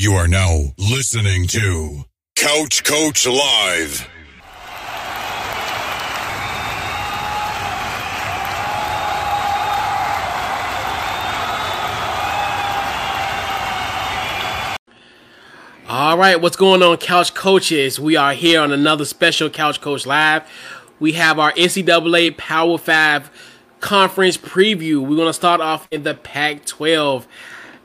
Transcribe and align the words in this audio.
You 0.00 0.12
are 0.12 0.28
now 0.28 0.74
listening 0.78 1.48
to 1.48 2.04
Couch 2.36 2.84
Coach 2.84 3.26
Live. 3.26 4.08
All 15.88 16.16
right, 16.16 16.40
what's 16.40 16.54
going 16.54 16.80
on, 16.84 16.96
Couch 16.98 17.34
Coaches? 17.34 17.98
We 17.98 18.14
are 18.14 18.34
here 18.34 18.60
on 18.60 18.70
another 18.70 19.04
special 19.04 19.50
Couch 19.50 19.80
Coach 19.80 20.06
Live. 20.06 20.48
We 21.00 21.14
have 21.14 21.40
our 21.40 21.50
NCAA 21.54 22.36
Power 22.36 22.78
5 22.78 23.30
conference 23.80 24.36
preview. 24.36 25.00
We're 25.00 25.16
going 25.16 25.26
to 25.26 25.32
start 25.32 25.60
off 25.60 25.88
in 25.90 26.04
the 26.04 26.14
Pac 26.14 26.66
12. 26.66 27.26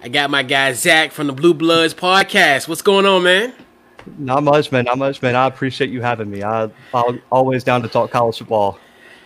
I 0.03 0.09
got 0.09 0.29
my 0.29 0.43
guy 0.43 0.73
Zach 0.73 1.13
from 1.13 1.27
the 1.27 1.33
Blue 1.33 1.53
Bloods 1.53 1.93
podcast. 1.93 2.67
What's 2.67 2.81
going 2.81 3.05
on, 3.05 3.23
man? 3.23 3.53
Not 4.17 4.43
much, 4.43 4.69
man. 4.69 4.83
Not 4.83 4.97
much, 4.97 5.21
man. 5.21 5.33
I 5.33 5.47
appreciate 5.47 5.91
you 5.91 6.01
having 6.01 6.29
me. 6.29 6.43
I, 6.43 6.69
I'm 6.93 7.21
always 7.31 7.63
down 7.63 7.83
to 7.83 7.87
talk 7.87 8.11
college 8.11 8.39
football. 8.39 8.77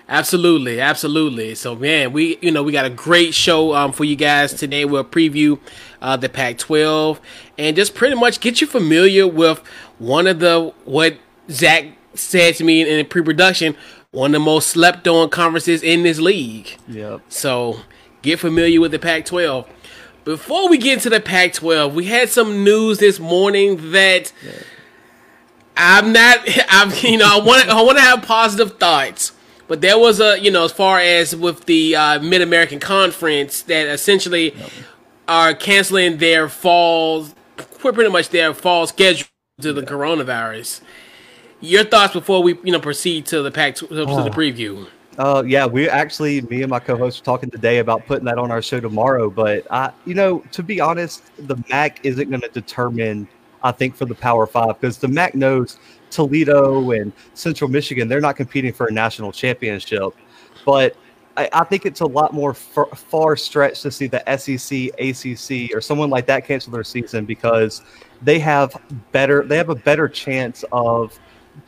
Absolutely, 0.08 0.80
absolutely. 0.80 1.56
So, 1.56 1.76
man, 1.76 2.14
we 2.14 2.38
you 2.44 2.52
know 2.52 2.62
we 2.62 2.72
got 2.72 2.86
a 2.86 2.92
great 2.92 3.34
show 3.34 3.74
um, 3.74 3.92
for 3.92 4.04
you 4.04 4.16
guys 4.16 4.54
today. 4.54 4.86
We'll 4.86 5.04
preview 5.04 5.60
uh, 6.00 6.16
the 6.16 6.30
Pac-12 6.30 7.20
and 7.58 7.76
just 7.76 7.96
pretty 7.96 8.16
much 8.16 8.40
get 8.40 8.62
you 8.62 8.68
familiar 8.68 9.28
with 9.28 9.58
one 9.98 10.28
of 10.28 10.38
the 10.38 10.72
what 10.86 11.18
Zach 11.50 11.86
said 12.14 12.54
to 12.58 12.64
me 12.64 12.88
in 12.88 13.04
pre-production, 13.08 13.76
one 14.12 14.36
of 14.36 14.40
the 14.40 14.46
most 14.46 14.68
slept-on 14.68 15.32
conferences 15.32 15.82
in 15.82 16.04
this 16.04 16.20
league. 16.20 16.78
Yep. 16.88 17.22
So, 17.30 17.80
get 18.22 18.38
familiar 18.38 18.80
with 18.80 18.92
the 18.92 19.00
Pac-12. 19.00 19.68
Before 20.28 20.68
we 20.68 20.78
get 20.78 20.96
into 20.96 21.10
the 21.10 21.22
Pac-12, 21.22 21.94
we 21.94 22.04
had 22.04 22.28
some 22.28 22.66
news 22.66 22.98
this 22.98 23.18
morning 23.18 23.92
that. 23.94 24.34
Yeah. 24.46 24.52
I'm 25.78 26.12
not. 26.12 26.40
I'm. 26.68 26.92
You 27.02 27.20
know. 27.20 27.40
I 27.40 27.42
want. 27.42 27.70
I 27.70 27.82
want 27.82 27.98
to 27.98 28.04
have 28.04 28.24
positive 28.24 28.78
thoughts. 28.78 29.32
But 29.70 29.80
there 29.80 29.98
was 29.98 30.20
a, 30.20 30.38
you 30.38 30.52
know, 30.52 30.66
as 30.66 30.74
far 30.74 31.00
as 31.00 31.34
with 31.34 31.64
the 31.64 31.96
uh, 31.96 32.20
Mid 32.20 32.42
American 32.42 32.82
Conference, 32.82 33.62
that 33.64 33.88
essentially 33.88 34.54
are 35.30 35.54
canceling 35.54 36.18
their 36.18 36.50
fall, 36.50 37.28
pretty 37.56 38.10
much 38.10 38.28
their 38.28 38.54
fall 38.54 38.86
schedule 38.86 39.30
to 39.62 39.72
the 39.72 39.82
coronavirus. 39.82 40.82
Your 41.62 41.86
thoughts 41.86 42.12
before 42.12 42.44
we, 42.44 42.58
you 42.66 42.74
know, 42.74 42.82
proceed 42.82 43.28
to 43.28 43.42
the 43.42 43.52
pack 43.52 43.76
to, 43.76 43.88
to 43.88 43.96
the 43.96 44.04
oh. 44.04 44.30
preview. 44.30 44.88
Uh, 45.18 45.44
yeah, 45.46 45.66
we 45.66 45.90
actually, 45.90 46.42
me 46.42 46.62
and 46.62 46.70
my 46.70 46.80
co-host 46.80 47.22
were 47.22 47.26
talking 47.26 47.50
today 47.50 47.80
about 47.80 48.06
putting 48.06 48.26
that 48.26 48.38
on 48.38 48.52
our 48.52 48.62
show 48.62 48.80
tomorrow. 48.80 49.30
But 49.30 49.66
I, 49.72 49.92
you 50.06 50.14
know, 50.14 50.40
to 50.52 50.62
be 50.62 50.80
honest, 50.80 51.24
the 51.48 51.58
MAC 51.70 52.00
isn't 52.04 52.30
going 52.30 52.42
to 52.42 52.50
determine. 52.50 53.28
I 53.64 53.72
think 53.72 53.96
for 53.96 54.06
the 54.06 54.14
Power 54.14 54.46
Five 54.46 54.80
because 54.80 55.00
the 55.00 55.08
MAC 55.08 55.34
knows 55.34 55.80
Toledo 56.12 56.92
and 56.92 57.12
Central 57.34 57.70
Michigan, 57.70 58.08
they're 58.08 58.22
not 58.22 58.36
competing 58.36 58.72
for 58.72 58.86
a 58.86 58.92
national 58.92 59.32
championship. 59.32 60.14
But 60.64 60.96
I, 61.36 61.50
I 61.52 61.64
think 61.64 61.88
it's 61.88 62.02
a 62.02 62.06
lot 62.06 62.34
more 62.34 62.54
far 62.54 63.36
stretch 63.36 63.82
to 63.82 63.92
see 63.92 64.08
the 64.08 64.22
SEC, 64.38 64.90
ACC, 65.00 65.76
or 65.76 65.82
someone 65.82 66.12
like 66.12 66.28
that 66.28 66.46
cancel 66.46 66.72
their 66.72 66.84
season 66.84 67.26
because 67.26 67.82
they 68.22 68.38
have 68.38 68.80
better, 69.12 69.44
they 69.44 69.58
have 69.58 69.70
a 69.70 69.76
better 69.76 70.08
chance 70.08 70.64
of 70.72 71.18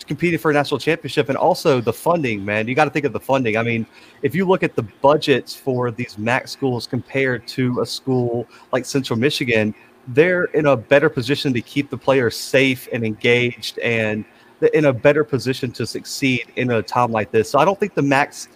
competing 0.08 0.38
for 0.38 0.52
a 0.52 0.54
national 0.54 0.80
championship 0.80 1.30
and 1.30 1.38
also 1.38 1.82
the 1.82 1.94
funding 1.94 2.44
man 2.44 2.68
you 2.68 2.76
got 2.76 2.86
to 2.86 2.92
think 2.92 3.06
of 3.06 3.14
the 3.14 3.20
funding 3.20 3.58
i 3.58 3.64
mean 3.64 3.86
if 4.22 4.36
you 4.36 4.46
look 4.46 4.62
at 4.62 4.76
the 4.76 4.84
budgets 4.84 5.56
for 5.56 5.90
these 5.90 6.18
mac 6.18 6.48
schools 6.48 6.86
compared 6.86 7.48
to 7.48 7.82
a 7.82 7.86
school 7.86 8.48
like 8.72 8.86
central 8.86 9.18
michigan 9.18 9.74
they're 10.10 10.46
in 10.46 10.68
a 10.68 10.78
better 10.78 11.10
position 11.10 11.54
to 11.54 11.62
keep 11.62 11.90
the 11.90 11.98
players 11.98 12.36
safe 12.36 12.88
and 12.92 13.04
engaged 13.04 13.78
and 13.80 14.26
in 14.74 14.86
a 14.86 14.94
better 14.94 15.24
position 15.24 15.72
to 15.72 15.86
succeed 15.86 16.52
in 16.56 16.72
a 16.72 16.82
time 16.82 17.12
like 17.12 17.32
this. 17.32 17.50
So 17.50 17.60
I 17.60 17.66
don't 17.66 17.80
think 17.80 17.94
the 17.94 18.02
MAC's 18.02 18.50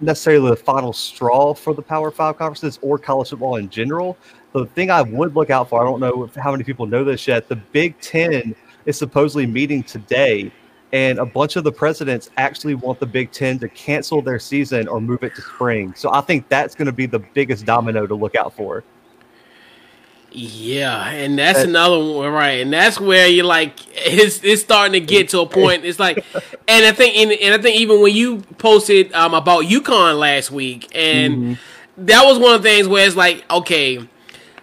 necessarily 0.00 0.50
the 0.50 0.56
final 0.56 0.92
straw 0.92 1.54
for 1.54 1.74
the 1.74 1.82
Power 1.82 2.10
Five 2.10 2.38
conferences 2.38 2.78
or 2.82 2.98
college 2.98 3.30
football 3.30 3.56
in 3.56 3.68
general. 3.68 4.16
The 4.52 4.66
thing 4.66 4.90
I 4.90 5.02
would 5.02 5.34
look 5.34 5.50
out 5.50 5.68
for, 5.68 5.80
I 5.80 5.84
don't 5.84 6.00
know 6.00 6.30
how 6.36 6.50
many 6.50 6.64
people 6.64 6.86
know 6.86 7.04
this 7.04 7.26
yet, 7.26 7.48
the 7.48 7.56
Big 7.56 7.98
Ten 8.00 8.54
is 8.86 8.96
supposedly 8.96 9.46
meeting 9.46 9.82
today, 9.82 10.50
and 10.92 11.18
a 11.18 11.26
bunch 11.26 11.56
of 11.56 11.64
the 11.64 11.72
presidents 11.72 12.30
actually 12.36 12.74
want 12.74 12.98
the 12.98 13.06
Big 13.06 13.30
Ten 13.30 13.58
to 13.58 13.68
cancel 13.68 14.22
their 14.22 14.38
season 14.38 14.88
or 14.88 15.00
move 15.00 15.22
it 15.22 15.34
to 15.34 15.42
spring. 15.42 15.94
So 15.94 16.12
I 16.12 16.20
think 16.22 16.48
that's 16.48 16.74
going 16.74 16.86
to 16.86 16.92
be 16.92 17.06
the 17.06 17.18
biggest 17.18 17.66
domino 17.66 18.06
to 18.06 18.14
look 18.14 18.34
out 18.34 18.54
for. 18.54 18.84
Yeah, 20.30 21.08
and 21.08 21.38
that's 21.38 21.60
another 21.60 21.98
one, 21.98 22.30
right? 22.30 22.60
And 22.60 22.70
that's 22.70 23.00
where 23.00 23.26
you're 23.26 23.46
like, 23.46 23.72
it's 23.96 24.44
it's 24.44 24.60
starting 24.60 24.92
to 24.92 25.00
get 25.00 25.30
to 25.30 25.40
a 25.40 25.46
point. 25.46 25.86
It's 25.86 25.98
like, 25.98 26.22
and 26.68 26.84
I 26.84 26.92
think, 26.92 27.16
and, 27.16 27.32
and 27.32 27.54
I 27.54 27.62
think 27.62 27.80
even 27.80 28.02
when 28.02 28.14
you 28.14 28.40
posted 28.58 29.12
um, 29.14 29.32
about 29.32 29.64
UConn 29.64 30.18
last 30.18 30.50
week, 30.50 30.94
and 30.94 31.34
mm-hmm. 31.34 32.04
that 32.04 32.24
was 32.24 32.38
one 32.38 32.54
of 32.54 32.62
the 32.62 32.68
things 32.68 32.86
where 32.86 33.06
it's 33.06 33.16
like, 33.16 33.42
okay, 33.50 34.06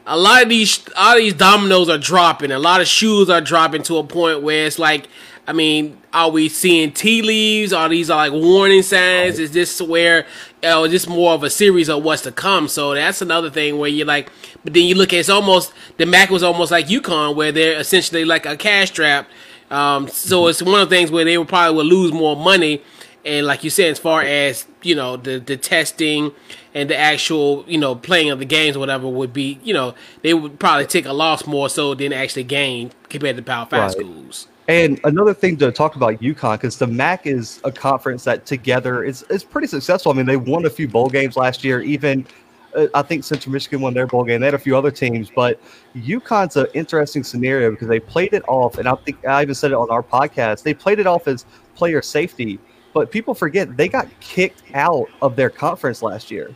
a 0.05 0.17
lot 0.17 0.43
of 0.43 0.49
these, 0.49 0.87
all 0.95 1.15
these 1.15 1.33
dominoes 1.33 1.89
are 1.89 1.97
dropping, 1.97 2.51
a 2.51 2.59
lot 2.59 2.79
of 2.79 2.87
shoes 2.87 3.27
are 3.27 3.41
dropping 3.41 3.81
to 3.83 3.97
a 3.97 4.03
point 4.03 4.43
where 4.43 4.67
it's 4.67 4.77
like, 4.77 5.07
I 5.47 5.53
mean, 5.53 6.01
are 6.11 6.29
we 6.31 6.49
seeing 6.49 6.91
tea 6.91 7.21
leaves? 7.21 7.71
Are 7.71 7.87
these 7.87 8.09
like 8.09 8.31
warning 8.31 8.81
signs? 8.81 9.37
Is 9.37 9.51
this 9.51 9.79
where, 9.81 10.25
oh, 10.63 10.87
just 10.87 11.07
more 11.07 11.33
of 11.33 11.43
a 11.43 11.49
series 11.49 11.89
of 11.89 12.03
what's 12.03 12.23
to 12.23 12.31
come? 12.31 12.67
So 12.67 12.95
that's 12.95 13.21
another 13.21 13.49
thing 13.49 13.77
where 13.77 13.89
you're 13.89 14.07
like, 14.07 14.31
but 14.63 14.73
then 14.73 14.83
you 14.83 14.95
look 14.95 15.13
at 15.13 15.19
it's 15.19 15.29
almost 15.29 15.71
the 15.97 16.05
Mac 16.05 16.29
was 16.29 16.41
almost 16.41 16.71
like 16.71 16.87
UConn, 16.87 17.35
where 17.35 17.51
they're 17.51 17.79
essentially 17.79 18.25
like 18.25 18.45
a 18.45 18.57
cash 18.57 18.89
trap. 18.89 19.27
Um, 19.69 20.07
so 20.07 20.47
it's 20.47 20.61
one 20.61 20.81
of 20.81 20.89
the 20.89 20.95
things 20.95 21.11
where 21.11 21.25
they 21.25 21.37
would 21.37 21.47
probably 21.47 21.75
would 21.77 21.85
lose 21.85 22.11
more 22.11 22.35
money. 22.35 22.81
And 23.23 23.45
like 23.45 23.63
you 23.63 23.69
said, 23.69 23.91
as 23.91 23.99
far 23.99 24.21
as 24.21 24.65
you 24.81 24.95
know, 24.95 25.17
the 25.17 25.39
the 25.39 25.57
testing 25.57 26.31
and 26.73 26.89
the 26.89 26.97
actual 26.97 27.65
you 27.67 27.77
know 27.77 27.95
playing 27.95 28.31
of 28.31 28.39
the 28.39 28.45
games 28.45 28.75
or 28.75 28.79
whatever 28.79 29.07
would 29.07 29.33
be, 29.33 29.59
you 29.63 29.73
know, 29.73 29.93
they 30.21 30.33
would 30.33 30.59
probably 30.59 30.85
take 30.87 31.05
a 31.05 31.13
loss 31.13 31.45
more 31.45 31.69
so 31.69 31.93
than 31.93 32.13
actually 32.13 32.43
gain 32.43 32.91
compared 33.09 33.35
to 33.35 33.43
Power 33.43 33.65
Five 33.65 33.81
right. 33.81 33.91
schools. 33.91 34.47
And 34.67 34.99
another 35.03 35.33
thing 35.33 35.57
to 35.57 35.71
talk 35.71 35.95
about 35.95 36.19
UConn 36.21 36.53
because 36.53 36.77
the 36.77 36.87
MAC 36.87 37.27
is 37.27 37.59
a 37.63 37.71
conference 37.71 38.23
that 38.23 38.45
together 38.45 39.03
is 39.03 39.23
is 39.29 39.43
pretty 39.43 39.67
successful. 39.67 40.11
I 40.11 40.15
mean, 40.15 40.25
they 40.25 40.37
won 40.37 40.65
a 40.65 40.69
few 40.69 40.87
bowl 40.87 41.07
games 41.07 41.37
last 41.37 41.63
year, 41.63 41.81
even 41.81 42.25
uh, 42.75 42.87
I 42.93 43.01
think 43.01 43.23
Central 43.23 43.53
Michigan 43.53 43.81
won 43.81 43.93
their 43.93 44.07
bowl 44.07 44.23
game. 44.23 44.41
They 44.41 44.47
had 44.47 44.53
a 44.53 44.59
few 44.59 44.77
other 44.77 44.91
teams, 44.91 45.29
but 45.29 45.59
UConn's 45.95 46.57
an 46.57 46.67
interesting 46.73 47.23
scenario 47.23 47.71
because 47.71 47.87
they 47.87 47.99
played 47.99 48.33
it 48.33 48.43
off, 48.47 48.77
and 48.77 48.87
I 48.87 48.95
think 48.95 49.25
I 49.25 49.41
even 49.41 49.55
said 49.55 49.71
it 49.71 49.75
on 49.75 49.89
our 49.89 50.03
podcast. 50.03 50.63
They 50.63 50.73
played 50.73 50.99
it 50.99 51.07
off 51.07 51.27
as 51.27 51.45
player 51.75 52.01
safety, 52.01 52.59
but 52.93 53.11
people 53.11 53.33
forget 53.33 53.77
they 53.77 53.87
got 53.87 54.07
kicked 54.19 54.63
out 54.73 55.07
of 55.21 55.35
their 55.35 55.49
conference 55.49 56.01
last 56.01 56.31
year. 56.31 56.55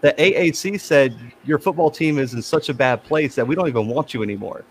The 0.00 0.12
AAC 0.18 0.80
said 0.80 1.16
your 1.44 1.58
football 1.58 1.90
team 1.90 2.18
is 2.18 2.34
in 2.34 2.42
such 2.42 2.68
a 2.68 2.74
bad 2.74 3.02
place 3.04 3.34
that 3.36 3.46
we 3.46 3.54
don't 3.54 3.68
even 3.68 3.86
want 3.86 4.12
you 4.12 4.22
anymore, 4.22 4.64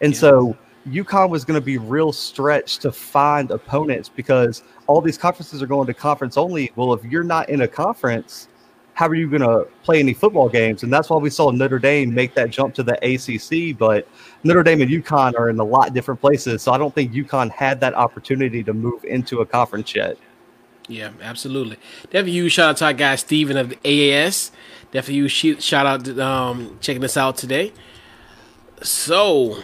and 0.00 0.12
yeah. 0.12 0.18
so. 0.18 0.56
UConn 0.88 1.28
was 1.28 1.44
going 1.44 1.58
to 1.58 1.64
be 1.64 1.78
real 1.78 2.12
stretched 2.12 2.82
to 2.82 2.92
find 2.92 3.50
opponents 3.50 4.08
because 4.08 4.62
all 4.86 5.00
these 5.00 5.18
conferences 5.18 5.62
are 5.62 5.66
going 5.66 5.86
to 5.86 5.94
conference 5.94 6.36
only. 6.36 6.70
Well, 6.76 6.92
if 6.92 7.04
you're 7.04 7.24
not 7.24 7.48
in 7.48 7.62
a 7.62 7.68
conference, 7.68 8.48
how 8.94 9.08
are 9.08 9.14
you 9.14 9.28
going 9.28 9.42
to 9.42 9.68
play 9.82 9.98
any 9.98 10.14
football 10.14 10.48
games? 10.48 10.82
And 10.82 10.92
that's 10.92 11.10
why 11.10 11.18
we 11.18 11.28
saw 11.28 11.50
Notre 11.50 11.78
Dame 11.78 12.14
make 12.14 12.34
that 12.34 12.50
jump 12.50 12.74
to 12.76 12.82
the 12.82 12.94
ACC. 13.02 13.76
But 13.76 14.08
Notre 14.44 14.62
Dame 14.62 14.80
and 14.80 14.90
UConn 14.90 15.34
are 15.38 15.50
in 15.50 15.58
a 15.58 15.64
lot 15.64 15.92
different 15.92 16.20
places. 16.20 16.62
So 16.62 16.72
I 16.72 16.78
don't 16.78 16.94
think 16.94 17.12
UConn 17.12 17.50
had 17.50 17.80
that 17.80 17.94
opportunity 17.94 18.62
to 18.62 18.72
move 18.72 19.04
into 19.04 19.40
a 19.40 19.46
conference 19.46 19.94
yet. 19.94 20.16
Yeah, 20.88 21.10
absolutely. 21.20 21.78
Definitely 22.04 22.32
huge 22.32 22.52
shout 22.52 22.70
out 22.70 22.76
to 22.78 22.84
our 22.86 22.92
guy 22.92 23.16
Steven 23.16 23.56
of 23.56 23.70
the 23.70 23.76
AAS. 23.76 24.52
Definitely 24.92 25.28
huge 25.28 25.62
shout 25.62 25.84
out 25.84 26.04
to 26.04 26.24
um, 26.24 26.78
checking 26.80 27.02
us 27.04 27.16
out 27.16 27.36
today. 27.36 27.72
So, 28.82 29.62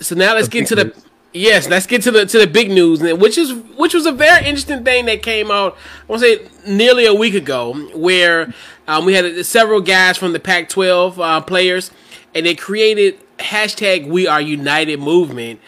so 0.00 0.14
now 0.14 0.34
let's 0.34 0.48
get 0.48 0.60
into 0.60 0.74
the 0.74 1.06
Yes, 1.36 1.68
let's 1.68 1.86
get 1.86 2.00
to 2.02 2.10
the 2.10 2.24
to 2.24 2.38
the 2.38 2.46
big 2.46 2.70
news, 2.70 3.00
which 3.00 3.36
is 3.36 3.52
which 3.52 3.92
was 3.92 4.06
a 4.06 4.12
very 4.12 4.46
interesting 4.46 4.84
thing 4.84 5.04
that 5.04 5.22
came 5.22 5.50
out. 5.50 5.76
I 6.08 6.12
want 6.12 6.22
to 6.22 6.38
say 6.38 6.48
nearly 6.66 7.04
a 7.04 7.12
week 7.12 7.34
ago, 7.34 7.74
where 7.94 8.54
um, 8.88 9.04
we 9.04 9.12
had 9.12 9.44
several 9.44 9.82
guys 9.82 10.16
from 10.16 10.32
the 10.32 10.40
Pac-12 10.40 11.18
uh, 11.18 11.40
players, 11.42 11.90
and 12.34 12.46
they 12.46 12.54
created 12.54 13.20
hashtag 13.38 14.08
We 14.08 14.26
Are 14.26 14.40
United 14.40 14.98
movement. 14.98 15.60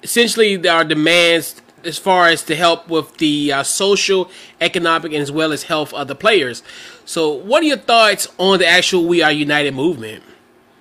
Essentially, 0.00 0.68
our 0.68 0.84
demands 0.84 1.60
as 1.82 1.98
far 1.98 2.28
as 2.28 2.44
to 2.44 2.54
help 2.54 2.88
with 2.88 3.16
the 3.16 3.52
uh, 3.52 3.62
social, 3.64 4.30
economic, 4.60 5.12
and 5.12 5.22
as 5.22 5.32
well 5.32 5.52
as 5.52 5.64
health 5.64 5.92
of 5.92 6.06
the 6.06 6.14
players. 6.14 6.62
So, 7.04 7.32
what 7.32 7.64
are 7.64 7.66
your 7.66 7.78
thoughts 7.78 8.28
on 8.38 8.60
the 8.60 8.66
actual 8.66 9.06
We 9.06 9.22
Are 9.22 9.32
United 9.32 9.74
movement? 9.74 10.22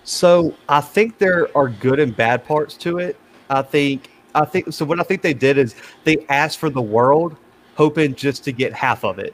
So, 0.06 0.56
I 0.70 0.82
think 0.82 1.18
there 1.18 1.56
are 1.58 1.68
good 1.68 2.00
and 2.00 2.16
bad 2.16 2.46
parts 2.46 2.76
to 2.78 3.00
it. 3.00 3.20
I 3.50 3.62
think 3.62 4.10
I 4.36 4.46
think 4.46 4.72
so. 4.72 4.86
What 4.86 5.00
I 5.00 5.04
think 5.04 5.22
they 5.22 5.34
did 5.34 5.58
is 5.58 5.76
they 6.04 6.26
asked 6.30 6.60
for 6.60 6.70
the 6.70 6.82
world, 6.82 7.38
hoping 7.76 8.16
just 8.16 8.44
to 8.46 8.52
get 8.52 8.74
half 8.74 9.04
of 9.04 9.18
it. 9.18 9.34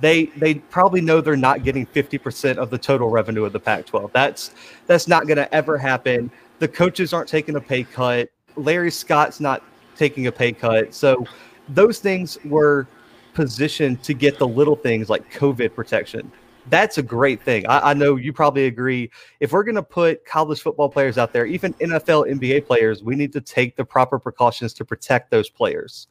They 0.00 0.26
they 0.36 0.54
probably 0.54 1.00
know 1.00 1.20
they're 1.20 1.36
not 1.36 1.62
getting 1.62 1.86
fifty 1.86 2.18
percent 2.18 2.58
of 2.58 2.70
the 2.70 2.78
total 2.78 3.08
revenue 3.08 3.44
of 3.44 3.52
the 3.52 3.60
Pac-12. 3.60 4.12
That's 4.12 4.52
that's 4.86 5.06
not 5.06 5.26
going 5.26 5.36
to 5.36 5.52
ever 5.54 5.78
happen. 5.78 6.30
The 6.58 6.68
coaches 6.68 7.12
aren't 7.12 7.28
taking 7.28 7.56
a 7.56 7.60
pay 7.60 7.84
cut. 7.84 8.28
Larry 8.56 8.90
Scott's 8.90 9.40
not 9.40 9.62
taking 9.96 10.26
a 10.26 10.32
pay 10.32 10.52
cut. 10.52 10.92
So 10.92 11.24
those 11.68 12.00
things 12.00 12.36
were 12.44 12.88
positioned 13.34 14.02
to 14.02 14.12
get 14.12 14.38
the 14.38 14.46
little 14.46 14.76
things 14.76 15.08
like 15.08 15.32
COVID 15.32 15.74
protection. 15.74 16.30
That's 16.68 16.98
a 16.98 17.02
great 17.02 17.42
thing. 17.42 17.66
I, 17.66 17.90
I 17.90 17.94
know 17.94 18.16
you 18.16 18.32
probably 18.32 18.66
agree. 18.66 19.10
If 19.40 19.52
we're 19.52 19.64
going 19.64 19.74
to 19.74 19.82
put 19.82 20.24
college 20.24 20.60
football 20.60 20.88
players 20.88 21.18
out 21.18 21.32
there, 21.32 21.44
even 21.44 21.74
NFL, 21.74 22.30
NBA 22.30 22.66
players, 22.66 23.02
we 23.02 23.16
need 23.16 23.32
to 23.32 23.40
take 23.40 23.76
the 23.76 23.84
proper 23.84 24.18
precautions 24.18 24.72
to 24.74 24.84
protect 24.84 25.30
those 25.30 25.48
players, 25.48 26.08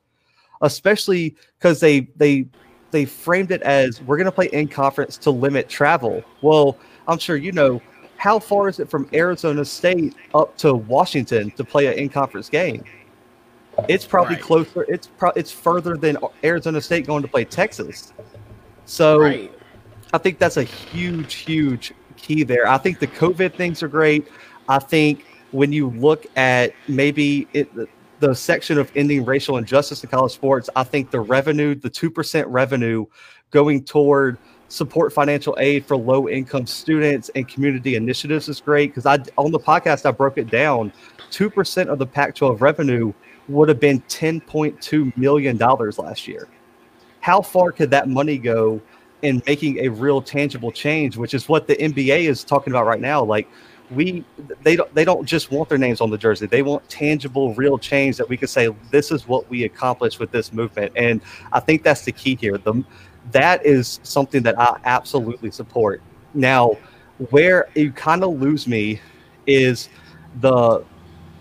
especially 0.61 1.35
because 1.57 1.79
they 1.79 2.01
they 2.17 2.47
they 2.91 3.05
framed 3.05 3.51
it 3.51 3.61
as 3.61 4.01
we're 4.01 4.17
going 4.17 4.25
to 4.25 4.31
play 4.31 4.47
in 4.47 4.67
conference 4.67 5.17
to 5.19 5.31
limit 5.31 5.69
travel. 5.69 6.23
Well, 6.41 6.77
I'm 7.07 7.17
sure 7.17 7.37
you 7.37 7.53
know 7.53 7.81
how 8.17 8.37
far 8.37 8.67
is 8.67 8.79
it 8.79 8.89
from 8.89 9.09
Arizona 9.13 9.65
State 9.65 10.15
up 10.35 10.57
to 10.57 10.75
Washington 10.75 11.49
to 11.51 11.63
play 11.63 11.87
an 11.87 11.93
in 11.93 12.09
conference 12.09 12.49
game? 12.49 12.83
It's 13.87 14.05
probably 14.05 14.35
right. 14.35 14.43
closer. 14.43 14.83
It's 14.89 15.07
pro- 15.07 15.31
it's 15.31 15.51
further 15.51 15.95
than 15.95 16.17
Arizona 16.43 16.81
State 16.81 17.07
going 17.07 17.21
to 17.21 17.27
play 17.27 17.45
Texas. 17.45 18.13
So 18.85 19.19
right. 19.19 19.51
I 20.13 20.17
think 20.17 20.39
that's 20.39 20.57
a 20.57 20.63
huge, 20.63 21.35
huge 21.35 21.93
key 22.17 22.43
there. 22.43 22.67
I 22.67 22.77
think 22.77 22.99
the 22.99 23.07
COVID 23.07 23.55
things 23.55 23.81
are 23.81 23.87
great. 23.87 24.27
I 24.67 24.79
think 24.79 25.25
when 25.51 25.71
you 25.71 25.89
look 25.89 26.25
at 26.35 26.73
maybe 26.87 27.47
it, 27.53 27.69
the 28.19 28.35
section 28.35 28.77
of 28.77 28.91
ending 28.95 29.25
racial 29.25 29.57
injustice 29.57 30.03
in 30.03 30.09
college 30.09 30.31
sports, 30.31 30.69
I 30.75 30.83
think 30.83 31.11
the 31.11 31.19
revenue, 31.19 31.75
the 31.75 31.89
2% 31.89 32.45
revenue 32.47 33.05
going 33.51 33.83
toward 33.83 34.37
support 34.67 35.11
financial 35.11 35.57
aid 35.59 35.85
for 35.85 35.97
low 35.97 36.29
income 36.29 36.65
students 36.65 37.29
and 37.35 37.47
community 37.47 37.95
initiatives 37.95 38.47
is 38.47 38.61
great 38.61 38.91
because 38.91 39.05
I 39.05 39.17
on 39.37 39.51
the 39.51 39.59
podcast 39.59 40.05
I 40.05 40.11
broke 40.11 40.37
it 40.37 40.49
down. 40.49 40.93
2% 41.31 41.87
of 41.87 41.99
the 41.99 42.05
Pac 42.05 42.35
12 42.35 42.61
revenue 42.61 43.11
would 43.49 43.67
have 43.67 43.79
been 43.79 44.01
$10.2 44.03 45.17
million 45.17 45.57
last 45.57 46.27
year. 46.27 46.47
How 47.19 47.41
far 47.41 47.71
could 47.71 47.91
that 47.91 48.07
money 48.07 48.37
go 48.37 48.81
in 49.21 49.41
making 49.45 49.79
a 49.79 49.89
real 49.89 50.21
tangible 50.21 50.71
change, 50.71 51.17
which 51.17 51.33
is 51.33 51.47
what 51.47 51.67
the 51.67 51.75
NBA 51.75 52.29
is 52.29 52.43
talking 52.43 52.73
about 52.73 52.85
right 52.85 53.01
now? 53.01 53.23
Like, 53.23 53.47
we 53.91 54.23
they 54.63 54.75
don't 54.75 54.93
they 54.95 55.03
don't 55.03 55.25
just 55.25 55.51
want 55.51 55.67
their 55.69 55.77
names 55.77 56.01
on 56.01 56.09
the 56.09 56.17
jersey. 56.17 56.45
They 56.45 56.61
want 56.61 56.87
tangible, 56.89 57.53
real 57.55 57.77
change 57.77 58.17
that 58.17 58.27
we 58.27 58.37
could 58.37 58.49
say 58.49 58.73
this 58.89 59.11
is 59.11 59.27
what 59.27 59.49
we 59.49 59.65
accomplished 59.65 60.19
with 60.19 60.31
this 60.31 60.53
movement. 60.53 60.93
And 60.95 61.21
I 61.51 61.59
think 61.59 61.83
that's 61.83 62.05
the 62.05 62.11
key 62.11 62.35
here. 62.39 62.57
The 62.57 62.83
that 63.31 63.65
is 63.65 63.99
something 64.03 64.43
that 64.43 64.59
I 64.59 64.79
absolutely 64.85 65.51
support. 65.51 66.01
Now, 66.33 66.77
where 67.29 67.67
you 67.75 67.91
kind 67.91 68.23
of 68.23 68.39
lose 68.39 68.67
me 68.67 68.99
is 69.45 69.89
the 70.39 70.83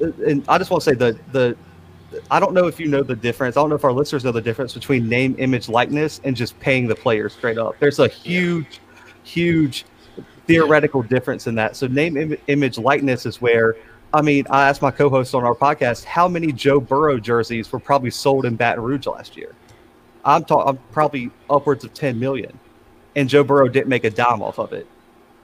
and 0.00 0.44
I 0.48 0.58
just 0.58 0.70
want 0.70 0.82
to 0.82 0.90
say 0.90 0.96
the 0.96 1.18
the 1.32 1.56
I 2.30 2.40
don't 2.40 2.54
know 2.54 2.66
if 2.66 2.80
you 2.80 2.88
know 2.88 3.02
the 3.02 3.16
difference. 3.16 3.56
I 3.56 3.60
don't 3.60 3.70
know 3.70 3.76
if 3.76 3.84
our 3.84 3.92
listeners 3.92 4.24
know 4.24 4.32
the 4.32 4.40
difference 4.40 4.74
between 4.74 5.08
name, 5.08 5.34
image, 5.38 5.68
likeness, 5.68 6.20
and 6.24 6.36
just 6.36 6.58
paying 6.60 6.86
the 6.86 6.94
players 6.94 7.32
straight 7.32 7.58
up. 7.58 7.78
There's 7.78 7.98
a 7.98 8.08
huge, 8.08 8.80
huge 9.22 9.84
theoretical 10.46 11.02
difference 11.02 11.46
in 11.46 11.54
that. 11.56 11.76
So, 11.76 11.86
name, 11.86 12.16
Im- 12.16 12.36
image, 12.48 12.78
likeness 12.78 13.26
is 13.26 13.40
where, 13.40 13.76
I 14.12 14.22
mean, 14.22 14.46
I 14.50 14.68
asked 14.68 14.82
my 14.82 14.90
co 14.90 15.08
host 15.08 15.34
on 15.34 15.44
our 15.44 15.54
podcast 15.54 16.04
how 16.04 16.28
many 16.28 16.52
Joe 16.52 16.80
Burrow 16.80 17.18
jerseys 17.18 17.70
were 17.70 17.78
probably 17.78 18.10
sold 18.10 18.44
in 18.44 18.56
Baton 18.56 18.82
Rouge 18.82 19.06
last 19.06 19.36
year. 19.36 19.54
I'm 20.24 20.44
talking 20.44 20.78
probably 20.92 21.30
upwards 21.48 21.84
of 21.84 21.94
10 21.94 22.18
million. 22.18 22.58
And 23.16 23.28
Joe 23.28 23.42
Burrow 23.42 23.68
didn't 23.68 23.88
make 23.88 24.04
a 24.04 24.10
dime 24.10 24.42
off 24.42 24.58
of 24.58 24.72
it. 24.72 24.86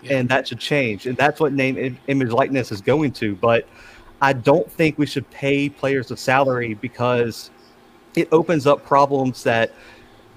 Yeah. 0.03 0.19
And 0.19 0.29
that 0.29 0.47
should 0.49 0.61
change. 0.61 1.07
And 1.07 1.17
that's 1.17 1.41
what 1.41 1.53
name, 1.53 1.99
image, 2.07 2.31
likeness 2.31 2.71
is 2.71 2.81
going 2.81 3.13
to. 3.13 3.35
But 3.35 3.67
I 4.21 4.33
don't 4.33 4.71
think 4.71 4.99
we 4.99 5.07
should 5.07 5.29
pay 5.31 5.69
players 5.69 6.11
a 6.11 6.17
salary 6.17 6.75
because 6.75 7.51
it 8.15 8.29
opens 8.33 8.67
up 8.67 8.85
problems 8.85 9.43
that 9.45 9.73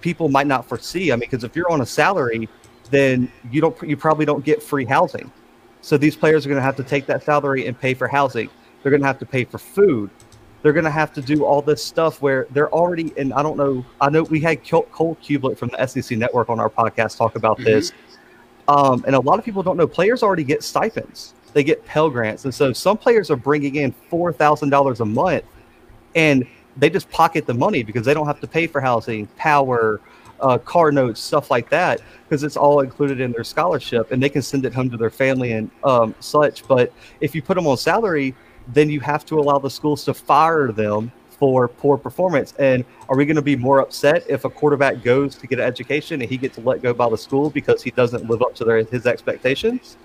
people 0.01 0.29
might 0.29 0.47
not 0.47 0.67
foresee. 0.67 1.11
I 1.11 1.15
mean, 1.15 1.21
because 1.21 1.43
if 1.43 1.55
you're 1.55 1.71
on 1.71 1.81
a 1.81 1.85
salary, 1.85 2.49
then 2.91 3.31
you 3.51 3.61
don't 3.61 3.81
you 3.81 3.95
probably 3.95 4.25
don't 4.25 4.43
get 4.43 4.61
free 4.61 4.85
housing. 4.85 5.31
So 5.81 5.97
these 5.97 6.15
players 6.15 6.45
are 6.45 6.49
going 6.49 6.57
to 6.59 6.63
have 6.63 6.75
to 6.75 6.83
take 6.83 7.05
that 7.05 7.23
salary 7.23 7.67
and 7.67 7.79
pay 7.79 7.93
for 7.93 8.07
housing. 8.07 8.49
They're 8.83 8.89
going 8.89 9.01
to 9.01 9.07
have 9.07 9.19
to 9.19 9.25
pay 9.25 9.45
for 9.45 9.57
food. 9.57 10.09
They're 10.61 10.73
going 10.73 10.85
to 10.85 10.91
have 10.91 11.13
to 11.13 11.21
do 11.21 11.45
all 11.45 11.61
this 11.61 11.83
stuff 11.83 12.21
where 12.21 12.47
they're 12.49 12.71
already. 12.71 13.13
And 13.17 13.33
I 13.33 13.41
don't 13.41 13.55
know. 13.55 13.85
I 14.01 14.09
know 14.09 14.23
we 14.23 14.41
had 14.41 14.67
Cole 14.67 14.87
Cubelic 14.91 15.57
from 15.57 15.69
the 15.69 15.87
SEC 15.87 16.17
Network 16.17 16.49
on 16.49 16.59
our 16.59 16.69
podcast 16.69 17.17
talk 17.17 17.35
about 17.35 17.57
mm-hmm. 17.57 17.65
this. 17.65 17.93
Um, 18.67 19.03
and 19.07 19.15
a 19.15 19.19
lot 19.19 19.39
of 19.39 19.45
people 19.45 19.63
don't 19.63 19.77
know 19.77 19.87
players 19.87 20.21
already 20.21 20.43
get 20.43 20.63
stipends 20.63 21.33
they 21.49 21.63
get 21.63 21.85
Pell 21.85 22.09
Grants. 22.09 22.45
And 22.45 22.53
so 22.53 22.73
some 22.73 22.97
players 22.97 23.29
are 23.31 23.35
bringing 23.35 23.75
in 23.75 23.93
$4,000 24.11 24.99
a 24.99 25.05
month 25.05 25.43
and 26.15 26.47
they 26.77 26.89
just 26.89 27.09
pocket 27.09 27.45
the 27.45 27.53
money 27.53 27.83
because 27.83 28.05
they 28.05 28.13
don't 28.13 28.27
have 28.27 28.39
to 28.39 28.47
pay 28.47 28.67
for 28.67 28.81
housing, 28.81 29.27
power, 29.37 30.01
uh, 30.41 30.57
car 30.57 30.91
notes, 30.91 31.19
stuff 31.19 31.51
like 31.51 31.69
that, 31.69 32.01
because 32.23 32.43
it's 32.43 32.55
all 32.57 32.79
included 32.79 33.19
in 33.19 33.31
their 33.31 33.43
scholarship 33.43 34.11
and 34.11 34.21
they 34.21 34.29
can 34.29 34.41
send 34.41 34.65
it 34.65 34.73
home 34.73 34.89
to 34.89 34.97
their 34.97 35.09
family 35.09 35.51
and 35.51 35.69
um, 35.83 36.15
such. 36.19 36.67
But 36.67 36.93
if 37.19 37.35
you 37.35 37.41
put 37.41 37.55
them 37.55 37.67
on 37.67 37.77
salary, 37.77 38.35
then 38.67 38.89
you 38.89 38.99
have 39.01 39.25
to 39.25 39.39
allow 39.39 39.59
the 39.59 39.69
schools 39.69 40.05
to 40.05 40.13
fire 40.13 40.71
them 40.71 41.11
for 41.29 41.67
poor 41.67 41.97
performance. 41.97 42.53
And 42.59 42.83
are 43.07 43.15
we 43.15 43.25
going 43.25 43.37
to 43.37 43.41
be 43.41 43.55
more 43.55 43.79
upset 43.79 44.25
if 44.27 44.45
a 44.45 44.49
quarterback 44.49 45.01
goes 45.01 45.35
to 45.37 45.47
get 45.47 45.59
an 45.59 45.65
education 45.65 46.21
and 46.21 46.29
he 46.29 46.37
gets 46.37 46.57
let 46.59 46.81
go 46.81 46.93
by 46.93 47.09
the 47.09 47.17
school 47.17 47.49
because 47.49 47.81
he 47.81 47.91
doesn't 47.91 48.29
live 48.29 48.41
up 48.41 48.53
to 48.55 48.65
their, 48.65 48.83
his 48.83 49.05
expectations? 49.07 49.97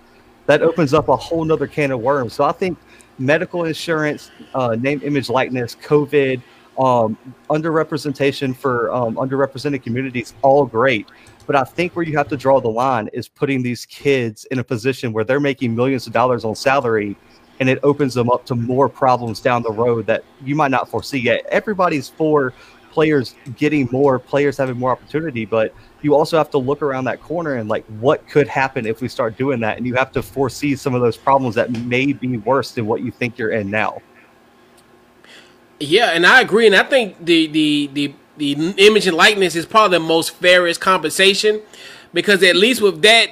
That 0.46 0.62
opens 0.62 0.94
up 0.94 1.08
a 1.08 1.16
whole 1.16 1.44
nother 1.44 1.66
can 1.66 1.90
of 1.90 2.00
worms. 2.00 2.34
So 2.34 2.44
I 2.44 2.52
think 2.52 2.78
medical 3.18 3.64
insurance, 3.64 4.30
uh, 4.54 4.76
name, 4.76 5.00
image, 5.04 5.28
likeness, 5.28 5.76
COVID, 5.76 6.42
um, 6.78 7.16
underrepresentation 7.50 8.54
for 8.56 8.92
um, 8.92 9.14
underrepresented 9.16 9.82
communities, 9.82 10.34
all 10.42 10.66
great. 10.66 11.06
But 11.46 11.56
I 11.56 11.64
think 11.64 11.94
where 11.94 12.04
you 12.04 12.16
have 12.16 12.28
to 12.28 12.36
draw 12.36 12.60
the 12.60 12.68
line 12.68 13.08
is 13.12 13.28
putting 13.28 13.62
these 13.62 13.86
kids 13.86 14.46
in 14.46 14.58
a 14.58 14.64
position 14.64 15.12
where 15.12 15.24
they're 15.24 15.40
making 15.40 15.74
millions 15.74 16.06
of 16.06 16.12
dollars 16.12 16.44
on 16.44 16.54
salary 16.54 17.16
and 17.60 17.68
it 17.68 17.78
opens 17.82 18.14
them 18.14 18.30
up 18.30 18.44
to 18.46 18.54
more 18.54 18.88
problems 18.88 19.40
down 19.40 19.62
the 19.62 19.70
road 19.70 20.06
that 20.06 20.24
you 20.44 20.56
might 20.56 20.70
not 20.70 20.88
foresee 20.88 21.18
yet. 21.18 21.44
Everybody's 21.50 22.08
for 22.08 22.52
players 22.94 23.34
getting 23.56 23.88
more, 23.90 24.20
players 24.20 24.56
having 24.56 24.78
more 24.78 24.92
opportunity, 24.92 25.44
but 25.44 25.74
you 26.00 26.14
also 26.14 26.38
have 26.38 26.48
to 26.50 26.58
look 26.58 26.80
around 26.80 27.04
that 27.04 27.20
corner 27.20 27.56
and 27.56 27.68
like 27.68 27.84
what 27.98 28.26
could 28.28 28.46
happen 28.46 28.86
if 28.86 29.00
we 29.00 29.08
start 29.08 29.36
doing 29.36 29.58
that 29.60 29.76
and 29.76 29.86
you 29.86 29.94
have 29.94 30.12
to 30.12 30.22
foresee 30.22 30.76
some 30.76 30.94
of 30.94 31.00
those 31.00 31.16
problems 31.16 31.56
that 31.56 31.70
may 31.70 32.12
be 32.12 32.36
worse 32.38 32.70
than 32.70 32.86
what 32.86 33.02
you 33.02 33.10
think 33.10 33.36
you're 33.36 33.50
in 33.50 33.68
now. 33.68 34.00
Yeah 35.80 36.10
and 36.10 36.24
i 36.24 36.40
agree 36.40 36.66
and 36.66 36.76
i 36.76 36.84
think 36.84 37.16
the 37.22 37.48
the 37.48 37.90
the, 37.92 38.14
the 38.38 38.52
image 38.78 39.08
and 39.08 39.16
likeness 39.16 39.56
is 39.56 39.66
probably 39.66 39.98
the 39.98 40.04
most 40.04 40.30
fairest 40.30 40.80
compensation 40.80 41.60
because 42.14 42.42
at 42.44 42.54
least 42.54 42.80
with 42.80 43.02
that 43.02 43.26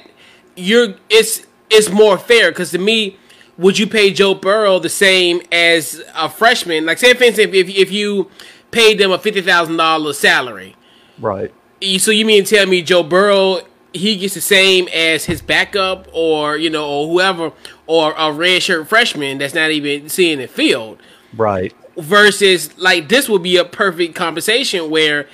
you're 0.57 0.97
it's 1.09 1.47
it's 1.71 1.89
more 1.89 2.19
fair 2.19 2.51
because 2.51 2.73
to 2.73 2.79
me 2.79 3.17
would 3.59 3.79
you 3.79 3.87
pay 3.87 4.13
joe 4.13 4.35
burrow 4.35 4.79
the 4.79 4.89
same 4.89 5.41
as 5.53 6.03
a 6.15 6.29
freshman? 6.29 6.85
Like 6.85 6.99
say 6.99 7.15
for 7.15 7.25
instance 7.25 7.55
if, 7.55 7.69
if 7.69 7.91
you 7.93 8.29
paid 8.73 8.99
them 8.99 9.13
a 9.13 9.19
$50000 9.19 10.15
salary. 10.15 10.75
Right. 11.21 11.55
So 11.99 12.11
you 12.11 12.27
mean 12.27 12.45
tell 12.45 12.67
me 12.67 12.83
Joe 12.83 13.03
Burrow 13.03 13.61
he 13.93 14.17
gets 14.17 14.35
the 14.35 14.41
same 14.41 14.89
as 14.89 15.27
his 15.27 15.43
backup 15.43 16.09
or 16.13 16.57
you 16.57 16.71
know 16.71 16.89
or 16.89 17.09
whoever 17.09 17.53
or 17.87 18.15
a 18.17 18.33
red 18.33 18.63
shirt 18.63 18.89
freshman 18.89 19.39
that's 19.39 19.55
not 19.55 19.71
even 19.71 20.09
seeing 20.09 20.39
the 20.39 20.49
field? 20.49 20.99
Right. 21.37 21.75
Versus 21.97 22.77
like 22.79 23.09
this 23.09 23.29
would 23.29 23.43
be 23.43 23.57
a 23.57 23.65
perfect 23.65 24.15
compensation 24.15 24.91
where 24.91 25.29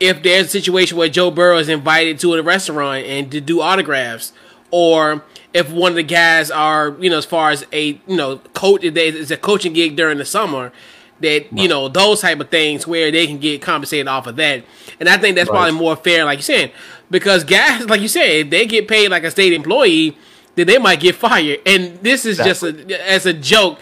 if 0.00 0.22
there's 0.22 0.46
a 0.46 0.50
situation 0.50 0.96
where 0.96 1.08
Joe 1.08 1.30
Burrow 1.30 1.58
is 1.58 1.68
invited 1.68 2.18
to 2.20 2.34
a 2.34 2.42
restaurant 2.42 3.04
and 3.06 3.30
to 3.30 3.40
do 3.40 3.60
autographs 3.60 4.32
or 4.70 5.24
if 5.52 5.70
one 5.70 5.92
of 5.92 5.96
the 5.96 6.02
guys 6.02 6.50
are 6.50 6.96
you 7.00 7.10
know 7.10 7.18
as 7.18 7.24
far 7.24 7.50
as 7.50 7.64
a 7.72 8.00
you 8.06 8.16
know 8.16 8.38
coach 8.54 8.82
is 8.82 9.30
a 9.30 9.36
coaching 9.36 9.72
gig 9.72 9.96
during 9.96 10.18
the 10.18 10.24
summer 10.24 10.72
that 11.20 11.46
you 11.52 11.68
know 11.68 11.88
those 11.88 12.20
type 12.20 12.40
of 12.40 12.48
things 12.48 12.86
where 12.86 13.10
they 13.10 13.26
can 13.26 13.38
get 13.38 13.62
compensated 13.62 14.08
off 14.08 14.26
of 14.26 14.36
that, 14.36 14.64
and 14.98 15.08
I 15.08 15.16
think 15.16 15.36
that's 15.36 15.50
right. 15.50 15.56
probably 15.56 15.78
more 15.78 15.96
fair, 15.96 16.24
like 16.24 16.38
you 16.38 16.42
said, 16.42 16.72
because 17.10 17.44
guys, 17.44 17.88
like 17.88 18.00
you 18.00 18.08
said, 18.08 18.30
if 18.30 18.50
they 18.50 18.66
get 18.66 18.88
paid 18.88 19.10
like 19.10 19.24
a 19.24 19.30
state 19.30 19.52
employee, 19.52 20.16
then 20.54 20.66
they 20.66 20.78
might 20.78 21.00
get 21.00 21.14
fired, 21.14 21.60
and 21.66 22.00
this 22.02 22.24
is 22.24 22.38
exactly. 22.38 22.84
just 22.84 22.90
a, 22.90 23.10
as 23.10 23.26
a 23.26 23.32
joke. 23.32 23.78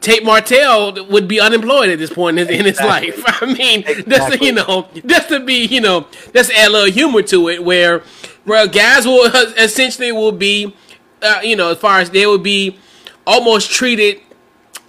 Tate 0.00 0.22
Martell 0.22 1.06
would 1.06 1.26
be 1.26 1.40
unemployed 1.40 1.88
at 1.88 1.98
this 1.98 2.12
point 2.12 2.38
in, 2.38 2.50
in 2.50 2.66
his 2.66 2.78
life. 2.78 3.22
I 3.42 3.46
mean, 3.46 3.80
exactly. 3.80 4.10
just 4.10 4.42
you 4.42 4.52
know, 4.52 4.88
just 5.06 5.30
to 5.30 5.40
be, 5.40 5.64
you 5.64 5.80
know, 5.80 6.06
just 6.34 6.50
add 6.50 6.68
a 6.68 6.70
little 6.70 6.92
humor 6.92 7.22
to 7.22 7.48
it, 7.48 7.64
where 7.64 8.02
where 8.44 8.66
guys 8.66 9.06
will 9.06 9.24
essentially 9.56 10.12
will 10.12 10.32
be, 10.32 10.74
uh, 11.22 11.40
you 11.42 11.56
know, 11.56 11.70
as 11.70 11.78
far 11.78 12.00
as 12.00 12.10
they 12.10 12.26
will 12.26 12.36
be 12.36 12.78
almost 13.26 13.70
treated 13.70 14.20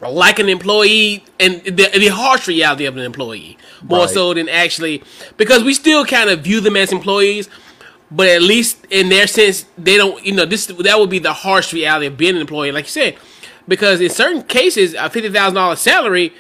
like 0.01 0.39
an 0.39 0.49
employee 0.49 1.23
and 1.39 1.61
the, 1.63 1.89
the 1.93 2.07
harsh 2.07 2.47
reality 2.47 2.85
of 2.85 2.95
an 2.97 3.03
employee 3.03 3.57
more 3.81 4.01
right. 4.01 4.09
so 4.09 4.33
than 4.33 4.47
actually 4.47 5.03
because 5.37 5.63
we 5.63 5.73
still 5.73 6.05
kind 6.05 6.29
of 6.29 6.41
view 6.41 6.59
them 6.59 6.75
as 6.75 6.91
employees 6.91 7.49
but 8.11 8.27
at 8.27 8.41
least 8.41 8.85
in 8.89 9.09
their 9.09 9.25
sense 9.25 9.65
they 9.77 9.97
don't 9.97 10.23
you 10.23 10.31
know 10.33 10.45
this 10.45 10.67
that 10.67 10.99
would 10.99 11.09
be 11.09 11.19
the 11.19 11.33
harsh 11.33 11.73
reality 11.73 12.05
of 12.05 12.15
being 12.15 12.35
an 12.35 12.41
employee 12.41 12.71
like 12.71 12.85
you 12.85 12.91
said 12.91 13.17
because 13.67 14.01
in 14.01 14.09
certain 14.09 14.43
cases, 14.43 14.93
a 14.93 15.09
fifty 15.09 15.29
thousand 15.29 15.55
dollars 15.55 15.79
salary, 15.79 16.33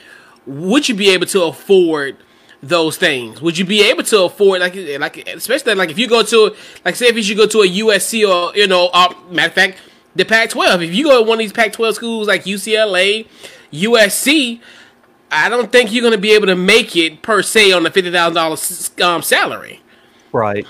would 0.45 0.87
you 0.87 0.95
be 0.95 1.09
able 1.09 1.25
to 1.27 1.43
afford 1.43 2.17
those 2.63 2.97
things? 2.97 3.41
Would 3.41 3.57
you 3.57 3.65
be 3.65 3.83
able 3.83 4.03
to 4.03 4.23
afford 4.23 4.61
like 4.61 4.75
like 4.99 5.27
especially 5.27 5.75
like 5.75 5.89
if 5.89 5.99
you 5.99 6.07
go 6.07 6.23
to 6.23 6.55
like 6.85 6.95
say 6.95 7.07
if 7.07 7.15
you 7.15 7.23
should 7.23 7.37
go 7.37 7.47
to 7.47 7.59
a 7.59 7.67
USC 7.67 8.27
or 8.27 8.55
you 8.55 8.67
know 8.67 8.89
uh, 8.93 9.13
matter 9.29 9.47
of 9.47 9.53
fact 9.53 9.77
the 10.17 10.25
Pac-12 10.25 10.83
if 10.83 10.93
you 10.93 11.05
go 11.05 11.23
to 11.23 11.27
one 11.27 11.35
of 11.35 11.39
these 11.39 11.53
Pac-12 11.53 11.93
schools 11.93 12.27
like 12.27 12.43
UCLA, 12.43 13.27
USC, 13.71 14.59
I 15.31 15.49
don't 15.49 15.71
think 15.71 15.91
you're 15.91 16.01
going 16.01 16.13
to 16.13 16.17
be 16.17 16.33
able 16.33 16.47
to 16.47 16.55
make 16.55 16.95
it 16.95 17.21
per 17.21 17.41
se 17.41 17.71
on 17.73 17.83
the 17.83 17.91
fifty 17.91 18.11
thousand 18.11 18.35
dollars 18.35 18.91
um, 19.01 19.21
salary. 19.21 19.81
Right. 20.31 20.65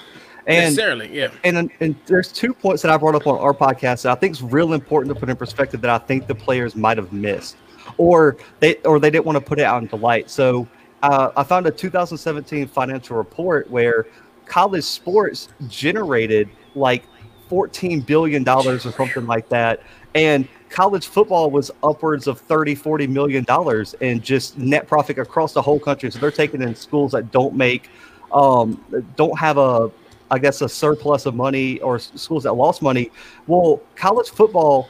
And, 0.48 0.64
Necessarily, 0.64 1.14
yeah. 1.14 1.30
And, 1.44 1.70
and 1.82 1.96
there's 2.06 2.32
two 2.32 2.54
points 2.54 2.82
that 2.82 2.90
I 2.90 2.96
brought 2.96 3.16
up 3.16 3.28
on 3.28 3.38
our 3.38 3.54
podcast 3.54 4.04
that 4.04 4.12
I 4.12 4.16
think 4.16 4.32
is 4.32 4.42
real 4.42 4.74
important 4.74 5.14
to 5.14 5.20
put 5.20 5.30
in 5.30 5.36
perspective 5.36 5.82
that 5.82 5.90
I 5.90 5.98
think 5.98 6.26
the 6.26 6.36
players 6.36 6.76
might 6.76 6.98
have 6.98 7.12
missed, 7.12 7.58
or 7.98 8.38
they 8.60 8.76
or 8.78 9.00
they 9.00 9.10
didn't 9.10 9.26
want 9.26 9.36
to 9.36 9.42
put 9.42 9.60
it 9.60 9.66
out 9.66 9.82
into 9.82 9.98
light. 9.98 10.30
So 10.30 10.68
uh, 11.04 11.32
I 11.36 11.44
found 11.44 11.68
a 11.68 11.72
2017 11.72 12.68
financial 12.68 13.18
report 13.18 13.70
where 13.70 14.08
college 14.46 14.86
sports 14.86 15.50
generated 15.68 16.50
like 16.76 17.04
14 17.50 18.02
billion 18.02 18.44
dollars 18.44 18.86
or 18.86 18.92
something 18.92 19.26
like 19.26 19.50
that, 19.50 19.82
and 20.16 20.48
college 20.70 21.08
football 21.08 21.50
was 21.50 21.72
upwards 21.82 22.28
of 22.28 22.40
30 22.42 22.76
40 22.76 23.08
million 23.08 23.44
dollars 23.46 23.96
in 24.02 24.20
just 24.20 24.58
net 24.58 24.88
profit 24.88 25.18
across 25.18 25.54
the 25.54 25.62
whole 25.62 25.80
country 25.80 26.12
so 26.12 26.20
they're 26.20 26.30
taking 26.30 26.62
in 26.62 26.76
schools 26.76 27.14
that 27.14 27.32
don't 27.32 27.56
make 27.56 27.90
um, 28.34 28.84
don't 29.16 29.40
have 29.40 29.58
a 29.58 29.90
I 30.30 30.40
guess, 30.40 30.62
a 30.62 30.70
surplus 30.70 31.26
of 31.26 31.36
money 31.36 31.80
or 31.80 32.00
schools 32.00 32.44
that 32.44 32.54
lost 32.54 32.82
money. 32.82 33.12
Well, 33.48 33.82
college 33.96 34.30
football 34.30 34.90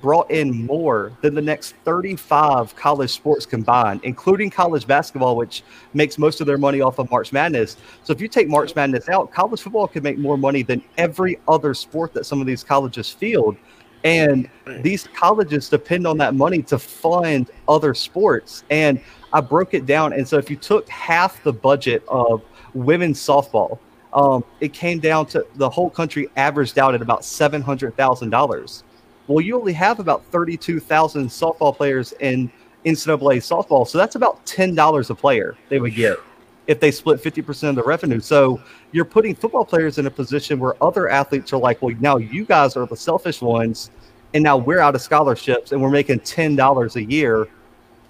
brought 0.00 0.30
in 0.30 0.66
more 0.66 1.12
than 1.20 1.34
the 1.34 1.42
next 1.42 1.74
35 1.84 2.74
college 2.76 3.10
sports 3.10 3.44
combined, 3.44 4.00
including 4.04 4.50
college 4.50 4.86
basketball, 4.86 5.36
which 5.36 5.62
makes 5.92 6.18
most 6.18 6.40
of 6.40 6.46
their 6.46 6.58
money 6.58 6.80
off 6.80 6.98
of 6.98 7.10
March 7.10 7.32
Madness. 7.32 7.76
So 8.02 8.12
if 8.12 8.20
you 8.20 8.28
take 8.28 8.48
March 8.48 8.74
Madness 8.74 9.08
out, 9.08 9.32
college 9.32 9.60
football 9.60 9.88
could 9.88 10.02
make 10.02 10.18
more 10.18 10.38
money 10.38 10.62
than 10.62 10.82
every 10.96 11.38
other 11.48 11.74
sport 11.74 12.12
that 12.14 12.24
some 12.24 12.40
of 12.40 12.46
these 12.46 12.62
colleges 12.62 13.10
field. 13.10 13.56
And 14.04 14.50
these 14.82 15.08
colleges 15.14 15.68
depend 15.68 16.06
on 16.06 16.18
that 16.18 16.34
money 16.34 16.62
to 16.64 16.78
fund 16.78 17.50
other 17.66 17.94
sports. 17.94 18.62
And 18.70 19.00
I 19.32 19.40
broke 19.40 19.74
it 19.74 19.86
down. 19.86 20.12
And 20.12 20.28
so 20.28 20.36
if 20.36 20.50
you 20.50 20.56
took 20.56 20.88
half 20.88 21.42
the 21.42 21.52
budget 21.52 22.04
of 22.06 22.42
women's 22.74 23.18
softball, 23.18 23.78
um, 24.12 24.44
it 24.60 24.72
came 24.72 25.00
down 25.00 25.26
to 25.26 25.44
the 25.56 25.68
whole 25.68 25.90
country 25.90 26.28
averaged 26.36 26.78
out 26.78 26.94
at 26.94 27.02
about 27.02 27.24
seven 27.24 27.60
hundred 27.60 27.96
thousand 27.96 28.30
dollars. 28.30 28.84
Well, 29.26 29.40
you 29.40 29.58
only 29.58 29.72
have 29.72 30.00
about 30.00 30.24
thirty-two 30.26 30.80
thousand 30.80 31.28
softball 31.28 31.74
players 31.74 32.12
in 32.20 32.50
NCAA 32.84 33.38
softball, 33.38 33.86
so 33.86 33.98
that's 33.98 34.16
about 34.16 34.44
ten 34.46 34.74
dollars 34.74 35.10
a 35.10 35.14
player 35.14 35.56
they 35.68 35.80
would 35.80 35.94
get 35.94 36.18
if 36.66 36.80
they 36.80 36.90
split 36.90 37.20
fifty 37.20 37.42
percent 37.42 37.70
of 37.70 37.84
the 37.84 37.88
revenue. 37.88 38.20
So 38.20 38.60
you're 38.92 39.04
putting 39.04 39.34
football 39.34 39.64
players 39.64 39.98
in 39.98 40.06
a 40.06 40.10
position 40.10 40.58
where 40.58 40.82
other 40.82 41.08
athletes 41.08 41.52
are 41.52 41.58
like, 41.58 41.80
well, 41.80 41.94
now 42.00 42.18
you 42.18 42.44
guys 42.44 42.76
are 42.76 42.86
the 42.86 42.96
selfish 42.96 43.40
ones, 43.40 43.90
and 44.34 44.44
now 44.44 44.56
we're 44.56 44.80
out 44.80 44.94
of 44.94 45.00
scholarships 45.00 45.72
and 45.72 45.80
we're 45.80 45.90
making 45.90 46.20
ten 46.20 46.56
dollars 46.56 46.96
a 46.96 47.04
year 47.04 47.48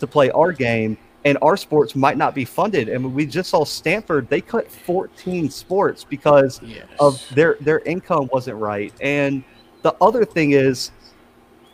to 0.00 0.06
play 0.06 0.30
our 0.30 0.52
game 0.52 0.98
and 1.24 1.38
our 1.42 1.56
sports 1.56 1.94
might 1.94 2.16
not 2.16 2.34
be 2.34 2.44
funded. 2.44 2.88
And 2.88 3.14
we 3.14 3.26
just 3.26 3.50
saw 3.50 3.64
Stanford; 3.64 4.28
they 4.28 4.40
cut 4.40 4.70
14 4.70 5.50
sports 5.50 6.04
because 6.04 6.60
yes. 6.62 6.86
of 7.00 7.26
their 7.34 7.56
their 7.60 7.80
income 7.80 8.28
wasn't 8.32 8.58
right. 8.58 8.92
And 9.00 9.42
the 9.82 9.94
other 10.00 10.24
thing 10.24 10.52
is, 10.52 10.90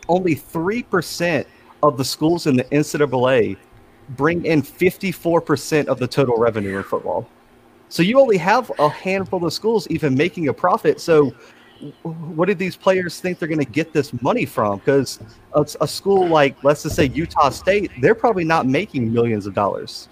only 0.07 0.35
three 0.35 0.83
percent 0.83 1.47
of 1.83 1.97
the 1.97 2.05
schools 2.05 2.47
in 2.47 2.55
the 2.55 2.63
NCAA 2.65 3.57
bring 4.09 4.45
in 4.45 4.61
54% 4.61 5.87
of 5.87 5.99
the 5.99 6.07
total 6.07 6.37
revenue 6.37 6.77
in 6.77 6.83
football. 6.83 7.27
So 7.89 8.03
you 8.03 8.19
only 8.19 8.37
have 8.37 8.71
a 8.79 8.89
handful 8.89 9.45
of 9.45 9.53
schools 9.53 9.87
even 9.89 10.15
making 10.15 10.47
a 10.47 10.53
profit. 10.53 11.01
So 11.01 11.33
what 12.03 12.47
do 12.47 12.53
these 12.53 12.75
players 12.75 13.19
think 13.19 13.39
they're 13.39 13.47
going 13.47 13.63
to 13.63 13.71
get 13.71 13.91
this 13.91 14.13
money 14.21 14.45
from? 14.45 14.79
Because 14.79 15.19
a, 15.53 15.65
a, 15.81 15.87
school 15.87 16.27
like, 16.27 16.63
let's 16.63 16.83
just 16.83 16.95
say 16.95 17.07
Utah 17.07 17.49
State, 17.49 17.91
they're 17.99 18.15
probably 18.15 18.43
not 18.43 18.65
making 18.65 19.11
millions 19.11 19.45
of 19.45 19.53
dollars 19.53 20.07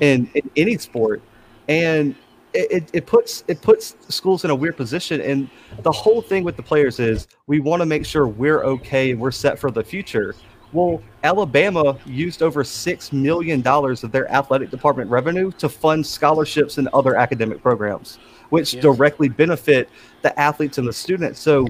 in, 0.00 0.30
in 0.34 0.50
any 0.56 0.78
sport, 0.78 1.22
and 1.68 2.14
it, 2.54 2.90
it 2.92 3.06
puts 3.06 3.44
it 3.48 3.60
puts 3.60 3.96
schools 4.08 4.44
in 4.44 4.50
a 4.50 4.54
weird 4.54 4.76
position. 4.76 5.20
And 5.20 5.48
the 5.82 5.92
whole 5.92 6.22
thing 6.22 6.44
with 6.44 6.56
the 6.56 6.62
players 6.62 7.00
is 7.00 7.26
we 7.46 7.60
want 7.60 7.80
to 7.80 7.86
make 7.86 8.06
sure 8.06 8.26
we're 8.26 8.64
okay 8.64 9.10
and 9.10 9.20
we're 9.20 9.30
set 9.30 9.58
for 9.58 9.70
the 9.70 9.82
future. 9.82 10.34
Well, 10.72 11.02
Alabama 11.22 11.96
used 12.04 12.42
over 12.42 12.64
six 12.64 13.12
million 13.12 13.60
dollars 13.60 14.02
of 14.02 14.12
their 14.12 14.30
athletic 14.30 14.70
department 14.70 15.10
revenue 15.10 15.52
to 15.52 15.68
fund 15.68 16.04
scholarships 16.04 16.78
and 16.78 16.88
other 16.88 17.16
academic 17.16 17.62
programs 17.62 18.18
which 18.50 18.72
directly 18.80 19.28
benefit 19.28 19.88
the 20.22 20.38
athletes 20.38 20.78
and 20.78 20.86
the 20.86 20.92
students. 20.92 21.40
So 21.40 21.66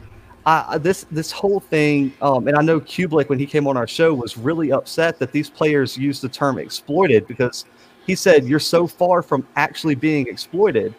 uh, 0.46 0.76
this 0.76 1.06
this 1.10 1.32
whole 1.32 1.60
thing, 1.60 2.12
um, 2.20 2.46
and 2.46 2.56
I 2.58 2.62
know 2.62 2.78
Cubelic 2.78 3.30
when 3.30 3.38
he 3.38 3.46
came 3.46 3.66
on 3.66 3.78
our 3.78 3.86
show 3.86 4.12
was 4.12 4.36
really 4.36 4.72
upset 4.72 5.18
that 5.18 5.32
these 5.32 5.48
players 5.48 5.96
used 5.96 6.20
the 6.20 6.28
term 6.28 6.58
exploited 6.58 7.26
because 7.26 7.64
he 8.06 8.14
said 8.14 8.44
you're 8.44 8.61
so 8.61 8.87
far 8.87 9.23
from 9.23 9.46
actually 9.56 9.94
being 9.94 10.26
exploited 10.28 10.94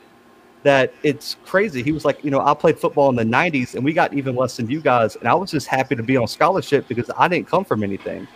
that 0.63 0.91
it's 1.03 1.37
crazy. 1.45 1.83
He 1.83 1.91
was 1.91 2.05
like, 2.05 2.23
you 2.23 2.31
know, 2.31 2.39
I 2.39 2.55
played 2.55 2.79
football 2.79 3.09
in 3.09 3.15
the 3.15 3.23
'90s 3.23 3.75
and 3.75 3.83
we 3.83 3.93
got 3.93 4.13
even 4.13 4.35
less 4.35 4.57
than 4.57 4.69
you 4.69 4.81
guys, 4.81 5.15
and 5.15 5.27
I 5.27 5.33
was 5.35 5.51
just 5.51 5.67
happy 5.67 5.95
to 5.95 6.03
be 6.03 6.17
on 6.17 6.27
scholarship 6.27 6.87
because 6.87 7.09
I 7.17 7.27
didn't 7.27 7.47
come 7.47 7.63
from 7.63 7.83
anything. 7.83 8.27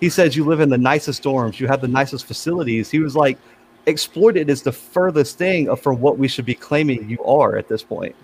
He 0.00 0.10
says 0.10 0.36
you 0.36 0.44
live 0.44 0.60
in 0.60 0.68
the 0.68 0.78
nicest 0.78 1.22
dorms, 1.22 1.58
you 1.58 1.68
have 1.68 1.80
the 1.80 1.88
nicest 1.88 2.26
facilities. 2.26 2.90
He 2.90 2.98
was 2.98 3.16
like, 3.16 3.38
exploited 3.86 4.50
is 4.50 4.62
the 4.62 4.72
furthest 4.72 5.38
thing 5.38 5.74
from 5.76 6.00
what 6.00 6.18
we 6.18 6.28
should 6.28 6.44
be 6.44 6.54
claiming 6.54 7.08
you 7.08 7.22
are 7.24 7.56
at 7.56 7.68
this 7.68 7.82
point. 7.82 8.14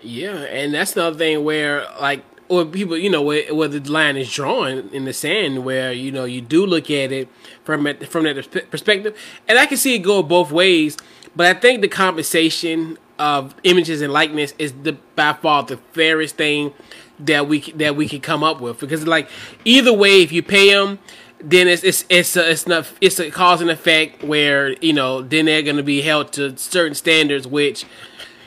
Yeah, 0.00 0.36
and 0.44 0.72
that's 0.72 0.92
the 0.92 1.04
other 1.04 1.18
thing 1.18 1.42
where 1.44 1.84
like 2.00 2.22
or 2.48 2.64
people, 2.64 2.96
you 2.96 3.10
know, 3.10 3.22
where, 3.22 3.54
where 3.54 3.68
the 3.68 3.80
line 3.90 4.16
is 4.16 4.32
drawn 4.32 4.88
in 4.92 5.04
the 5.04 5.12
sand, 5.12 5.64
where 5.64 5.92
you 5.92 6.10
know 6.10 6.24
you 6.24 6.40
do 6.40 6.64
look 6.66 6.90
at 6.90 7.12
it 7.12 7.28
from 7.64 7.86
from 8.06 8.24
that 8.24 8.70
perspective, 8.70 9.16
and 9.48 9.58
I 9.58 9.66
can 9.66 9.76
see 9.76 9.94
it 9.94 10.00
go 10.00 10.22
both 10.22 10.50
ways. 10.50 10.96
But 11.34 11.54
I 11.54 11.58
think 11.58 11.82
the 11.82 11.88
compensation 11.88 12.98
of 13.18 13.54
images 13.62 14.02
and 14.02 14.12
likeness 14.12 14.54
is 14.58 14.72
the 14.82 14.92
by 15.14 15.32
far 15.34 15.62
the 15.62 15.76
fairest 15.92 16.36
thing 16.36 16.72
that 17.18 17.48
we 17.48 17.60
that 17.72 17.96
we 17.96 18.08
can 18.08 18.20
come 18.20 18.42
up 18.42 18.60
with 18.60 18.78
because 18.80 19.06
like 19.06 19.28
either 19.64 19.92
way, 19.92 20.22
if 20.22 20.32
you 20.32 20.42
pay 20.42 20.72
them 20.72 20.98
then 21.40 21.68
it's 21.68 21.84
it's 21.84 22.04
it's 22.08 22.36
a, 22.36 22.50
it's 22.50 22.66
not 22.66 22.90
it's 23.00 23.18
a 23.18 23.30
cause 23.30 23.60
and 23.60 23.70
effect 23.70 24.22
where 24.22 24.72
you 24.82 24.92
know 24.92 25.22
then 25.22 25.46
they're 25.46 25.62
going 25.62 25.76
to 25.76 25.82
be 25.82 26.02
held 26.02 26.32
to 26.32 26.56
certain 26.56 26.94
standards 26.94 27.46
which 27.46 27.84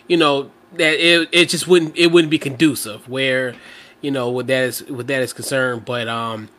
you 0.07 0.17
know 0.17 0.49
that 0.73 0.93
it 0.93 1.29
it 1.31 1.49
just 1.49 1.67
wouldn't 1.67 1.95
it 1.95 2.07
wouldn't 2.07 2.31
be 2.31 2.39
conducive 2.39 3.07
where 3.07 3.55
you 4.01 4.11
know 4.11 4.29
with 4.29 4.47
that 4.47 4.63
is 4.63 4.83
with 4.83 5.07
that 5.07 5.21
is 5.21 5.33
concerned 5.33 5.85
but 5.85 6.07
um 6.07 6.49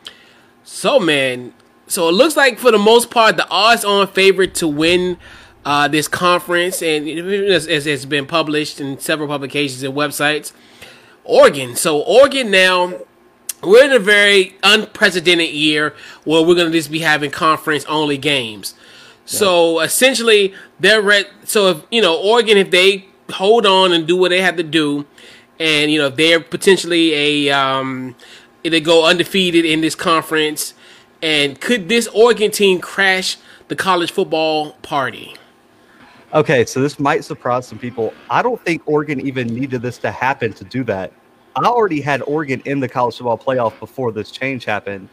so 0.63 0.99
man 0.99 1.53
so 1.87 2.07
it 2.07 2.13
looks 2.13 2.37
like 2.37 2.59
for 2.59 2.71
the 2.71 2.77
most 2.77 3.09
part 3.09 3.37
the 3.37 3.47
odds 3.49 3.83
on 3.83 4.07
favorite 4.07 4.55
to 4.55 4.67
win 4.67 5.17
uh, 5.65 5.87
this 5.87 6.07
conference 6.07 6.81
and 6.81 7.07
as 7.07 7.67
it's 7.67 8.05
been 8.05 8.25
published 8.25 8.81
in 8.81 8.99
several 8.99 9.27
publications 9.27 9.83
and 9.83 9.93
websites. 9.93 10.53
Oregon. 11.23 11.75
So 11.75 12.01
Oregon 12.01 12.51
now 12.51 12.93
we're 13.63 13.85
in 13.85 13.91
a 13.91 13.99
very 13.99 14.55
unprecedented 14.63 15.51
year 15.51 15.93
where 16.23 16.41
we're 16.41 16.55
going 16.55 16.71
to 16.71 16.77
just 16.77 16.91
be 16.91 16.99
having 16.99 17.29
conference 17.29 17.85
only 17.85 18.17
games. 18.17 18.73
So 19.25 19.81
essentially, 19.81 20.53
they're 20.79 21.01
re- 21.01 21.25
so 21.43 21.67
if 21.67 21.83
you 21.91 22.01
know 22.01 22.19
Oregon, 22.19 22.57
if 22.57 22.71
they 22.71 23.05
hold 23.29 23.65
on 23.65 23.93
and 23.93 24.07
do 24.07 24.17
what 24.17 24.29
they 24.29 24.41
have 24.41 24.57
to 24.57 24.63
do, 24.63 25.05
and 25.61 25.91
you 25.91 25.99
know 25.99 26.09
they're 26.09 26.39
potentially 26.39 27.13
a 27.13 27.55
um, 27.55 28.15
they 28.63 28.81
go 28.81 29.05
undefeated 29.05 29.63
in 29.63 29.81
this 29.81 29.93
conference, 29.93 30.73
and 31.21 31.61
could 31.61 31.87
this 31.87 32.07
Oregon 32.07 32.49
team 32.49 32.79
crash 32.79 33.37
the 33.67 33.75
college 33.75 34.11
football 34.11 34.71
party? 34.81 35.35
Okay, 36.33 36.65
so 36.65 36.81
this 36.81 36.99
might 36.99 37.23
surprise 37.23 37.67
some 37.67 37.77
people. 37.77 38.13
I 38.29 38.41
don't 38.41 38.59
think 38.65 38.81
Oregon 38.85 39.19
even 39.21 39.47
needed 39.47 39.81
this 39.81 39.97
to 39.99 40.11
happen 40.11 40.51
to 40.53 40.63
do 40.63 40.83
that. 40.85 41.13
I 41.55 41.65
already 41.65 42.01
had 42.01 42.21
Oregon 42.23 42.61
in 42.65 42.79
the 42.79 42.87
college 42.87 43.17
football 43.17 43.37
playoff 43.37 43.77
before 43.79 44.11
this 44.11 44.31
change 44.31 44.65
happened. 44.65 45.09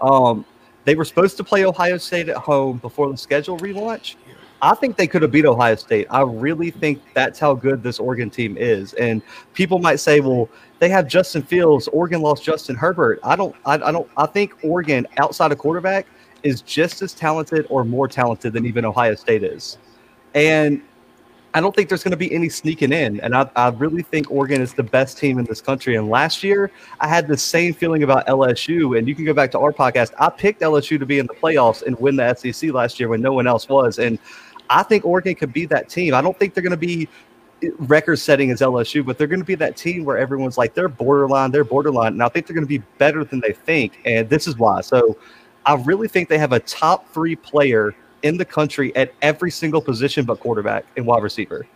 Um, 0.00 0.44
they 0.84 0.94
were 0.94 1.04
supposed 1.04 1.36
to 1.36 1.44
play 1.44 1.64
Ohio 1.64 1.98
State 1.98 2.28
at 2.28 2.38
home 2.38 2.78
before 2.78 3.10
the 3.10 3.16
schedule 3.16 3.58
relaunch. 3.58 4.16
I 4.62 4.76
think 4.76 4.96
they 4.96 5.08
could 5.08 5.22
have 5.22 5.32
beat 5.32 5.44
Ohio 5.44 5.74
State. 5.74 6.06
I 6.08 6.22
really 6.22 6.70
think 6.70 7.02
that's 7.14 7.40
how 7.40 7.52
good 7.52 7.82
this 7.82 7.98
Oregon 7.98 8.30
team 8.30 8.56
is. 8.56 8.94
And 8.94 9.20
people 9.54 9.80
might 9.80 9.96
say, 9.96 10.20
well, 10.20 10.48
they 10.78 10.88
have 10.88 11.08
Justin 11.08 11.42
Fields. 11.42 11.88
Oregon 11.88 12.22
lost 12.22 12.44
Justin 12.44 12.76
Herbert. 12.76 13.18
I 13.24 13.34
don't. 13.34 13.56
I, 13.66 13.74
I 13.74 13.90
don't. 13.90 14.08
I 14.16 14.26
think 14.26 14.54
Oregon, 14.62 15.06
outside 15.18 15.50
of 15.50 15.58
quarterback, 15.58 16.06
is 16.44 16.62
just 16.62 17.02
as 17.02 17.12
talented 17.12 17.66
or 17.70 17.84
more 17.84 18.06
talented 18.06 18.52
than 18.52 18.64
even 18.64 18.84
Ohio 18.84 19.16
State 19.16 19.42
is. 19.42 19.78
And 20.34 20.80
I 21.54 21.60
don't 21.60 21.74
think 21.74 21.88
there's 21.88 22.02
going 22.02 22.12
to 22.12 22.16
be 22.16 22.32
any 22.32 22.48
sneaking 22.48 22.92
in. 22.92 23.20
And 23.20 23.34
I, 23.34 23.50
I 23.56 23.68
really 23.68 24.02
think 24.02 24.30
Oregon 24.30 24.62
is 24.62 24.72
the 24.72 24.82
best 24.82 25.18
team 25.18 25.38
in 25.38 25.44
this 25.44 25.60
country. 25.60 25.96
And 25.96 26.08
last 26.08 26.42
year, 26.42 26.70
I 27.00 27.08
had 27.08 27.28
the 27.28 27.36
same 27.36 27.74
feeling 27.74 28.04
about 28.04 28.26
LSU. 28.26 28.96
And 28.96 29.06
you 29.06 29.14
can 29.14 29.24
go 29.24 29.34
back 29.34 29.50
to 29.52 29.58
our 29.58 29.72
podcast. 29.72 30.12
I 30.18 30.30
picked 30.30 30.62
LSU 30.62 30.98
to 30.98 31.04
be 31.04 31.18
in 31.18 31.26
the 31.26 31.34
playoffs 31.34 31.82
and 31.82 31.98
win 31.98 32.16
the 32.16 32.34
SEC 32.34 32.72
last 32.72 32.98
year 32.98 33.08
when 33.08 33.20
no 33.20 33.32
one 33.32 33.46
else 33.46 33.68
was. 33.68 33.98
And 33.98 34.18
I 34.70 34.82
think 34.82 35.04
Oregon 35.04 35.34
could 35.34 35.52
be 35.52 35.66
that 35.66 35.88
team. 35.88 36.14
I 36.14 36.22
don't 36.22 36.38
think 36.38 36.54
they're 36.54 36.62
going 36.62 36.70
to 36.70 36.76
be 36.76 37.08
record 37.78 38.16
setting 38.16 38.50
as 38.50 38.60
LSU, 38.60 39.04
but 39.04 39.18
they're 39.18 39.26
going 39.26 39.40
to 39.40 39.46
be 39.46 39.54
that 39.56 39.76
team 39.76 40.04
where 40.04 40.18
everyone's 40.18 40.58
like, 40.58 40.74
they're 40.74 40.88
borderline, 40.88 41.50
they're 41.50 41.64
borderline. 41.64 42.14
And 42.14 42.22
I 42.22 42.28
think 42.28 42.46
they're 42.46 42.54
going 42.54 42.66
to 42.66 42.78
be 42.78 42.82
better 42.98 43.24
than 43.24 43.40
they 43.40 43.52
think. 43.52 44.00
And 44.04 44.28
this 44.28 44.46
is 44.46 44.58
why. 44.58 44.80
So 44.80 45.16
I 45.66 45.74
really 45.74 46.08
think 46.08 46.28
they 46.28 46.38
have 46.38 46.52
a 46.52 46.60
top 46.60 47.08
three 47.12 47.36
player 47.36 47.94
in 48.22 48.36
the 48.36 48.44
country 48.44 48.94
at 48.96 49.12
every 49.22 49.50
single 49.50 49.80
position 49.80 50.24
but 50.24 50.40
quarterback 50.40 50.84
and 50.96 51.06
wide 51.06 51.22
receiver. 51.22 51.66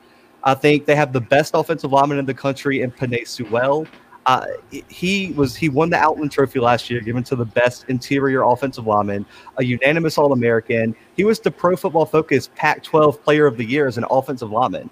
I 0.44 0.54
think 0.54 0.86
they 0.86 0.94
have 0.94 1.12
the 1.12 1.20
best 1.20 1.52
offensive 1.54 1.92
lineman 1.92 2.18
in 2.18 2.26
the 2.26 2.34
country 2.34 2.82
in 2.82 2.92
Penei 2.92 3.26
Sewell. 3.26 3.86
Uh, 4.26 4.46
he 4.88 5.32
was 5.36 5.54
he 5.54 5.68
won 5.68 5.88
the 5.88 5.96
Outland 5.96 6.32
Trophy 6.32 6.58
last 6.58 6.90
year, 6.90 7.00
given 7.00 7.22
to 7.24 7.36
the 7.36 7.44
best 7.44 7.84
interior 7.88 8.42
offensive 8.42 8.84
lineman, 8.84 9.24
a 9.56 9.64
unanimous 9.64 10.18
All 10.18 10.32
American. 10.32 10.96
He 11.16 11.22
was 11.22 11.38
the 11.38 11.50
Pro 11.50 11.76
Football 11.76 12.06
Focus 12.06 12.50
Pac-12 12.56 13.22
Player 13.22 13.46
of 13.46 13.56
the 13.56 13.64
Year 13.64 13.86
as 13.86 13.98
an 13.98 14.04
offensive 14.10 14.50
lineman. 14.50 14.90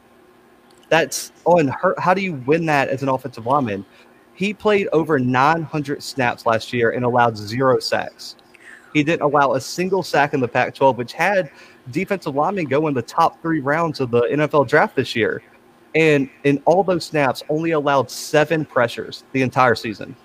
That's 0.88 1.32
on 1.44 1.66
her. 1.66 1.96
How 1.98 2.14
do 2.14 2.20
you 2.22 2.34
win 2.46 2.64
that 2.66 2.88
as 2.88 3.02
an 3.02 3.08
offensive 3.08 3.44
lineman? 3.44 3.84
He 4.34 4.54
played 4.54 4.88
over 4.92 5.18
900 5.18 6.02
snaps 6.02 6.46
last 6.46 6.72
year 6.72 6.90
and 6.90 7.04
allowed 7.04 7.36
zero 7.36 7.80
sacks. 7.80 8.36
He 8.92 9.02
didn't 9.02 9.22
allow 9.22 9.54
a 9.54 9.60
single 9.60 10.04
sack 10.04 10.34
in 10.34 10.40
the 10.40 10.48
Pac 10.48 10.76
12, 10.76 10.96
which 10.96 11.12
had 11.12 11.50
defensive 11.90 12.36
linemen 12.36 12.66
go 12.66 12.86
in 12.86 12.94
the 12.94 13.02
top 13.02 13.42
three 13.42 13.60
rounds 13.60 14.00
of 14.00 14.12
the 14.12 14.22
NFL 14.22 14.68
draft 14.68 14.94
this 14.94 15.16
year. 15.16 15.42
And 15.94 16.28
in 16.42 16.60
all 16.64 16.82
those 16.82 17.04
snaps, 17.04 17.42
only 17.48 17.72
allowed 17.72 18.10
seven 18.10 18.64
pressures 18.64 19.24
the 19.32 19.42
entire 19.42 19.74
season. 19.74 20.16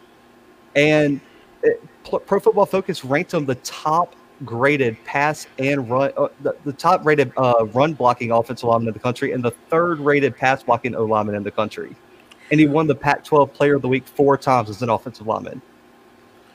And 0.75 1.21
it, 1.63 1.83
Pro 2.03 2.39
Football 2.39 2.65
Focus 2.65 3.05
ranked 3.05 3.33
him 3.33 3.45
the 3.45 3.55
top 3.55 4.15
graded 4.45 4.97
pass 5.03 5.47
and 5.57 5.89
run, 5.89 6.11
uh, 6.17 6.29
the, 6.41 6.55
the, 6.63 6.73
top 6.73 7.05
rated 7.05 7.31
uh, 7.37 7.65
run 7.73 7.93
blocking 7.93 8.31
offensive 8.31 8.67
lineman 8.69 8.87
in 8.87 8.93
the 8.93 8.99
country, 8.99 9.33
and 9.33 9.43
the 9.43 9.51
third 9.51 9.99
rated 9.99 10.35
pass 10.35 10.63
blocking 10.63 10.95
O 10.95 11.03
lineman 11.03 11.35
in 11.35 11.43
the 11.43 11.51
country. 11.51 11.95
And 12.51 12.59
he 12.59 12.67
won 12.67 12.87
the 12.87 12.95
Pac 12.95 13.23
12 13.23 13.53
Player 13.53 13.75
of 13.75 13.81
the 13.81 13.87
Week 13.87 14.07
four 14.07 14.37
times 14.37 14.69
as 14.69 14.81
an 14.81 14.89
offensive 14.89 15.27
lineman. 15.27 15.61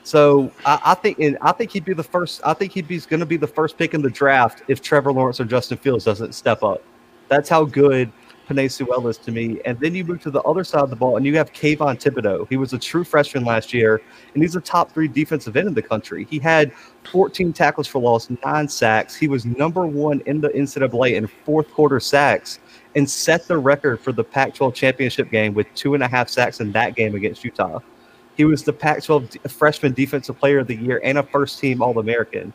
So 0.03 0.51
I, 0.65 0.79
I 0.85 0.93
think 0.93 1.19
and 1.19 1.37
I 1.41 1.51
think 1.51 1.71
he'd 1.71 1.85
be 1.85 1.93
the 1.93 2.03
first. 2.03 2.41
I 2.45 2.53
think 2.53 2.73
he'd 2.73 2.87
be 2.87 2.99
going 2.99 3.21
to 3.21 3.25
be 3.25 3.37
the 3.37 3.47
first 3.47 3.77
pick 3.77 3.93
in 3.93 4.01
the 4.01 4.09
draft 4.09 4.61
if 4.67 4.81
Trevor 4.81 5.11
Lawrence 5.11 5.39
or 5.39 5.45
Justin 5.45 5.77
Fields 5.77 6.05
doesn't 6.05 6.35
step 6.35 6.63
up. 6.63 6.83
That's 7.27 7.49
how 7.49 7.65
good 7.65 8.11
Sewell 8.67 9.07
is 9.07 9.17
to 9.19 9.31
me. 9.31 9.59
And 9.65 9.79
then 9.79 9.95
you 9.95 10.03
move 10.03 10.21
to 10.21 10.31
the 10.31 10.41
other 10.41 10.63
side 10.63 10.81
of 10.81 10.89
the 10.89 10.95
ball, 10.95 11.17
and 11.17 11.25
you 11.25 11.35
have 11.37 11.51
Kayvon 11.53 12.01
Thibodeaux. 12.01 12.47
He 12.49 12.57
was 12.57 12.73
a 12.73 12.77
true 12.77 13.03
freshman 13.03 13.43
last 13.43 13.73
year, 13.73 14.01
and 14.33 14.43
he's 14.43 14.55
a 14.55 14.61
top 14.61 14.91
three 14.91 15.07
defensive 15.07 15.57
end 15.57 15.67
in 15.67 15.73
the 15.73 15.81
country. 15.81 16.27
He 16.29 16.39
had 16.39 16.71
14 17.11 17.53
tackles 17.53 17.87
for 17.87 17.99
loss, 17.99 18.29
nine 18.43 18.67
sacks. 18.67 19.15
He 19.15 19.27
was 19.27 19.45
number 19.45 19.85
one 19.85 20.21
in 20.25 20.41
the 20.41 20.49
NCAA 20.49 21.15
in 21.15 21.27
fourth 21.27 21.71
quarter 21.71 21.99
sacks, 21.99 22.59
and 22.95 23.09
set 23.09 23.47
the 23.47 23.57
record 23.57 23.99
for 23.99 24.11
the 24.11 24.23
Pac-12 24.23 24.73
championship 24.73 25.29
game 25.29 25.53
with 25.53 25.67
two 25.75 25.93
and 25.93 26.03
a 26.03 26.07
half 26.07 26.29
sacks 26.29 26.61
in 26.61 26.71
that 26.71 26.95
game 26.95 27.15
against 27.15 27.43
Utah. 27.43 27.79
He 28.37 28.43
was 28.45 28.63
the 28.63 28.73
Pac 28.73 29.03
12 29.03 29.37
freshman 29.47 29.93
defensive 29.93 30.37
player 30.37 30.59
of 30.59 30.67
the 30.67 30.75
year 30.75 30.99
and 31.03 31.17
a 31.17 31.23
first 31.23 31.59
team 31.59 31.81
All 31.81 31.97
American. 31.99 32.53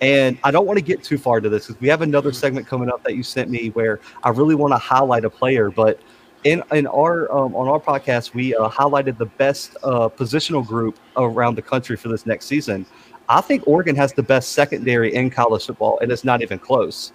And 0.00 0.38
I 0.44 0.50
don't 0.50 0.66
want 0.66 0.78
to 0.78 0.84
get 0.84 1.02
too 1.02 1.18
far 1.18 1.38
into 1.38 1.48
this 1.48 1.66
because 1.66 1.80
we 1.80 1.88
have 1.88 2.02
another 2.02 2.30
mm-hmm. 2.30 2.36
segment 2.36 2.66
coming 2.66 2.88
up 2.88 3.02
that 3.04 3.14
you 3.14 3.22
sent 3.22 3.50
me 3.50 3.68
where 3.70 4.00
I 4.22 4.30
really 4.30 4.54
want 4.54 4.72
to 4.72 4.78
highlight 4.78 5.24
a 5.24 5.30
player. 5.30 5.70
But 5.70 6.00
in 6.44 6.62
in 6.72 6.86
our 6.86 7.32
um, 7.32 7.54
on 7.54 7.68
our 7.68 7.80
podcast, 7.80 8.34
we 8.34 8.54
uh, 8.54 8.68
highlighted 8.68 9.18
the 9.18 9.26
best 9.26 9.76
uh, 9.82 10.08
positional 10.08 10.66
group 10.66 10.98
around 11.16 11.54
the 11.54 11.62
country 11.62 11.96
for 11.96 12.08
this 12.08 12.26
next 12.26 12.46
season. 12.46 12.86
I 13.28 13.40
think 13.40 13.66
Oregon 13.66 13.96
has 13.96 14.12
the 14.12 14.22
best 14.22 14.52
secondary 14.52 15.14
in 15.14 15.30
college 15.30 15.64
football, 15.66 15.98
and 16.00 16.12
it's 16.12 16.24
not 16.24 16.42
even 16.42 16.58
close. 16.58 17.12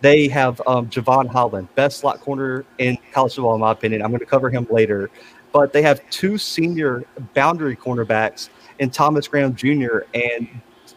They 0.00 0.28
have 0.28 0.62
um, 0.66 0.88
Jevon 0.88 1.28
Holland, 1.28 1.68
best 1.74 1.98
slot 1.98 2.20
corner 2.20 2.64
in 2.78 2.96
college 3.12 3.34
football, 3.34 3.54
in 3.54 3.60
my 3.60 3.72
opinion. 3.72 4.02
I'm 4.02 4.10
going 4.10 4.20
to 4.20 4.26
cover 4.26 4.48
him 4.48 4.66
later 4.70 5.10
but 5.52 5.72
they 5.72 5.82
have 5.82 6.08
two 6.10 6.38
senior 6.38 7.04
boundary 7.34 7.76
cornerbacks 7.76 8.50
in 8.78 8.90
Thomas 8.90 9.28
Graham 9.28 9.54
Jr. 9.54 10.00
and 10.14 10.48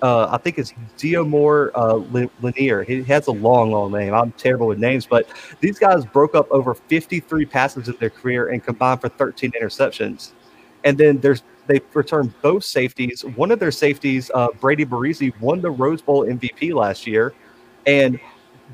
uh, 0.04 0.28
I 0.30 0.38
think 0.38 0.60
it's 0.60 0.74
Deommodore 0.98 1.72
uh, 1.76 1.96
Lenoir. 2.42 2.84
He 2.84 3.04
has 3.04 3.28
a 3.28 3.32
long, 3.32 3.72
long 3.72 3.94
name. 3.94 4.14
I'm 4.14 4.34
terrible 4.34 4.68
with 4.68 4.78
names, 4.78 5.06
but 5.06 5.30
these 5.62 5.80
guys 5.80 6.06
broke 6.06 6.36
up 6.36 6.46
over 6.52 6.74
53 6.74 7.46
passes 7.46 7.88
in 7.88 7.96
their 8.02 8.10
career 8.10 8.50
and 8.50 8.62
combined 8.62 9.00
for 9.00 9.08
13 9.08 9.54
interceptions. 9.60 10.34
And 10.84 10.98
then 10.98 11.20
there's 11.20 11.42
they 11.68 11.80
returned 11.94 12.34
both 12.42 12.66
safeties. 12.66 13.24
One 13.24 13.50
of 13.50 13.60
their 13.60 13.72
safeties, 13.72 14.30
uh, 14.36 14.50
Brady 14.60 14.84
Breeze, 14.84 15.22
won 15.40 15.62
the 15.62 15.72
Rose 15.72 16.02
Bowl 16.02 16.26
MVP 16.26 16.74
last 16.74 17.08
year, 17.08 17.34
and 17.88 18.20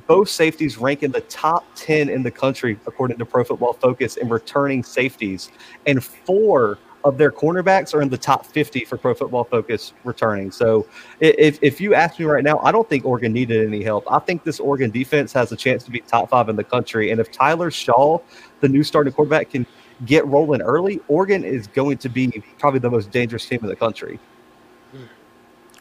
both 0.08 0.30
safeties 0.30 0.80
rank 0.80 1.04
in 1.04 1.12
the 1.12 1.22
top 1.22 1.64
10 1.76 2.10
in 2.10 2.24
the 2.24 2.32
country, 2.32 2.80
according 2.88 3.20
to 3.20 3.26
Pro 3.26 3.44
Football 3.44 3.74
Focus, 3.74 4.18
in 4.18 4.28
returning 4.28 4.84
safeties. 4.84 5.52
And 5.86 6.04
four 6.04 6.80
of 7.04 7.18
their 7.18 7.32
cornerbacks 7.32 7.94
are 7.94 8.02
in 8.02 8.10
the 8.10 8.18
top 8.18 8.46
50 8.46 8.86
for 8.86 8.98
Pro 8.98 9.14
Football 9.14 9.46
Focus 9.46 9.94
returning. 10.04 10.52
So 10.52 10.88
if, 11.20 11.60
if 11.62 11.80
you 11.80 11.94
ask 11.94 12.20
me 12.20 12.26
right 12.26 12.44
now, 12.44 12.60
I 12.60 12.72
don't 12.72 12.88
think 12.90 13.06
Oregon 13.06 13.32
needed 13.32 13.66
any 13.66 13.84
help. 13.84 14.06
I 14.12 14.20
think 14.20 14.44
this 14.44 14.60
Oregon 14.60 14.92
defense 14.92 15.32
has 15.34 15.52
a 15.52 15.56
chance 15.56 15.84
to 15.86 15.92
be 15.92 16.02
top 16.02 16.30
five 16.30 16.50
in 16.50 16.56
the 16.56 16.64
country. 16.64 17.12
And 17.12 17.22
if 17.22 17.32
Tyler 17.32 17.72
Shaw, 17.72 18.20
the 18.60 18.68
new 18.68 18.84
starting 18.84 19.14
quarterback, 19.14 19.52
can 19.52 19.66
get 20.06 20.26
rolling 20.28 20.62
early, 20.62 21.00
Oregon 21.08 21.44
is 21.44 21.68
going 21.68 21.98
to 22.00 22.10
be 22.10 22.44
probably 22.58 22.80
the 22.80 22.90
most 22.90 23.12
dangerous 23.12 23.46
team 23.46 23.60
in 23.62 23.68
the 23.68 23.76
country. 23.76 24.20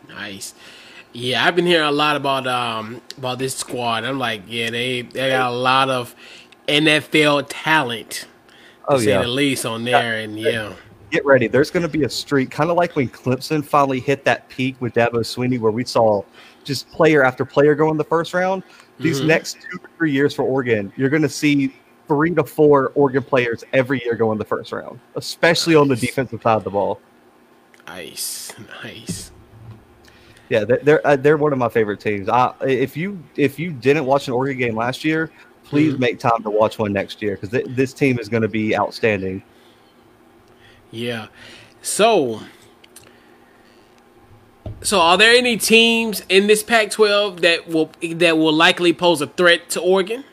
Nice. 0.08 0.54
Yeah, 1.12 1.44
I've 1.44 1.56
been 1.56 1.66
hearing 1.66 1.88
a 1.88 1.92
lot 1.92 2.16
about 2.16 2.46
um 2.46 3.00
about 3.16 3.38
this 3.38 3.54
squad. 3.54 4.04
I'm 4.04 4.18
like, 4.18 4.42
yeah, 4.46 4.70
they 4.70 5.02
they 5.02 5.30
got 5.30 5.50
a 5.50 5.54
lot 5.54 5.90
of 5.90 6.14
NFL 6.66 7.46
talent. 7.48 8.26
Oh 8.86 8.98
yeah, 8.98 9.22
the 9.22 9.28
least 9.28 9.64
on 9.66 9.84
there, 9.84 10.18
yeah. 10.18 10.24
and 10.24 10.38
yeah. 10.38 10.72
Get 11.10 11.24
ready. 11.24 11.46
There's 11.46 11.70
going 11.70 11.84
to 11.84 11.88
be 11.88 12.04
a 12.04 12.08
streak, 12.08 12.50
kind 12.50 12.70
of 12.70 12.76
like 12.76 12.94
when 12.94 13.08
Clemson 13.08 13.64
finally 13.64 14.00
hit 14.00 14.24
that 14.24 14.48
peak 14.48 14.78
with 14.80 14.94
Dabo 14.94 15.20
Swinney, 15.20 15.58
where 15.58 15.72
we 15.72 15.84
saw 15.84 16.22
just 16.64 16.90
player 16.90 17.24
after 17.24 17.44
player 17.44 17.74
go 17.74 17.90
in 17.90 17.96
the 17.96 18.04
first 18.04 18.34
round. 18.34 18.62
These 19.00 19.18
mm-hmm. 19.18 19.28
next 19.28 19.54
two 19.54 19.78
or 19.82 19.90
three 19.96 20.12
years 20.12 20.34
for 20.34 20.42
Oregon, 20.42 20.92
you're 20.96 21.08
going 21.08 21.22
to 21.22 21.28
see 21.28 21.74
three 22.08 22.34
to 22.34 22.44
four 22.44 22.92
Oregon 22.94 23.22
players 23.22 23.64
every 23.72 24.02
year 24.04 24.16
go 24.16 24.32
in 24.32 24.38
the 24.38 24.44
first 24.44 24.72
round, 24.72 24.98
especially 25.14 25.74
nice. 25.74 25.80
on 25.80 25.88
the 25.88 25.96
defensive 25.96 26.42
side 26.42 26.56
of 26.56 26.64
the 26.64 26.70
ball. 26.70 27.00
Nice, 27.86 28.52
nice. 28.82 29.30
Yeah, 30.48 30.64
they're 30.64 31.06
uh, 31.06 31.16
they're 31.16 31.36
one 31.36 31.52
of 31.52 31.58
my 31.58 31.68
favorite 31.68 32.00
teams. 32.00 32.28
I, 32.28 32.54
if 32.62 32.96
you 32.96 33.22
if 33.36 33.58
you 33.58 33.70
didn't 33.70 34.06
watch 34.06 34.28
an 34.28 34.34
Oregon 34.34 34.58
game 34.58 34.76
last 34.76 35.04
year, 35.04 35.30
please 35.64 35.92
mm-hmm. 35.92 36.00
make 36.00 36.18
time 36.18 36.42
to 36.42 36.50
watch 36.50 36.78
one 36.78 36.92
next 36.92 37.20
year 37.20 37.34
because 37.34 37.50
th- 37.50 37.66
this 37.68 37.92
team 37.92 38.18
is 38.18 38.28
going 38.28 38.42
to 38.42 38.48
be 38.48 38.76
outstanding. 38.76 39.42
Yeah. 40.90 41.28
So, 41.82 42.40
so 44.80 45.00
are 45.00 45.18
there 45.18 45.34
any 45.34 45.56
teams 45.56 46.22
in 46.28 46.46
this 46.46 46.62
Pac-12 46.62 47.40
that 47.40 47.68
will 47.68 47.90
that 48.16 48.38
will 48.38 48.52
likely 48.52 48.92
pose 48.92 49.20
a 49.20 49.26
threat 49.26 49.68
to 49.70 49.80
Oregon? 49.80 50.24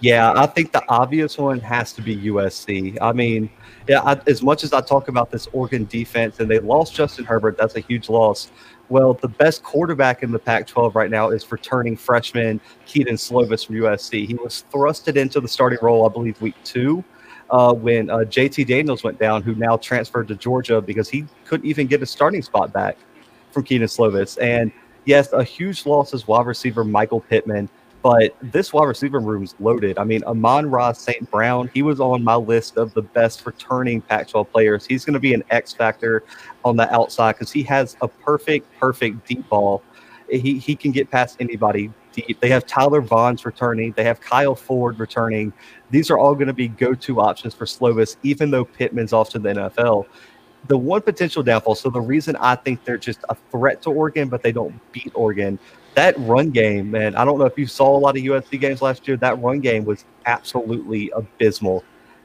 Yeah, 0.00 0.32
I 0.36 0.46
think 0.46 0.72
the 0.72 0.82
obvious 0.88 1.38
one 1.38 1.60
has 1.60 1.92
to 1.94 2.02
be 2.02 2.16
USC. 2.16 2.98
I 3.00 3.12
mean, 3.12 3.48
yeah, 3.88 4.02
I, 4.02 4.20
as 4.26 4.42
much 4.42 4.62
as 4.62 4.74
I 4.74 4.82
talk 4.82 5.08
about 5.08 5.30
this 5.30 5.48
Oregon 5.52 5.86
defense 5.86 6.40
and 6.40 6.50
they 6.50 6.58
lost 6.58 6.94
Justin 6.94 7.24
Herbert, 7.24 7.56
that's 7.56 7.76
a 7.76 7.80
huge 7.80 8.10
loss. 8.10 8.50
Well, 8.90 9.14
the 9.14 9.28
best 9.28 9.62
quarterback 9.62 10.22
in 10.22 10.30
the 10.30 10.38
Pac 10.38 10.66
12 10.66 10.94
right 10.94 11.10
now 11.10 11.30
is 11.30 11.50
returning 11.50 11.96
freshman 11.96 12.60
Kedon 12.84 13.14
Slovis 13.14 13.64
from 13.66 13.76
USC. 13.76 14.26
He 14.26 14.34
was 14.34 14.64
thrusted 14.70 15.16
into 15.16 15.40
the 15.40 15.48
starting 15.48 15.78
role, 15.80 16.06
I 16.06 16.12
believe, 16.12 16.38
week 16.42 16.56
two. 16.64 17.02
Uh, 17.50 17.72
when 17.72 18.10
uh, 18.10 18.18
JT 18.18 18.66
Daniels 18.66 19.04
went 19.04 19.18
down, 19.18 19.42
who 19.42 19.54
now 19.54 19.76
transferred 19.76 20.28
to 20.28 20.34
Georgia 20.34 20.80
because 20.80 21.08
he 21.08 21.26
couldn't 21.44 21.66
even 21.66 21.86
get 21.86 22.02
a 22.02 22.06
starting 22.06 22.42
spot 22.42 22.72
back 22.72 22.96
from 23.50 23.62
Kedon 23.62 23.86
Slovis. 23.86 24.40
And 24.42 24.72
yes, 25.04 25.32
a 25.32 25.44
huge 25.44 25.86
loss 25.86 26.14
is 26.14 26.26
wide 26.26 26.46
receiver 26.46 26.84
Michael 26.84 27.20
Pittman. 27.20 27.68
But 28.02 28.36
this 28.42 28.70
wide 28.70 28.84
receiver 28.84 29.18
room 29.18 29.44
is 29.44 29.54
loaded. 29.60 29.98
I 29.98 30.04
mean, 30.04 30.22
Amon-Ra 30.24 30.92
St. 30.92 31.30
Brown, 31.30 31.70
he 31.72 31.80
was 31.80 32.00
on 32.00 32.22
my 32.22 32.34
list 32.34 32.76
of 32.76 32.92
the 32.92 33.00
best 33.00 33.46
returning 33.46 34.02
Pac 34.02 34.28
12 34.28 34.52
players. 34.52 34.84
He's 34.84 35.06
going 35.06 35.14
to 35.14 35.20
be 35.20 35.32
an 35.32 35.42
X 35.48 35.72
factor 35.72 36.22
on 36.66 36.76
the 36.76 36.92
outside 36.92 37.32
because 37.32 37.50
he 37.50 37.62
has 37.62 37.96
a 38.02 38.08
perfect, 38.08 38.66
perfect 38.78 39.26
deep 39.26 39.48
ball. 39.48 39.82
He, 40.28 40.58
he 40.58 40.76
can 40.76 40.92
get 40.92 41.10
past 41.10 41.38
anybody 41.40 41.90
deep. 42.14 42.40
They 42.40 42.48
have 42.48 42.66
Tyler 42.66 43.02
Vaughns 43.02 43.44
returning. 43.44 43.92
They 43.92 44.04
have 44.04 44.20
Kyle 44.20 44.54
Ford 44.54 44.98
returning. 44.98 45.52
These 45.90 46.10
are 46.10 46.18
all 46.18 46.34
going 46.34 46.48
to 46.48 46.54
be 46.54 46.68
go 46.68 46.94
to 46.94 47.20
options 47.20 47.54
for 47.54 47.64
Slovis, 47.64 48.16
even 48.22 48.50
though 48.50 48.64
Pittman's 48.64 49.12
off 49.12 49.30
to 49.30 49.38
the 49.38 49.50
NFL 49.50 50.06
the 50.68 50.78
one 50.78 51.02
potential 51.02 51.42
downfall. 51.42 51.74
So 51.74 51.90
the 51.90 52.00
reason 52.00 52.36
I 52.36 52.54
think 52.54 52.84
they're 52.84 52.98
just 52.98 53.20
a 53.28 53.36
threat 53.50 53.82
to 53.82 53.90
Oregon, 53.90 54.28
but 54.28 54.42
they 54.42 54.52
don't 54.52 54.80
beat 54.92 55.12
Oregon, 55.14 55.58
that 55.94 56.18
run 56.18 56.50
game, 56.50 56.90
man, 56.90 57.14
I 57.14 57.24
don't 57.24 57.38
know 57.38 57.44
if 57.44 57.56
you 57.56 57.66
saw 57.66 57.96
a 57.96 57.98
lot 57.98 58.16
of 58.16 58.22
USC 58.22 58.60
games 58.60 58.82
last 58.82 59.06
year. 59.06 59.16
That 59.16 59.40
run 59.40 59.60
game 59.60 59.84
was 59.84 60.04
absolutely 60.26 61.10
abysmal. 61.10 61.84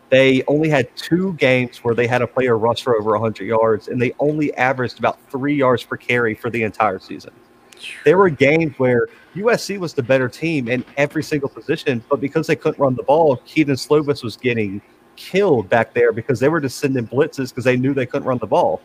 They 0.10 0.43
only 0.47 0.69
had 0.69 0.95
two 0.95 1.34
games 1.34 1.84
where 1.84 1.93
they 1.93 2.08
had 2.08 2.23
a 2.23 2.28
player 2.28 2.58
rush 2.58 2.82
for 2.82 2.99
over 2.99 3.12
100 3.12 3.45
yards, 3.45 3.88
and 3.88 4.02
they 4.02 4.13
only 4.19 4.54
averaged 4.56 4.97
about 4.97 5.19
three 5.30 5.54
yards 5.54 5.84
per 5.84 5.97
carry 5.97 6.34
for 6.34 6.49
the 6.49 6.63
entire 6.63 6.97
season. 6.97 7.32
There 8.05 8.17
were 8.17 8.29
games 8.29 8.73
where 8.77 9.07
USC 9.35 9.77
was 9.77 9.93
the 9.93 10.03
better 10.03 10.29
team 10.29 10.67
in 10.67 10.83
every 10.97 11.23
single 11.23 11.49
position, 11.49 12.03
but 12.09 12.19
because 12.19 12.47
they 12.47 12.55
couldn't 12.55 12.79
run 12.79 12.95
the 12.95 13.03
ball, 13.03 13.37
Kedon 13.45 13.75
Slovis 13.75 14.23
was 14.23 14.37
getting 14.37 14.81
killed 15.15 15.69
back 15.69 15.93
there 15.93 16.11
because 16.11 16.39
they 16.39 16.49
were 16.49 16.61
just 16.61 16.77
sending 16.77 17.07
blitzes 17.07 17.49
because 17.49 17.63
they 17.63 17.77
knew 17.77 17.93
they 17.93 18.05
couldn't 18.05 18.27
run 18.27 18.37
the 18.37 18.47
ball 18.47 18.81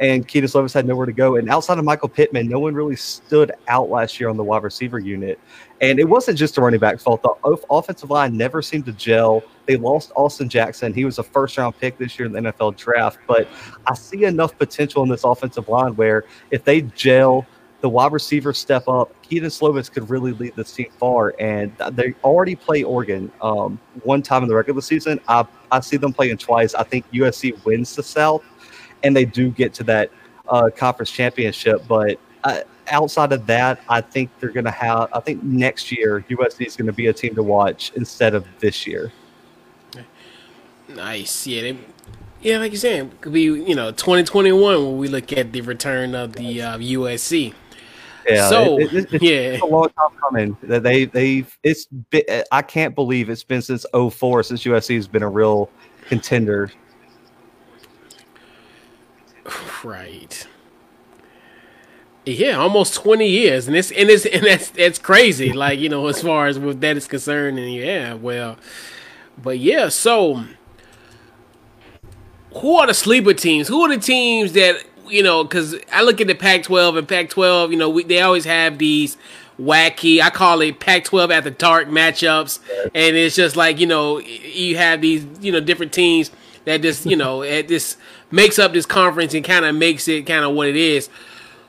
and 0.00 0.26
Kedon 0.26 0.48
Slovis 0.48 0.72
had 0.72 0.86
nowhere 0.86 1.04
to 1.04 1.12
go. 1.12 1.36
And 1.36 1.50
outside 1.50 1.78
of 1.78 1.84
Michael 1.84 2.08
Pittman, 2.08 2.48
no 2.48 2.58
one 2.58 2.74
really 2.74 2.96
stood 2.96 3.52
out 3.68 3.90
last 3.90 4.18
year 4.18 4.30
on 4.30 4.38
the 4.38 4.42
wide 4.42 4.62
receiver 4.62 4.98
unit. 4.98 5.38
And 5.82 6.00
it 6.00 6.08
wasn't 6.08 6.38
just 6.38 6.54
the 6.54 6.62
running 6.62 6.80
back's 6.80 7.02
fault. 7.02 7.22
The 7.22 7.56
offensive 7.70 8.10
line 8.10 8.34
never 8.34 8.62
seemed 8.62 8.86
to 8.86 8.92
gel. 8.92 9.42
They 9.66 9.76
lost 9.76 10.10
Austin 10.16 10.48
Jackson. 10.48 10.94
He 10.94 11.04
was 11.04 11.18
a 11.18 11.22
first 11.22 11.58
round 11.58 11.78
pick 11.78 11.98
this 11.98 12.18
year 12.18 12.26
in 12.26 12.32
the 12.32 12.40
NFL 12.40 12.76
draft. 12.78 13.18
But 13.26 13.46
I 13.86 13.94
see 13.94 14.24
enough 14.24 14.56
potential 14.56 15.02
in 15.02 15.10
this 15.10 15.24
offensive 15.24 15.68
line 15.68 15.94
where 15.96 16.24
if 16.50 16.64
they 16.64 16.80
gel, 16.80 17.46
the 17.80 17.88
wide 17.88 18.12
receivers 18.12 18.58
step 18.58 18.88
up. 18.88 19.10
Kedon 19.22 19.48
Slovis 19.48 19.90
could 19.90 20.08
really 20.10 20.32
lead 20.32 20.54
this 20.56 20.72
team 20.72 20.90
far, 20.98 21.34
and 21.38 21.72
they 21.92 22.14
already 22.22 22.54
play 22.54 22.82
Oregon 22.82 23.30
um, 23.40 23.78
one 24.02 24.22
time 24.22 24.42
in 24.42 24.48
the 24.48 24.54
regular 24.54 24.82
season. 24.82 25.20
I, 25.28 25.46
I 25.72 25.80
see 25.80 25.96
them 25.96 26.12
playing 26.12 26.38
twice. 26.38 26.74
I 26.74 26.82
think 26.82 27.10
USC 27.12 27.64
wins 27.64 27.94
the 27.96 28.02
South, 28.02 28.44
and 29.02 29.16
they 29.16 29.24
do 29.24 29.50
get 29.50 29.72
to 29.74 29.84
that 29.84 30.10
uh, 30.48 30.70
conference 30.74 31.10
championship. 31.10 31.82
But 31.88 32.18
uh, 32.44 32.60
outside 32.88 33.32
of 33.32 33.46
that, 33.46 33.80
I 33.88 34.00
think 34.00 34.30
they're 34.40 34.50
going 34.50 34.64
to 34.64 34.70
have. 34.70 35.08
I 35.12 35.20
think 35.20 35.42
next 35.42 35.90
year 35.90 36.24
USC 36.28 36.66
is 36.66 36.76
going 36.76 36.86
to 36.86 36.92
be 36.92 37.06
a 37.06 37.12
team 37.12 37.34
to 37.34 37.42
watch 37.42 37.92
instead 37.96 38.34
of 38.34 38.46
this 38.58 38.86
year. 38.86 39.12
Nice, 40.88 41.46
yeah, 41.46 41.62
they, 41.62 41.78
yeah, 42.42 42.58
like 42.58 42.72
you 42.72 42.78
said, 42.78 43.20
could 43.20 43.32
be 43.32 43.42
you 43.42 43.74
know 43.74 43.92
2021 43.92 44.60
when 44.60 44.98
we 44.98 45.08
look 45.08 45.32
at 45.32 45.52
the 45.52 45.60
return 45.60 46.14
of 46.14 46.34
the 46.34 46.60
uh, 46.60 46.78
USC. 46.78 47.54
Yeah, 48.28 48.48
so 48.48 48.78
it, 48.78 48.92
it, 48.92 49.14
it's 49.14 49.22
yeah, 49.22 49.58
a 49.62 49.66
long 49.66 49.88
time 49.90 50.10
coming. 50.20 50.56
That 50.62 50.82
they 50.82 51.06
they've 51.06 51.58
it's 51.62 51.86
been, 51.86 52.22
I 52.52 52.62
can't 52.62 52.94
believe 52.94 53.30
it's 53.30 53.44
been 53.44 53.62
since 53.62 53.86
04 53.92 54.42
since 54.42 54.64
USC 54.64 54.96
has 54.96 55.08
been 55.08 55.22
a 55.22 55.28
real 55.28 55.70
contender 56.06 56.70
Right. 59.82 60.46
Yeah, 62.26 62.58
almost 62.58 62.94
twenty 62.94 63.28
years, 63.28 63.66
and 63.66 63.76
it's 63.76 63.90
and 63.90 64.10
it's 64.10 64.26
and 64.26 64.44
that's 64.44 64.70
that's 64.70 64.98
crazy. 64.98 65.52
Like 65.54 65.78
you 65.80 65.88
know, 65.88 66.06
as 66.06 66.22
far 66.22 66.46
as 66.46 66.58
with 66.58 66.80
that 66.82 66.96
is 66.96 67.08
concerned, 67.08 67.58
and 67.58 67.72
yeah, 67.72 68.14
well, 68.14 68.56
but 69.42 69.58
yeah. 69.58 69.88
So, 69.88 70.44
who 72.54 72.76
are 72.76 72.86
the 72.86 72.94
sleeper 72.94 73.32
teams? 73.32 73.68
Who 73.68 73.80
are 73.82 73.88
the 73.88 74.00
teams 74.00 74.52
that 74.52 74.84
you 75.10 75.22
know? 75.22 75.44
Because 75.44 75.76
I 75.92 76.02
look 76.02 76.20
at 76.20 76.26
the 76.26 76.34
Pac-12 76.34 76.98
and 76.98 77.08
Pac-12. 77.08 77.70
You 77.70 77.76
know, 77.76 77.90
we, 77.90 78.04
they 78.04 78.20
always 78.20 78.44
have 78.44 78.78
these 78.78 79.16
wacky. 79.60 80.20
I 80.20 80.30
call 80.30 80.60
it 80.60 80.80
Pac-12 80.80 81.30
at 81.30 81.44
the 81.44 81.50
dark 81.50 81.88
matchups, 81.88 82.60
and 82.94 83.16
it's 83.16 83.36
just 83.36 83.56
like 83.56 83.78
you 83.78 83.86
know, 83.86 84.18
you 84.18 84.76
have 84.76 85.00
these 85.00 85.26
you 85.40 85.52
know 85.52 85.60
different 85.60 85.92
teams 85.92 86.30
that 86.64 86.82
just 86.82 87.06
you 87.06 87.16
know 87.16 87.42
at 87.44 87.68
this 87.68 87.96
makes 88.30 88.58
up 88.58 88.72
this 88.72 88.86
conference 88.86 89.34
and 89.34 89.44
kind 89.44 89.64
of 89.64 89.74
makes 89.74 90.08
it 90.08 90.26
kind 90.26 90.44
of 90.44 90.52
what 90.54 90.68
it 90.68 90.76
is. 90.76 91.08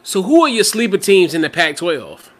So, 0.04 0.24
who 0.24 0.44
are 0.44 0.50
your 0.50 0.64
sleeper 0.64 0.98
teams 0.98 1.34
in 1.34 1.42
the 1.42 1.50
Pac-12? 1.50 2.32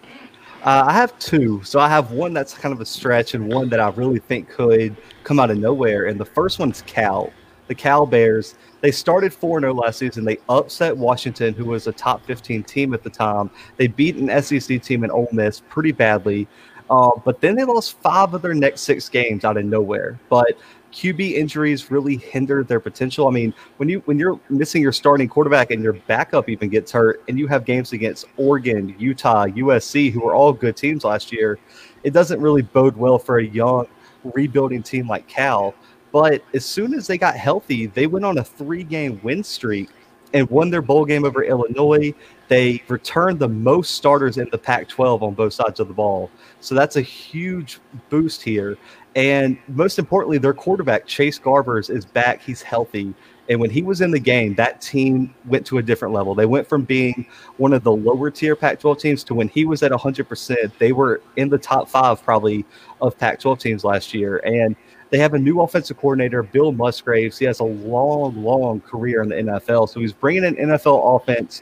Uh, 0.64 0.84
I 0.88 0.94
have 0.94 1.18
two. 1.18 1.64
So 1.64 1.80
I 1.80 1.90
have 1.90 2.12
one 2.12 2.34
that's 2.34 2.54
kind 2.54 2.72
of 2.72 2.82
a 2.82 2.86
stretch 2.86 3.34
and 3.34 3.52
one 3.52 3.70
that 3.70 3.80
I 3.80 3.90
really 3.90 4.20
think 4.20 4.48
could 4.48 4.96
come 5.24 5.40
out 5.40 5.50
of 5.50 5.58
nowhere. 5.58 6.06
And 6.06 6.20
the 6.20 6.26
first 6.26 6.60
one's 6.60 6.84
Cal. 6.84 7.34
The 7.68 7.74
Cal 7.74 8.06
Bears. 8.06 8.56
They 8.82 8.92
started 8.92 9.34
4 9.34 9.62
0 9.62 9.74
last 9.74 10.00
season. 10.00 10.26
They 10.26 10.38
upset 10.50 10.96
Washington, 10.96 11.54
who 11.54 11.66
was 11.66 11.88
a 11.88 11.92
top 11.92 12.26
15 12.26 12.64
team 12.64 12.94
at 12.94 13.04
the 13.04 13.10
time. 13.10 13.50
They 13.78 13.88
beat 13.88 14.16
an 14.16 14.42
SEC 14.42 14.82
team 14.82 15.04
in 15.04 15.12
Ole 15.12 15.30
Miss 15.32 15.62
pretty 15.70 15.92
badly. 15.92 16.48
Uh, 16.90 17.12
but 17.24 17.40
then 17.40 17.56
they 17.56 17.64
lost 17.64 18.00
five 18.02 18.34
of 18.34 18.42
their 18.42 18.54
next 18.54 18.82
six 18.82 19.08
games 19.08 19.46
out 19.46 19.56
of 19.56 19.64
nowhere. 19.64 20.20
But 20.30 20.58
QB 20.92 21.34
injuries 21.34 21.90
really 21.90 22.18
hindered 22.18 22.68
their 22.68 22.80
potential. 22.80 23.28
I 23.28 23.32
mean, 23.32 23.54
when 23.78 23.88
you 23.88 24.02
when 24.06 24.20
you're 24.20 24.40
missing 24.50 24.82
your 24.82 24.92
starting 24.92 25.30
quarterback 25.30 25.72
and 25.72 25.82
your 25.82 25.94
backup 25.94 26.50
even 26.50 26.70
gets 26.70 26.92
hurt, 26.92 27.24
and 27.28 27.40
you 27.40 27.48
have 27.48 27.66
games 27.66 27.94
against 27.94 28.26
Oregon, 28.38 28.94
Utah, 29.00 29.46
USC, 29.46 30.12
who 30.12 30.22
were 30.22 30.36
all 30.36 30.52
good 30.52 30.76
teams 30.76 31.06
last 31.06 31.32
year, 31.32 31.60
it 32.04 32.12
doesn't 32.12 32.42
really 32.42 32.62
bode 32.62 32.98
well 32.98 33.18
for 33.18 33.40
a 33.40 33.46
young 33.46 33.88
rebuilding 34.24 34.84
team 34.84 35.08
like 35.08 35.28
Cal. 35.28 35.74
But 36.12 36.44
as 36.54 36.66
soon 36.66 36.94
as 36.94 37.08
they 37.08 37.18
got 37.18 37.36
healthy, 37.36 37.86
they 37.86 38.08
went 38.08 38.26
on 38.26 38.38
a 38.38 38.44
three-game 38.44 39.20
win 39.24 39.44
streak 39.44 39.90
and 40.34 40.50
won 40.50 40.70
their 40.70 40.82
bowl 40.82 41.06
game 41.06 41.26
over 41.26 41.44
Illinois. 41.44 42.14
They 42.48 42.84
returned 42.88 43.40
the 43.40 43.48
most 43.48 43.96
starters 43.96 44.38
in 44.38 44.50
the 44.52 44.58
Pac 44.58 44.88
12 44.88 45.24
on 45.24 45.34
both 45.34 45.54
sides 45.54 45.80
of 45.80 45.88
the 45.88 45.94
ball. 45.94 46.30
So 46.60 46.76
that's 46.76 46.96
a 46.96 47.02
huge 47.02 47.80
boost 48.10 48.42
here. 48.42 48.78
And 49.16 49.58
most 49.68 50.00
importantly, 50.00 50.38
their 50.38 50.54
quarterback, 50.54 51.06
Chase 51.06 51.40
Garbers, 51.40 51.90
is 51.90 52.06
back. 52.06 52.42
He's 52.42 52.62
healthy. 52.62 53.14
And 53.50 53.60
when 53.60 53.70
he 53.70 53.82
was 53.82 54.00
in 54.00 54.12
the 54.12 54.20
game, 54.20 54.56
that 54.56 54.80
team 54.80 55.34
went 55.46 55.66
to 55.66 55.78
a 55.78 55.82
different 55.82 56.14
level. 56.14 56.34
They 56.34 56.46
went 56.46 56.68
from 56.68 56.84
being 56.84 57.26
one 57.58 57.74
of 57.74 57.84
the 57.84 57.92
lower 57.92 58.32
tier 58.32 58.56
Pac 58.56 58.80
12 58.80 58.98
teams 59.00 59.24
to 59.26 59.34
when 59.34 59.50
he 59.50 59.66
was 59.66 59.84
at 59.84 59.92
100%, 59.92 60.72
they 60.78 60.94
were 60.94 61.22
in 61.36 61.50
the 61.50 61.58
top 61.58 61.90
five 61.90 62.24
probably 62.24 62.66
of 63.02 63.18
Pac 63.18 63.40
12 63.40 63.60
teams 63.60 63.84
last 63.84 64.14
year. 64.14 64.38
And 64.46 64.76
they 65.12 65.20
have 65.20 65.34
a 65.34 65.40
new 65.40 65.62
offensive 65.62 65.98
coordinator, 65.98 66.42
Bill 66.42 66.72
Musgraves. 66.72 67.38
He 67.38 67.46
has 67.46 67.60
a 67.60 67.66
long, 67.66 68.44
long 68.44 68.82
career 68.82 69.22
in 69.22 69.30
the 69.30 69.36
NFL. 69.36 69.90
So 69.90 70.00
he's 70.00 70.14
bringing 70.14 70.46
an 70.46 70.56
NFL 70.56 71.22
offense, 71.22 71.62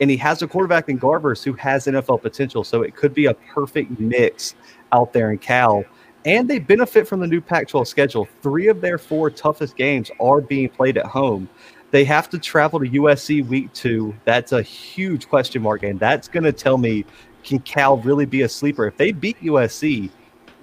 and 0.00 0.10
he 0.10 0.16
has 0.16 0.42
a 0.42 0.48
quarterback 0.48 0.88
in 0.88 0.98
Garbers 0.98 1.44
who 1.44 1.52
has 1.54 1.86
NFL 1.86 2.22
potential. 2.22 2.64
So 2.64 2.82
it 2.82 2.96
could 2.96 3.14
be 3.14 3.26
a 3.26 3.34
perfect 3.34 4.00
mix 4.00 4.56
out 4.92 5.12
there 5.12 5.30
in 5.30 5.38
Cal 5.38 5.84
and 6.26 6.50
they 6.50 6.58
benefit 6.58 7.06
from 7.06 7.20
the 7.20 7.26
new 7.26 7.40
Pac 7.40 7.68
12 7.68 7.86
schedule. 7.86 8.28
Three 8.42 8.66
of 8.66 8.80
their 8.80 8.98
four 8.98 9.30
toughest 9.30 9.76
games 9.76 10.10
are 10.18 10.40
being 10.40 10.68
played 10.68 10.98
at 10.98 11.06
home. 11.06 11.48
They 11.92 12.04
have 12.04 12.28
to 12.30 12.38
travel 12.38 12.80
to 12.80 12.86
USC 12.86 13.46
week 13.46 13.72
two. 13.72 14.12
That's 14.24 14.50
a 14.50 14.60
huge 14.60 15.28
question 15.28 15.62
mark. 15.62 15.84
And 15.84 16.00
that's 16.00 16.26
going 16.26 16.42
to 16.42 16.52
tell 16.52 16.78
me 16.78 17.04
can 17.44 17.60
Cal 17.60 17.98
really 17.98 18.26
be 18.26 18.42
a 18.42 18.48
sleeper? 18.48 18.88
If 18.88 18.96
they 18.96 19.12
beat 19.12 19.40
USC, 19.40 20.10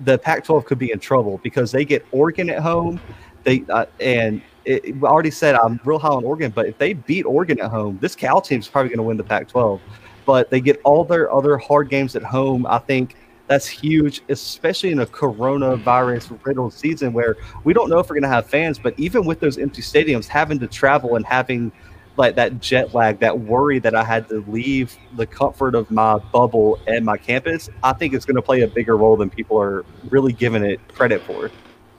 the 0.01 0.17
Pac 0.17 0.43
12 0.43 0.65
could 0.65 0.79
be 0.79 0.91
in 0.91 0.99
trouble 0.99 1.39
because 1.43 1.71
they 1.71 1.85
get 1.85 2.05
Oregon 2.11 2.49
at 2.49 2.59
home. 2.59 2.99
They 3.43 3.63
uh, 3.69 3.85
and 3.99 4.41
it, 4.65 4.95
I 5.03 5.07
already 5.07 5.31
said 5.31 5.55
I'm 5.55 5.79
real 5.83 5.99
high 5.99 6.09
on 6.09 6.23
Oregon, 6.23 6.51
but 6.51 6.67
if 6.67 6.77
they 6.77 6.93
beat 6.93 7.23
Oregon 7.23 7.59
at 7.59 7.69
home, 7.69 7.97
this 8.01 8.15
Cal 8.15 8.41
team 8.41 8.59
is 8.59 8.67
probably 8.67 8.89
going 8.89 8.97
to 8.97 9.03
win 9.03 9.17
the 9.17 9.23
Pac 9.23 9.47
12. 9.47 9.81
But 10.25 10.49
they 10.49 10.61
get 10.61 10.79
all 10.85 11.03
their 11.03 11.31
other 11.33 11.57
hard 11.57 11.89
games 11.89 12.15
at 12.15 12.23
home. 12.23 12.65
I 12.65 12.77
think 12.77 13.17
that's 13.47 13.67
huge, 13.67 14.21
especially 14.29 14.91
in 14.91 14.99
a 14.99 15.05
coronavirus 15.05 16.39
riddled 16.45 16.73
season 16.73 17.11
where 17.11 17.35
we 17.65 17.73
don't 17.73 17.89
know 17.89 17.99
if 17.99 18.09
we're 18.09 18.15
going 18.15 18.23
to 18.23 18.29
have 18.29 18.47
fans. 18.47 18.79
But 18.79 18.97
even 18.97 19.25
with 19.25 19.41
those 19.41 19.57
empty 19.57 19.81
stadiums, 19.81 20.27
having 20.27 20.59
to 20.59 20.67
travel 20.67 21.17
and 21.17 21.25
having 21.25 21.71
like 22.17 22.35
that 22.35 22.59
jet 22.59 22.93
lag, 22.93 23.19
that 23.19 23.39
worry 23.39 23.79
that 23.79 23.95
I 23.95 24.03
had 24.03 24.29
to 24.29 24.43
leave 24.47 24.95
the 25.15 25.25
comfort 25.25 25.75
of 25.75 25.89
my 25.89 26.17
bubble 26.17 26.79
and 26.87 27.05
my 27.05 27.17
campus, 27.17 27.69
I 27.83 27.93
think 27.93 28.13
it's 28.13 28.25
going 28.25 28.35
to 28.35 28.41
play 28.41 28.61
a 28.61 28.67
bigger 28.67 28.97
role 28.97 29.17
than 29.17 29.29
people 29.29 29.59
are 29.59 29.83
really 30.09 30.33
giving 30.33 30.63
it 30.63 30.79
credit 30.89 31.21
for. 31.23 31.49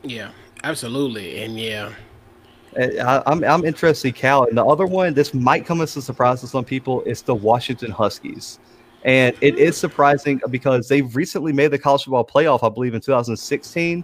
Yeah, 0.03 0.31
absolutely. 0.63 1.43
And 1.43 1.59
yeah, 1.59 1.93
I, 2.77 3.17
am 3.17 3.23
I'm, 3.27 3.45
I'm 3.45 3.65
interested, 3.65 4.15
Cal. 4.15 4.45
And 4.45 4.57
the 4.57 4.65
other 4.65 4.87
one, 4.87 5.15
this 5.15 5.35
might 5.35 5.67
come 5.67 5.81
as 5.81 5.97
a 5.97 6.03
surprise 6.03 6.41
to 6.41 6.47
some 6.47 6.65
people, 6.65 7.03
is 7.03 7.23
the 7.23 7.35
Washington 7.35 7.91
Huskies. 7.91 8.59
And 9.05 9.37
it 9.41 9.59
is 9.59 9.77
surprising 9.77 10.41
because 10.49 10.89
they've 10.89 11.15
recently 11.15 11.53
made 11.53 11.69
the 11.69 11.79
college 11.79 12.05
football 12.05 12.25
playoff, 12.25 12.65
I 12.65 12.73
believe, 12.73 12.95
in 12.95 13.01
2016. 13.01 14.03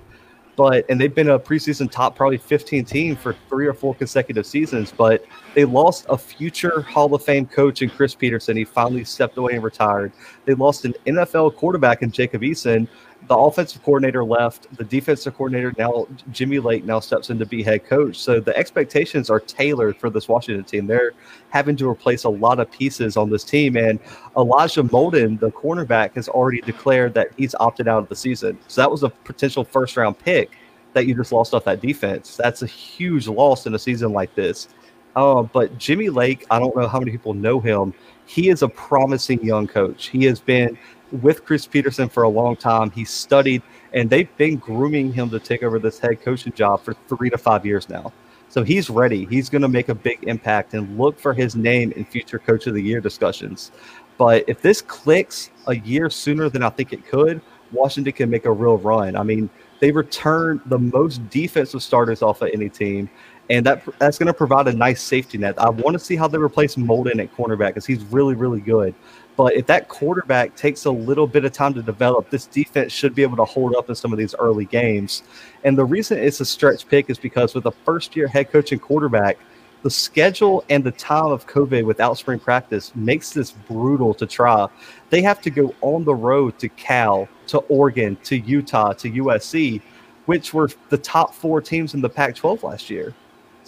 But 0.61 0.85
and 0.91 1.01
they've 1.01 1.15
been 1.15 1.31
a 1.31 1.39
preseason 1.39 1.91
top 1.91 2.15
probably 2.15 2.37
15 2.37 2.85
team 2.85 3.17
for 3.17 3.35
three 3.49 3.67
or 3.67 3.73
four 3.73 3.95
consecutive 3.95 4.45
seasons. 4.45 4.93
But 4.95 5.25
they 5.55 5.65
lost 5.65 6.05
a 6.11 6.19
future 6.19 6.83
Hall 6.83 7.15
of 7.15 7.25
Fame 7.25 7.47
coach 7.47 7.81
in 7.81 7.89
Chris 7.89 8.15
Petersen. 8.15 8.59
He 8.59 8.67
finally 8.67 9.05
stepped 9.05 9.39
away 9.39 9.55
and 9.55 9.65
retired. 9.65 10.13
They 10.45 10.53
lost 10.53 10.85
an 10.85 10.93
NFL 11.07 11.57
quarterback 11.57 12.03
in 12.03 12.11
Jacob 12.11 12.43
Eason, 12.43 12.87
the 13.29 13.37
offensive 13.37 13.83
coordinator 13.83 14.25
left. 14.25 14.67
The 14.77 14.85
defensive 14.85 15.35
coordinator 15.37 15.73
now, 15.79 16.07
Jimmy 16.33 16.59
Lake, 16.59 16.85
now 16.85 17.01
steps 17.01 17.31
in 17.31 17.39
to 17.39 17.47
be 17.47 17.63
head 17.63 17.85
coach. 17.87 18.17
So 18.17 18.41
the 18.41 18.57
expectations 18.57 19.31
are 19.31 19.41
tailored 19.41 19.97
for 19.97 20.11
this 20.11 20.29
Washington 20.29 20.65
team. 20.65 20.87
They're 20.87 21.13
having 21.51 21.77
to 21.77 21.89
replace 21.89 22.25
a 22.25 22.29
lot 22.29 22.59
of 22.59 22.71
pieces 22.71 23.17
on 23.17 23.31
this 23.31 23.45
team. 23.45 23.77
And 23.77 24.01
Elijah 24.37 24.83
Molden, 24.83 25.39
the 25.39 25.51
cornerback, 25.51 26.15
has 26.15 26.29
already 26.29 26.61
declared 26.61 27.15
that 27.15 27.29
he's 27.37 27.55
opted 27.61 27.89
out 27.89 28.03
of 28.03 28.09
the 28.09 28.17
season. 28.17 28.59
So 28.69 28.81
that 28.81 28.91
was 28.91 29.03
a 29.03 29.11
potential 29.11 29.65
first 29.65 29.97
round 29.97 30.19
pick 30.19 30.51
that 30.93 31.07
you 31.07 31.15
just 31.15 31.33
lost 31.33 31.55
off 31.55 31.65
that 31.65 31.81
defense. 31.81 32.37
That's 32.37 32.63
a 32.63 32.67
huge 32.67 33.29
loss 33.29 33.67
in 33.67 33.75
a 33.75 33.79
season 33.79 34.13
like 34.13 34.35
this. 34.35 34.69
Uh, 35.17 35.43
but 35.43 35.77
Jimmy 35.79 36.09
Lake, 36.09 36.47
I 36.51 36.59
don't 36.59 36.75
know 36.77 36.89
how 36.89 36.99
many 36.99 37.11
people 37.11 37.35
know 37.35 37.61
him. 37.61 37.93
He 38.27 38.49
is 38.49 38.63
a 38.63 38.69
promising 38.69 39.45
young 39.45 39.67
coach. 39.67 40.09
He 40.09 40.25
has 40.25 40.41
been 40.41 40.79
with 41.13 41.45
Chris 41.45 41.67
Petersen 41.67 42.09
for 42.09 42.23
a 42.23 42.29
long 42.29 42.57
time. 42.57 42.91
He 42.91 43.05
studied, 43.05 43.63
and 43.93 44.09
they've 44.09 44.35
been 44.37 44.57
grooming 44.57 45.13
him 45.13 45.31
to 45.31 45.39
take 45.39 45.63
over 45.63 45.79
this 45.79 45.99
head 45.99 46.23
coaching 46.23 46.53
job 46.53 46.83
for 46.83 46.95
three 47.09 47.31
to 47.31 47.39
five 47.39 47.67
years 47.67 47.89
now. 47.89 48.13
So 48.49 48.65
he's 48.65 48.91
ready. 48.91 49.27
He's 49.27 49.49
going 49.49 49.63
to 49.63 49.69
make 49.69 49.89
a 49.89 49.95
big 49.95 50.25
impact 50.25 50.75
and 50.75 50.99
look 50.99 51.19
for 51.19 51.33
his 51.33 51.55
name 51.55 51.93
in 51.93 52.05
future 52.05 52.39
Coach 52.39 52.67
of 52.67 52.75
the 52.75 52.83
Year 52.83 53.01
discussions. 53.01 53.71
But 54.19 54.45
if 54.49 54.61
this 54.61 54.83
clicks 54.83 55.51
a 55.67 55.77
year 55.77 56.11
sooner 56.11 56.49
than 56.49 56.63
I 56.63 56.69
think 56.69 56.93
it 56.93 57.07
could, 57.07 57.41
Washington 57.73 58.13
can 58.13 58.29
make 58.29 58.45
a 58.45 58.53
real 58.53 58.77
run. 58.77 59.17
I 59.17 59.23
mean, 59.23 59.49
they 59.81 59.93
return 59.93 60.61
the 60.67 60.79
most 60.79 61.29
defensive 61.31 61.83
starters 61.83 62.23
off 62.23 62.43
of 62.43 62.51
any 62.53 62.69
team, 62.69 63.09
and 63.49 63.65
that 63.67 63.83
that's 63.99 64.19
going 64.19 64.27
to 64.27 64.35
provide 64.35 64.69
a 64.69 64.73
nice 64.73 65.01
safety 65.01 65.39
net. 65.39 65.59
I 65.59 65.71
want 65.71 65.95
to 65.95 65.99
see 65.99 66.17
how 66.17 66.29
they 66.29 66.39
replace 66.39 66.75
Molden 66.75 67.21
at 67.23 67.35
cornerback 67.35 67.69
because 67.69 67.87
he's 67.87 68.03
really, 68.05 68.35
really 68.35 68.61
good. 68.61 68.95
But 69.41 69.55
if 69.55 69.65
that 69.69 69.89
quarterback 69.89 70.55
takes 70.55 70.85
a 70.85 70.91
little 70.91 71.27
bit 71.27 71.47
of 71.47 71.53
time 71.53 71.73
to 71.73 71.83
develop, 71.83 72.29
this 72.29 72.45
defense 72.45 72.93
should 72.93 73.15
be 73.15 73.23
able 73.23 73.39
to 73.39 73.47
hold 73.47 73.75
up 73.75 73.89
in 73.89 73.95
some 73.95 74.13
of 74.13 74.19
these 74.19 74.35
early 74.35 74.67
games. 74.67 75.23
And 75.65 75.79
the 75.79 75.85
reason 75.87 76.19
it's 76.19 76.41
a 76.41 76.45
stretch 76.45 76.87
pick 76.87 77.09
is 77.09 77.17
because 77.17 77.55
with 77.55 77.65
a 77.65 77.71
first 77.71 78.15
year 78.15 78.29
head 78.29 78.53
coach 78.53 78.71
and 78.71 78.83
quarterback, 78.83 79.39
the 79.83 79.89
schedule 79.89 80.63
and 80.69 80.85
the 80.85 80.91
time 80.91 81.33
of 81.33 81.47
COVID 81.47 81.87
without 81.87 82.19
spring 82.19 82.39
practice 82.39 82.95
makes 82.95 83.31
this 83.33 83.53
brutal 83.53 84.13
to 84.13 84.27
try. 84.27 84.69
They 85.09 85.23
have 85.23 85.41
to 85.41 85.49
go 85.49 85.75
on 85.81 86.05
the 86.05 86.15
road 86.15 86.59
to 86.59 86.69
Cal, 86.69 87.27
to 87.47 87.61
Oregon, 87.61 88.19
to 88.25 88.37
Utah, 88.37 88.93
to 88.93 89.11
USC, 89.11 89.81
which 90.27 90.53
were 90.53 90.69
the 90.91 90.99
top 90.99 91.33
four 91.35 91.63
teams 91.63 91.95
in 91.95 92.03
the 92.03 92.11
Pac 92.11 92.35
12 92.35 92.63
last 92.63 92.91
year. 92.91 93.15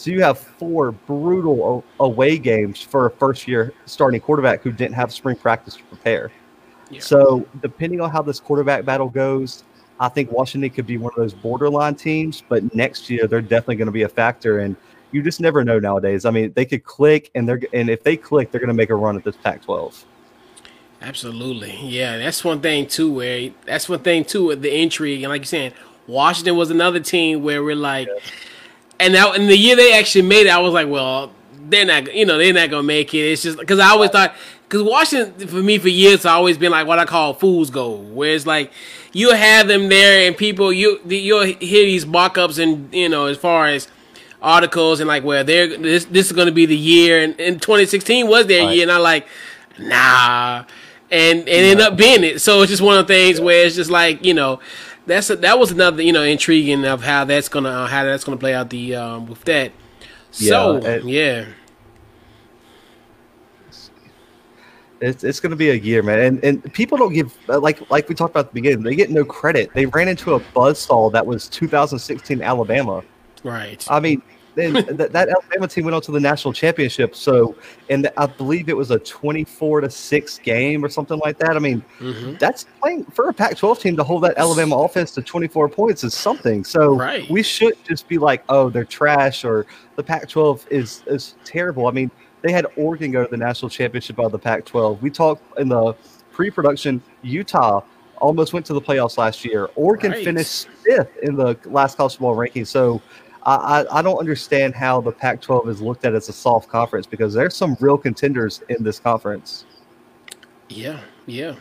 So 0.03 0.11
you 0.11 0.21
have 0.25 0.37
four 0.37 0.91
brutal 0.91 1.85
away 2.01 2.37
games 2.37 2.83
for 2.83 3.07
a 3.07 3.11
first 3.13 3.47
year 3.47 3.73
starting 3.87 4.21
quarterback 4.21 4.61
who 4.61 4.73
didn't 4.73 4.97
have 4.97 5.13
spring 5.13 5.37
practice 5.37 5.77
to 5.77 5.83
prepare. 5.85 6.33
Yeah. 6.91 6.99
So 6.99 7.47
depending 7.61 8.01
on 8.01 8.11
how 8.11 8.21
this 8.21 8.41
quarterback 8.41 8.85
battle 8.85 9.09
goes, 9.09 9.63
I 10.01 10.09
think 10.09 10.33
Washington 10.33 10.71
could 10.71 10.89
be 10.89 10.99
one 10.99 11.13
of 11.13 11.19
those 11.19 11.33
borderline 11.33 11.95
teams, 11.95 12.43
but 12.49 12.75
next 12.75 13.11
year 13.11 13.29
they're 13.29 13.41
definitely 13.41 13.77
going 13.77 13.87
to 13.87 13.93
be 13.93 14.03
a 14.03 14.09
factor 14.09 14.59
and 14.59 14.75
you 15.13 15.23
just 15.23 15.41
never 15.41 15.63
know 15.63 15.79
nowadays. 15.79 16.25
I 16.25 16.33
mean, 16.33 16.53
they 16.55 16.65
could 16.65 16.83
click 16.83 17.31
and 17.37 17.49
they're 17.49 17.61
and 17.73 17.89
if 17.89 18.03
they 18.03 18.17
click, 18.17 18.51
they're 18.51 18.61
going 18.61 18.67
to 18.67 18.75
make 18.75 18.91
a 18.91 18.97
run 18.97 19.17
at 19.17 19.23
this 19.23 19.37
Pac-12. 19.37 20.03
Absolutely. 21.01 21.79
Yeah, 21.81 22.19
that's 22.19 22.43
one 22.43 22.61
thing 22.61 22.89
too 22.89 23.13
where 23.13 23.51
that's 23.67 23.89
one 23.89 24.01
thing 24.01 24.25
too 24.25 24.47
with 24.47 24.63
the 24.63 24.77
intrigue 24.77 25.23
and 25.23 25.31
like 25.31 25.43
you're 25.43 25.47
saying, 25.47 25.75
Washington 26.09 26.57
was 26.57 26.73
another 26.73 26.99
team 26.99 27.45
where 27.45 27.63
we're 27.63 27.77
like 27.77 28.09
yeah 28.09 28.31
and 29.01 29.13
now 29.13 29.33
in 29.33 29.47
the 29.47 29.57
year 29.57 29.77
they 29.77 29.99
actually 29.99 30.23
made 30.23 30.47
it, 30.47 30.51
I 30.51 30.59
was 30.59 30.73
like, 30.73 30.89
well, 30.89 31.33
they're 31.69 31.85
not, 31.85 32.15
you 32.15 32.27
know, 32.27 32.39
they're 32.39 32.53
not 32.53 32.71
gonna 32.71 32.83
make 32.83 33.15
it. 33.15 33.33
It's 33.33 33.43
just 33.43 33.59
because 33.59 33.79
I 33.79 33.89
always 33.89 34.11
thought, 34.11 34.35
because 34.65 34.83
Washington 34.83 35.49
for 35.49 35.63
me 35.63 35.79
for 35.79 35.89
years 35.89 36.19
has 36.19 36.27
always 36.27 36.59
been 36.59 36.73
like 36.73 36.87
what 36.87 36.99
I 36.99 37.05
call 37.05 37.35
fool's 37.35 37.71
gold, 37.71 38.15
where 38.15 38.35
it's 38.35 38.47
like 38.47 38.73
you 39.13 39.33
have 39.33 39.69
them 39.69 39.89
there 39.89 40.27
and 40.27 40.37
people 40.37 40.73
you 40.73 41.01
you'll 41.07 41.45
hear 41.45 41.85
these 41.85 42.07
mock-ups 42.07 42.59
and 42.59 42.93
you 42.95 43.09
know 43.09 43.27
as 43.27 43.37
far 43.37 43.67
as 43.67 43.89
articles 44.41 45.01
and 45.01 45.09
like 45.09 45.23
where 45.23 45.45
they're 45.45 45.77
this 45.77 46.05
this 46.07 46.27
is 46.27 46.33
gonna 46.33 46.53
be 46.53 46.67
the 46.67 46.77
year 46.77 47.23
and, 47.23 47.39
and 47.39 47.63
2016 47.63 48.27
was 48.27 48.47
their 48.47 48.67
right. 48.67 48.75
year 48.75 48.83
and 48.83 48.91
I 48.91 48.97
like 48.97 49.27
nah 49.79 50.65
and 51.13 51.41
and 51.41 51.49
yeah. 51.49 51.55
end 51.55 51.81
up 51.81 51.97
being 51.97 52.25
it. 52.25 52.41
So 52.41 52.63
it's 52.63 52.71
just 52.71 52.83
one 52.83 52.99
of 52.99 53.07
the 53.07 53.13
things 53.13 53.41
where 53.41 53.67
it's 53.67 53.77
just 53.77 53.91
like 53.91 54.25
you 54.25 54.35
know 54.35 54.59
that's 55.07 55.31
a, 55.31 55.37
that 55.37 55.59
was 55.59 55.71
another 55.71 56.03
you 56.03 56.13
know 56.13 56.23
intriguing 56.23 56.85
of 56.85 57.03
how 57.03 57.25
that's 57.25 57.49
gonna 57.49 57.69
uh, 57.69 57.87
how 57.87 58.05
that's 58.05 58.25
gonna 58.25 58.37
play 58.37 58.55
out 58.55 58.71
the 58.71 58.95
um, 58.95 59.27
with 59.27 59.45
that. 59.45 59.73
So 60.31 60.81
yeah, 60.81 60.89
it, 60.89 61.05
yeah. 61.05 61.47
It's, 65.01 65.25
it's 65.25 65.41
going 65.41 65.51
to 65.51 65.57
be 65.57 65.71
a 65.71 65.75
year, 65.75 66.01
man, 66.01 66.21
and 66.21 66.45
and 66.45 66.73
people 66.73 66.97
don't 66.97 67.13
give 67.13 67.37
like 67.49 67.91
like 67.91 68.09
we 68.09 68.15
talked 68.15 68.31
about 68.31 68.47
at 68.47 68.51
the 68.51 68.55
beginning. 68.55 68.85
They 68.85 68.95
get 68.95 69.11
no 69.11 69.25
credit. 69.25 69.73
They 69.75 69.87
ran 69.87 70.07
into 70.07 70.35
a 70.35 70.41
buzzsaw 70.41 71.11
that 71.13 71.27
was 71.27 71.49
2016 71.49 72.41
Alabama. 72.41 73.03
Right. 73.43 73.85
I 73.91 73.99
mean, 73.99 74.23
then 74.55 74.73
that, 74.97 75.13
that 75.13 75.29
Alabama 75.29 75.69
team 75.69 75.85
went 75.85 75.95
on 75.95 76.03
to 76.03 76.13
the 76.13 76.21
national 76.21 76.53
championship. 76.53 77.15
So, 77.15 77.57
and 77.89 78.11
I 78.17 78.27
believe 78.27 78.69
it 78.69 78.77
was 78.77 78.91
a 78.91 78.99
24 78.99 79.83
to 79.83 79.91
6 79.91 80.39
game 80.41 80.85
or 80.85 80.89
something 80.89 81.19
like 81.19 81.39
that. 81.39 81.57
I 81.57 81.59
mean, 81.59 81.85
mm-hmm. 81.99 82.35
that's 82.39 82.67
playing 82.81 83.05
for 83.07 83.29
a 83.29 83.33
Pac 83.35 83.57
12 83.57 83.79
team 83.79 83.97
to 83.97 84.05
hold 84.05 84.25
that 84.25 84.37
Alabama 84.39 84.77
offense 84.77 85.13
to 85.13 85.23
24 85.23 85.69
points 85.69 86.05
is 86.05 86.15
something. 86.15 86.65
So, 86.65 86.97
right. 86.97 87.29
we 87.31 87.43
should 87.43 87.75
just 87.85 88.09
be 88.09 88.19
like, 88.19 88.45
oh, 88.49 88.71
they're 88.71 88.85
trash 88.85 89.45
or 89.45 89.67
the 89.97 90.03
Pac 90.03 90.29
12 90.29 90.67
is, 90.71 91.03
is 91.07 91.35
terrible. 91.45 91.87
I 91.87 91.91
mean, 91.91 92.11
they 92.43 92.53
had 92.53 92.67
Oregon 92.77 93.13
go 93.13 93.25
to 93.25 93.31
the 93.31 93.37
national 93.37 93.71
championship 93.71 94.19
out 94.19 94.27
of 94.27 94.33
the 94.33 94.39
Pac 94.39 94.65
12. 94.65 95.03
We 95.03 95.11
talked 95.11 95.59
in 95.59 95.69
the 95.69 95.95
pre 96.33 96.51
production, 96.51 97.03
Utah 97.23 97.83
almost 98.23 98.53
went 98.53 98.65
to 98.67 98.73
the 98.73 98.81
playoffs 98.81 99.19
last 99.19 99.45
year. 99.45 99.69
Oregon 99.75 100.13
right. 100.13 100.25
finished 100.25 100.69
fifth 100.85 101.17
in 101.23 101.35
the 101.35 101.59
last 101.65 101.97
college 101.97 102.13
football 102.13 102.35
ranking. 102.35 102.65
So, 102.65 103.03
I, 103.45 103.85
I 103.91 104.03
don't 104.03 104.19
understand 104.19 104.75
how 104.75 105.01
the 105.01 105.11
Pac 105.11 105.41
12 105.41 105.69
is 105.69 105.81
looked 105.81 106.05
at 106.05 106.15
as 106.15 106.29
a 106.29 106.33
soft 106.33 106.69
conference 106.69 107.07
because 107.07 107.35
there's 107.35 107.57
some 107.57 107.77
real 107.81 107.99
contenders 107.99 108.63
in 108.69 108.85
this 108.85 109.01
conference. 109.01 109.65
Yeah, 110.69 111.01
yeah. 111.27 111.57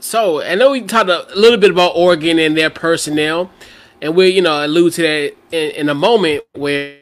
So 0.00 0.42
I 0.42 0.54
know 0.54 0.72
we 0.72 0.82
talked 0.82 1.10
a 1.10 1.26
little 1.36 1.58
bit 1.58 1.70
about 1.70 1.92
Oregon 1.94 2.38
and 2.38 2.56
their 2.56 2.70
personnel, 2.70 3.50
and 4.02 4.14
we'll 4.14 4.28
you 4.28 4.42
know 4.42 4.64
allude 4.64 4.92
to 4.94 5.02
that 5.02 5.34
in, 5.50 5.70
in 5.72 5.88
a 5.88 5.94
moment 5.94 6.44
where 6.54 6.98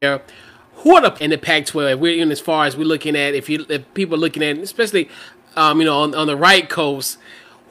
who 0.00 0.94
are 0.94 1.00
the 1.00 1.16
in 1.22 1.30
the 1.30 1.38
Pac-12? 1.38 1.98
We're 1.98 2.22
in 2.22 2.30
as 2.30 2.40
far 2.40 2.66
as 2.66 2.76
we're 2.76 2.84
looking 2.84 3.16
at 3.16 3.34
if 3.34 3.48
you 3.48 3.64
if 3.68 3.92
people 3.94 4.16
are 4.16 4.18
looking 4.20 4.42
at, 4.42 4.58
especially 4.58 5.08
um, 5.56 5.80
you 5.80 5.86
know 5.86 6.00
on, 6.00 6.14
on 6.14 6.26
the 6.26 6.36
right 6.36 6.68
coast, 6.68 7.18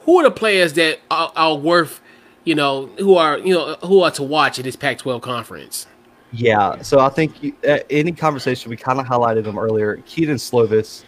who 0.02 0.18
are 0.18 0.24
the 0.24 0.30
players 0.30 0.74
that 0.74 1.00
are, 1.10 1.32
are 1.36 1.54
worth 1.54 2.00
you 2.48 2.54
know, 2.54 2.86
who 2.98 3.14
are 3.16 3.38
you 3.38 3.52
know 3.52 3.74
who 3.84 4.00
are 4.00 4.10
to 4.12 4.22
watch 4.22 4.58
at 4.58 4.64
this 4.64 4.74
Pac-12 4.74 5.20
conference? 5.20 5.86
Yeah, 6.32 6.80
so 6.80 6.98
I 6.98 7.10
think 7.10 7.54
uh, 7.68 7.80
any 7.90 8.12
conversation 8.12 8.70
we 8.70 8.76
kind 8.78 8.98
of 8.98 9.04
highlighted 9.04 9.44
them 9.44 9.58
earlier. 9.58 9.98
Kedon 10.06 10.36
Slovis, 10.36 11.04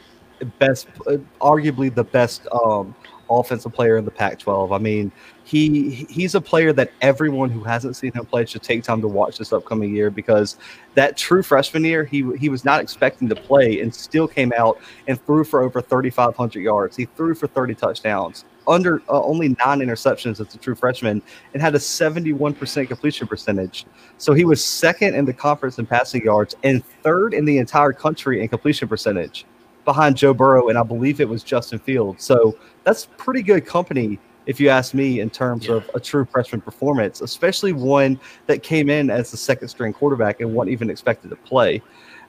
best, 0.59 0.89
uh, 1.07 1.17
arguably 1.41 1.95
the 1.95 2.05
best 2.05 2.47
um, 2.53 2.95
offensive 3.31 3.73
player 3.73 3.97
in 3.97 4.05
the 4.05 4.11
Pac-12. 4.11 4.75
I 4.75 4.79
mean, 4.79 5.11
he 5.45 6.07
he's 6.11 6.35
a 6.35 6.43
player 6.43 6.75
that 6.75 6.93
everyone 7.01 7.49
who 7.49 7.65
hasn't 7.65 7.97
seen 7.97 8.13
him 8.13 8.27
play 8.27 8.45
should 8.45 8.63
take 8.63 8.83
time 8.83 9.01
to 9.01 9.09
watch 9.09 9.39
this 9.39 9.51
upcoming 9.51 9.95
year 9.95 10.11
because 10.11 10.59
that 10.95 11.17
true 11.17 11.43
freshman 11.43 11.85
year 11.85 12.05
he 12.05 12.37
he 12.37 12.51
was 12.51 12.67
not 12.67 12.83
expecting 12.83 13.31
to 13.31 13.35
play 13.35 13.81
and 13.81 13.95
still 13.95 14.29
came 14.29 14.53
out 14.59 14.79
and 15.09 15.19
threw 15.25 15.45
for 15.45 15.63
over 15.63 15.81
3,500 15.81 16.61
yards. 16.61 16.99
He 16.99 17.07
threw 17.07 17.35
for 17.35 17.47
30 17.47 17.77
touchdowns 17.77 18.45
under 18.71 19.03
uh, 19.09 19.23
only 19.23 19.49
nine 19.49 19.81
interceptions 19.81 20.41
as 20.41 20.55
a 20.55 20.59
true 20.59 20.75
freshman 20.75 21.21
and 21.53 21.63
had 21.63 21.75
a 21.75 21.79
71% 21.79 22.89
completion 22.89 23.27
percentage. 23.27 23.85
So 24.17 24.33
he 24.33 24.45
was 24.45 24.65
second 24.65 25.15
in 25.15 25.25
the 25.25 25.33
conference 25.33 25.79
in 25.79 25.87
passing 25.87 26.25
yards 26.25 26.55
and 26.63 26.85
third 27.03 27.35
in 27.35 27.45
the 27.45 27.59
entire 27.59 27.93
country 27.93 28.41
in 28.41 28.49
completion 28.49 28.89
percentage 28.89 29.45
behind 29.85 30.17
Joe 30.17 30.33
Burrow 30.33 30.69
and 30.69 30.79
I 30.79 30.83
believe 30.83 31.21
it 31.21 31.29
was 31.29 31.43
Justin 31.43 31.79
Fields. 31.79 32.25
So 32.25 32.57
that's 32.85 33.09
pretty 33.17 33.43
good 33.43 33.67
company 33.67 34.19
if 34.47 34.59
you 34.59 34.69
ask 34.69 34.95
me 34.95 35.21
in 35.21 35.31
terms 35.31 35.67
yeah. 35.67 35.75
of 35.75 35.91
a 35.95 36.01
true 36.01 36.25
freshman 36.25 36.61
performance, 36.61 37.21
especially 37.21 37.73
one 37.73 38.19
that 38.47 38.63
came 38.63 38.89
in 38.89 39.11
as 39.11 39.31
the 39.31 39.37
second 39.37 39.69
string 39.69 39.93
quarterback 39.93 40.41
and 40.41 40.55
wasn't 40.55 40.73
even 40.73 40.91
expected 40.91 41.29
to 41.31 41.37
play. 41.37 41.83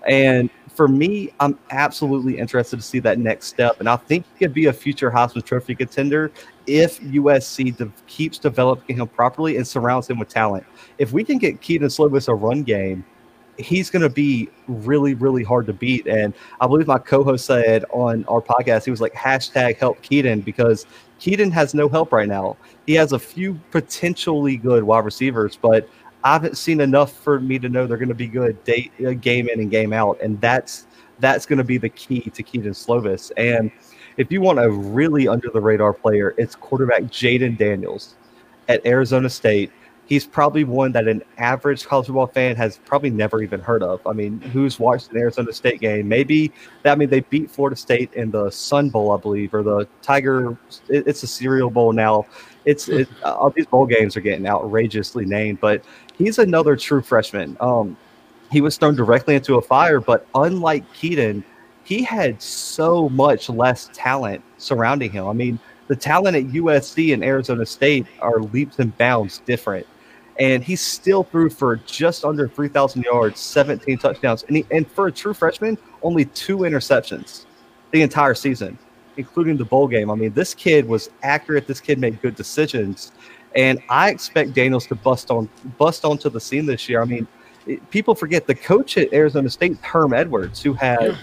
And 0.07 0.49
for 0.73 0.87
me, 0.87 1.31
I'm 1.39 1.57
absolutely 1.69 2.37
interested 2.37 2.77
to 2.77 2.81
see 2.81 2.99
that 2.99 3.19
next 3.19 3.47
step. 3.47 3.79
And 3.79 3.89
I 3.89 3.97
think 3.97 4.25
he 4.33 4.45
could 4.45 4.53
be 4.53 4.67
a 4.67 4.73
future 4.73 5.11
Heisman 5.11 5.43
Trophy 5.43 5.75
contender 5.75 6.31
if 6.65 6.99
USC 7.01 7.75
de- 7.75 7.91
keeps 8.07 8.37
developing 8.37 8.97
him 8.97 9.07
properly 9.07 9.57
and 9.57 9.67
surrounds 9.67 10.09
him 10.09 10.17
with 10.19 10.29
talent. 10.29 10.65
If 10.97 11.11
we 11.11 11.23
can 11.23 11.37
get 11.37 11.61
Kedon 11.61 11.89
Slovis 11.89 12.27
a 12.29 12.33
run 12.33 12.63
game, 12.63 13.05
he's 13.57 13.89
going 13.89 14.01
to 14.01 14.09
be 14.09 14.49
really, 14.67 15.13
really 15.13 15.43
hard 15.43 15.65
to 15.67 15.73
beat. 15.73 16.07
And 16.07 16.33
I 16.61 16.67
believe 16.67 16.87
my 16.87 16.97
co-host 16.97 17.45
said 17.45 17.83
on 17.91 18.23
our 18.25 18.41
podcast, 18.41 18.85
he 18.85 18.91
was 18.91 19.01
like, 19.01 19.13
hashtag 19.13 19.77
help 19.77 20.01
Kedon 20.01 20.41
because 20.41 20.85
Kedon 21.19 21.51
has 21.51 21.73
no 21.73 21.89
help 21.89 22.11
right 22.11 22.27
now. 22.27 22.57
He 22.87 22.93
has 22.93 23.11
a 23.11 23.19
few 23.19 23.59
potentially 23.69 24.57
good 24.57 24.83
wide 24.83 25.05
receivers, 25.05 25.57
but– 25.61 25.87
I 26.23 26.33
haven't 26.33 26.57
seen 26.57 26.81
enough 26.81 27.13
for 27.13 27.39
me 27.39 27.57
to 27.59 27.69
know 27.69 27.87
they're 27.87 27.97
going 27.97 28.09
to 28.09 28.15
be 28.15 28.27
good 28.27 28.63
day, 28.63 28.91
uh, 29.05 29.11
game 29.11 29.49
in 29.49 29.59
and 29.59 29.71
game 29.71 29.93
out, 29.93 30.19
and 30.21 30.39
that's 30.41 30.85
that's 31.19 31.45
going 31.45 31.57
to 31.57 31.63
be 31.63 31.77
the 31.77 31.89
key 31.89 32.21
to 32.21 32.43
Kedon 32.43 32.71
Slovis. 32.71 33.31
And 33.37 33.71
if 34.17 34.31
you 34.31 34.41
want 34.41 34.59
a 34.59 34.69
really 34.69 35.27
under 35.27 35.49
the 35.49 35.61
radar 35.61 35.93
player, 35.93 36.33
it's 36.37 36.55
quarterback 36.55 37.03
Jayden 37.03 37.57
Daniels 37.57 38.15
at 38.67 38.85
Arizona 38.85 39.29
State. 39.29 39.71
He's 40.05 40.25
probably 40.25 40.65
one 40.65 40.91
that 40.91 41.07
an 41.07 41.23
average 41.37 41.85
college 41.85 42.07
football 42.07 42.27
fan 42.27 42.57
has 42.57 42.79
probably 42.79 43.11
never 43.11 43.41
even 43.41 43.61
heard 43.61 43.81
of. 43.81 44.05
I 44.05 44.11
mean, 44.11 44.41
who's 44.41 44.77
watched 44.77 45.11
an 45.11 45.17
Arizona 45.17 45.53
State 45.53 45.79
game? 45.79 46.09
Maybe 46.09 46.51
I 46.83 46.95
mean 46.95 47.09
they 47.09 47.21
beat 47.21 47.49
Florida 47.49 47.77
State 47.77 48.13
in 48.13 48.29
the 48.29 48.49
Sun 48.49 48.89
Bowl, 48.89 49.13
I 49.13 49.17
believe, 49.17 49.53
or 49.53 49.63
the 49.63 49.87
Tiger. 50.01 50.57
It's 50.89 51.23
a 51.23 51.27
cereal 51.27 51.69
bowl 51.69 51.93
now. 51.93 52.25
It's 52.65 52.89
it, 52.89 53.07
all 53.23 53.51
these 53.51 53.67
bowl 53.67 53.85
games 53.85 54.17
are 54.17 54.21
getting 54.21 54.47
outrageously 54.47 55.25
named, 55.25 55.61
but 55.61 55.83
he's 56.25 56.39
another 56.39 56.75
true 56.75 57.01
freshman. 57.01 57.57
Um, 57.59 57.97
he 58.51 58.61
was 58.61 58.77
thrown 58.77 58.95
directly 58.95 59.35
into 59.35 59.55
a 59.55 59.61
fire. 59.61 59.99
But 59.99 60.27
unlike 60.35 60.91
Kedon, 60.93 61.43
he 61.83 62.03
had 62.03 62.41
so 62.41 63.09
much 63.09 63.49
less 63.49 63.89
talent 63.93 64.43
surrounding 64.57 65.11
him. 65.11 65.27
I 65.27 65.33
mean, 65.33 65.59
the 65.87 65.95
talent 65.95 66.37
at 66.37 66.43
USC 66.43 67.13
and 67.13 67.23
Arizona 67.23 67.65
State 67.65 68.05
are 68.19 68.39
leaps 68.39 68.79
and 68.79 68.95
bounds 68.97 69.39
different. 69.45 69.87
And 70.39 70.63
he 70.63 70.75
still 70.75 71.23
threw 71.23 71.49
for 71.49 71.77
just 71.77 72.23
under 72.23 72.47
3,000 72.47 73.03
yards, 73.03 73.39
17 73.39 73.97
touchdowns. 73.97 74.43
And, 74.43 74.57
he, 74.57 74.65
and 74.71 74.89
for 74.89 75.07
a 75.07 75.11
true 75.11 75.33
freshman, 75.33 75.77
only 76.01 76.25
two 76.25 76.59
interceptions 76.59 77.45
the 77.91 78.01
entire 78.01 78.33
season, 78.33 78.77
including 79.17 79.57
the 79.57 79.65
bowl 79.65 79.87
game. 79.87 80.09
I 80.09 80.15
mean, 80.15 80.33
this 80.33 80.53
kid 80.53 80.87
was 80.87 81.09
accurate. 81.23 81.67
This 81.67 81.81
kid 81.81 81.99
made 81.99 82.21
good 82.21 82.35
decisions. 82.35 83.11
And 83.55 83.81
I 83.89 84.09
expect 84.09 84.53
Daniels 84.53 84.87
to 84.87 84.95
bust 84.95 85.29
on 85.29 85.49
bust 85.77 86.05
onto 86.05 86.29
the 86.29 86.39
scene 86.39 86.65
this 86.65 86.87
year. 86.87 87.01
I 87.01 87.05
mean, 87.05 87.27
people 87.89 88.15
forget 88.15 88.47
the 88.47 88.55
coach 88.55 88.97
at 88.97 89.11
Arizona 89.13 89.49
State, 89.49 89.77
Herm 89.81 90.13
Edwards, 90.13 90.61
who 90.61 90.73
had 90.73 91.01
yeah. 91.01 91.15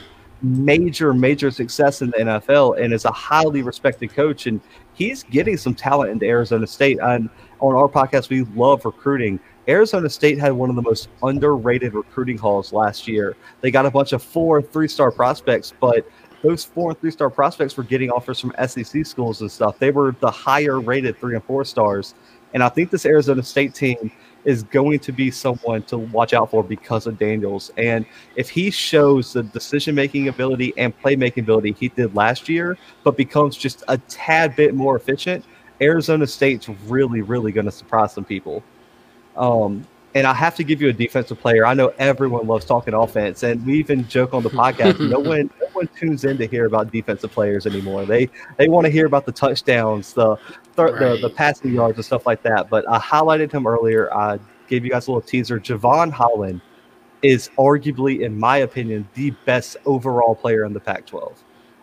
major, 0.43 1.15
major 1.15 1.51
success 1.51 2.03
in 2.03 2.11
the 2.11 2.19
NFL 2.19 2.83
and 2.83 2.93
is 2.93 3.05
a 3.05 3.11
highly 3.11 3.63
respected 3.63 4.13
coach. 4.13 4.47
And 4.47 4.61
he's 4.95 5.23
getting 5.25 5.57
some 5.57 5.75
talent 5.75 6.11
into 6.11 6.27
Arizona 6.27 6.67
State. 6.67 6.99
And 7.03 7.29
on 7.61 7.75
our 7.75 7.89
podcast, 7.89 8.29
we 8.29 8.43
love 8.55 8.85
recruiting. 8.85 9.41
Arizona 9.69 10.09
State 10.09 10.39
had 10.39 10.53
one 10.53 10.71
of 10.71 10.77
the 10.77 10.83
most 10.83 11.09
underrated 11.23 11.95
recruiting 11.95 12.39
hauls 12.39 12.73
last 12.73 13.07
year. 13.07 13.37
They 13.61 13.71
got 13.71 13.85
a 13.85 13.91
bunch 13.91 14.13
of 14.13 14.23
four, 14.23 14.63
three 14.63 14.89
star 14.89 15.11
prospects, 15.11 15.75
but 15.79 16.09
those 16.43 16.65
four 16.65 16.91
and 16.91 17.01
three 17.01 17.11
star 17.11 17.31
prospects 17.31 17.77
were 17.77 17.85
getting 17.85 18.11
offers 18.11 18.41
from 18.41 18.53
SEC 18.67 19.05
schools 19.05 19.41
and 19.41 19.51
stuff. 19.51 19.79
They 19.79 19.91
were 19.91 20.15
the 20.21 20.31
higher 20.31 20.81
rated 20.81 21.19
three 21.19 21.35
and 21.35 21.45
four 21.45 21.65
stars. 21.65 22.15
And 22.55 22.63
I 22.63 22.69
think 22.69 22.91
this 22.91 23.05
Arizona 23.05 23.43
State 23.43 23.75
team 23.75 24.11
is 24.45 24.63
going 24.63 24.99
to 25.01 25.13
be 25.13 25.31
someone 25.31 25.83
to 25.83 25.99
watch 25.99 26.33
out 26.33 26.51
for 26.51 26.63
because 26.63 27.07
of 27.07 27.19
Daniels. 27.19 27.71
And 27.77 28.07
if 28.37 28.49
he 28.49 28.71
shows 28.71 29.33
the 29.33 29.43
decision 29.43 29.95
making 29.95 30.29
ability 30.29 30.73
and 30.77 30.99
playmaking 31.01 31.43
ability 31.43 31.73
he 31.73 31.89
did 31.89 32.15
last 32.15 32.49
year, 32.49 32.79
but 33.05 33.17
becomes 33.17 33.57
just 33.57 33.83
a 33.89 33.99
tad 33.99 34.57
bit 34.57 34.75
more 34.75 34.97
efficient, 34.97 35.45
Arizona 35.81 36.27
State's 36.27 36.69
really, 36.87 37.21
really 37.21 37.53
going 37.53 37.67
to 37.67 37.73
surprise 37.73 38.13
some 38.13 38.25
people. 38.25 38.63
Um, 39.37 39.87
and 40.15 40.27
I 40.27 40.33
have 40.35 40.57
to 40.57 40.65
give 40.65 40.81
you 40.81 40.89
a 40.89 40.93
defensive 40.93 41.39
player. 41.39 41.67
I 41.67 41.75
know 41.75 41.93
everyone 41.99 42.47
loves 42.47 42.65
talking 42.65 42.95
offense, 42.95 43.43
and 43.43 43.65
we 43.67 43.79
even 43.79 44.09
joke 44.09 44.33
on 44.33 44.43
the 44.43 44.51
podcast. 44.51 44.99
no 45.09 45.19
one, 45.29 45.51
no 45.61 45.67
one 45.73 45.89
tunes 45.99 46.25
in 46.25 46.39
to 46.39 46.47
hear 46.47 46.67
about 46.67 46.91
defensive 46.91 47.31
players 47.31 47.67
anymore. 47.67 48.07
They 48.07 48.31
they 48.57 48.69
want 48.69 48.87
to 48.87 48.91
hear 48.91 49.07
about 49.07 49.27
the 49.27 49.33
touchdowns, 49.33 50.15
the 50.15 50.37
th- 50.37 50.47
right. 50.77 50.99
the, 50.99 51.19
the 51.23 51.31
passing 51.31 51.75
yards, 51.75 51.99
and 51.99 52.05
stuff 52.05 52.27
like 52.27 52.43
that. 52.43 52.71
But 52.71 52.89
I 52.89 52.99
highlighted 52.99 53.53
him 53.53 53.67
earlier. 53.67 54.13
I 54.15 54.39
gave 54.67 54.85
you 54.85 54.91
guys 54.91 55.09
a 55.09 55.13
little 55.13 55.27
teaser. 55.29 55.61
Jevon 55.61 56.11
Holland 56.11 56.63
is 57.23 57.51
arguably, 57.59 58.21
in 58.21 58.39
my 58.39 58.59
opinion, 58.59 59.09
the 59.15 59.31
best 59.45 59.77
overall 59.85 60.35
player 60.35 60.65
in 60.65 60.73
the 60.73 60.81
Pac-12. 60.81 61.35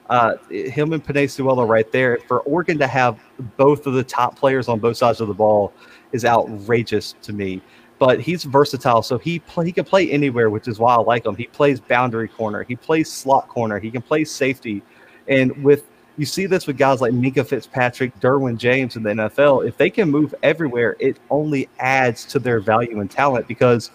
Uh, 0.09 0.37
him 0.49 0.93
and 0.93 1.03
Penei 1.03 1.29
Sewell 1.29 1.65
right 1.65 1.91
there. 1.91 2.19
For 2.27 2.39
Oregon 2.41 2.77
to 2.77 2.87
have 2.87 3.19
both 3.57 3.85
of 3.85 3.93
the 3.93 4.03
top 4.03 4.37
players 4.37 4.69
on 4.69 4.79
both 4.79 4.97
sides 4.97 5.19
of 5.19 5.27
the 5.27 5.33
ball 5.33 5.73
is 6.11 6.23
outrageous 6.23 7.15
to 7.23 7.33
me 7.33 7.61
but 7.99 8.19
he's 8.19 8.43
versatile. 8.43 9.01
So 9.01 9.17
he 9.17 9.39
play, 9.39 9.65
he 9.65 9.71
can 9.71 9.85
play 9.85 10.09
anywhere, 10.11 10.49
which 10.49 10.67
is 10.67 10.79
why 10.79 10.95
I 10.95 10.99
like 10.99 11.25
him. 11.25 11.35
He 11.35 11.47
plays 11.47 11.79
boundary 11.79 12.27
corner, 12.27 12.63
he 12.63 12.75
plays 12.75 13.11
slot 13.11 13.47
corner, 13.47 13.79
he 13.79 13.91
can 13.91 14.01
play 14.01 14.23
safety, 14.23 14.81
and 15.27 15.63
with 15.63 15.85
you 16.17 16.25
see 16.25 16.45
this 16.45 16.65
with 16.65 16.77
guys 16.77 17.01
like 17.01 17.11
Minkah 17.11 17.45
Fitzpatrick, 17.45 18.17
Derwin 18.21 18.57
James 18.57 18.95
in 18.95 19.03
the 19.03 19.09
NFL. 19.09 19.67
If 19.67 19.75
they 19.75 19.89
can 19.89 20.09
move 20.09 20.33
everywhere, 20.43 20.95
it 20.99 21.17
only 21.29 21.67
adds 21.79 22.23
to 22.25 22.39
their 22.39 22.61
value 22.61 23.01
and 23.01 23.11
talent 23.11 23.47
because 23.49 23.91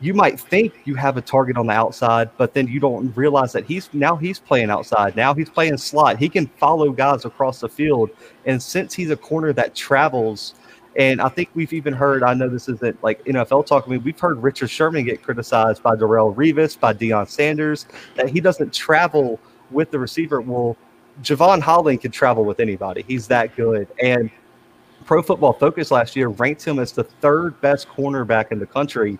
you 0.00 0.14
might 0.14 0.38
think 0.38 0.74
you 0.84 0.94
have 0.94 1.16
a 1.16 1.20
target 1.20 1.56
on 1.56 1.66
the 1.66 1.72
outside, 1.72 2.30
but 2.36 2.54
then 2.54 2.68
you 2.68 2.78
don't 2.78 3.14
realize 3.16 3.52
that 3.52 3.64
he's 3.64 3.92
now 3.92 4.14
he's 4.14 4.38
playing 4.38 4.70
outside. 4.70 5.16
Now 5.16 5.34
he's 5.34 5.50
playing 5.50 5.76
slot. 5.78 6.18
He 6.18 6.28
can 6.28 6.46
follow 6.46 6.92
guys 6.92 7.24
across 7.24 7.60
the 7.60 7.68
field. 7.68 8.10
And 8.46 8.62
since 8.62 8.94
he's 8.94 9.10
a 9.10 9.16
corner 9.16 9.52
that 9.54 9.74
travels 9.74 10.54
and 10.96 11.20
I 11.20 11.28
think 11.28 11.50
we've 11.54 11.72
even 11.72 11.92
heard, 11.92 12.22
I 12.22 12.34
know 12.34 12.48
this 12.48 12.68
isn't 12.68 13.02
like 13.02 13.24
NFL 13.24 13.66
talk, 13.66 13.84
I 13.86 13.90
mean, 13.90 14.02
we've 14.02 14.18
heard 14.18 14.42
Richard 14.42 14.70
Sherman 14.70 15.04
get 15.04 15.22
criticized 15.22 15.82
by 15.82 15.94
Darrelle 15.94 16.34
Revis, 16.34 16.78
by 16.78 16.92
Deion 16.92 17.28
Sanders, 17.28 17.86
that 18.16 18.28
he 18.28 18.40
doesn't 18.40 18.72
travel 18.72 19.38
with 19.70 19.90
the 19.90 19.98
receiver. 19.98 20.40
Well, 20.40 20.76
Jevon 21.22 21.60
Holland 21.60 22.00
can 22.00 22.10
travel 22.10 22.44
with 22.44 22.60
anybody. 22.60 23.04
He's 23.06 23.26
that 23.28 23.54
good. 23.56 23.88
And 24.02 24.30
Pro 25.04 25.22
Football 25.22 25.54
Focus 25.54 25.90
last 25.90 26.16
year 26.16 26.28
ranked 26.28 26.64
him 26.64 26.78
as 26.78 26.92
the 26.92 27.04
third 27.04 27.60
best 27.60 27.88
cornerback 27.88 28.52
in 28.52 28.58
the 28.58 28.66
country, 28.66 29.18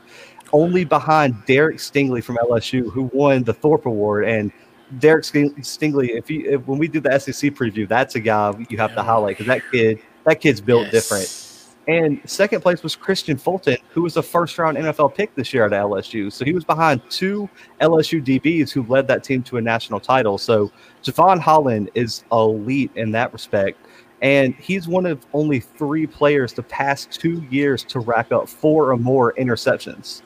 only 0.52 0.84
behind 0.84 1.44
Derek 1.46 1.76
Stingley 1.78 2.22
from 2.22 2.36
LSU, 2.36 2.90
who 2.92 3.10
won 3.12 3.44
the 3.44 3.54
Thorpe 3.54 3.86
Award. 3.86 4.24
And 4.24 4.52
Derek 4.98 5.24
Stingley, 5.24 6.10
if 6.10 6.30
you 6.30 6.50
if, 6.50 6.66
when 6.66 6.78
we 6.78 6.88
do 6.88 7.00
the 7.00 7.18
SEC 7.18 7.52
preview, 7.54 7.86
that's 7.88 8.14
a 8.14 8.20
guy 8.20 8.54
you 8.68 8.78
have 8.78 8.90
yeah. 8.90 8.96
to 8.96 9.02
highlight 9.02 9.38
because 9.38 9.46
that 9.46 9.62
kid 9.70 10.00
that 10.24 10.40
kid's 10.40 10.60
built 10.60 10.84
yes. 10.84 10.92
different. 10.92 11.47
And 11.88 12.20
second 12.26 12.60
place 12.60 12.82
was 12.82 12.94
Kristian 12.94 13.40
Fulton, 13.40 13.78
who 13.88 14.02
was 14.02 14.18
a 14.18 14.22
first 14.22 14.58
round 14.58 14.76
NFL 14.76 15.14
pick 15.14 15.34
this 15.34 15.54
year 15.54 15.64
at 15.64 15.72
LSU. 15.72 16.30
So 16.30 16.44
he 16.44 16.52
was 16.52 16.62
behind 16.62 17.00
two 17.08 17.48
LSU 17.80 18.22
DBs 18.22 18.70
who 18.70 18.82
led 18.84 19.08
that 19.08 19.24
team 19.24 19.42
to 19.44 19.56
a 19.56 19.62
national 19.62 19.98
title. 19.98 20.36
So 20.36 20.70
Jevon 21.02 21.40
Holland 21.40 21.90
is 21.94 22.24
elite 22.30 22.90
in 22.94 23.10
that 23.12 23.32
respect. 23.32 23.78
And 24.20 24.54
he's 24.56 24.86
one 24.86 25.06
of 25.06 25.24
only 25.32 25.60
three 25.60 26.06
players 26.06 26.52
the 26.52 26.62
past 26.62 27.10
two 27.10 27.42
years 27.50 27.84
to 27.84 28.00
rack 28.00 28.32
up 28.32 28.50
four 28.50 28.92
or 28.92 28.98
more 28.98 29.32
interceptions. 29.34 30.20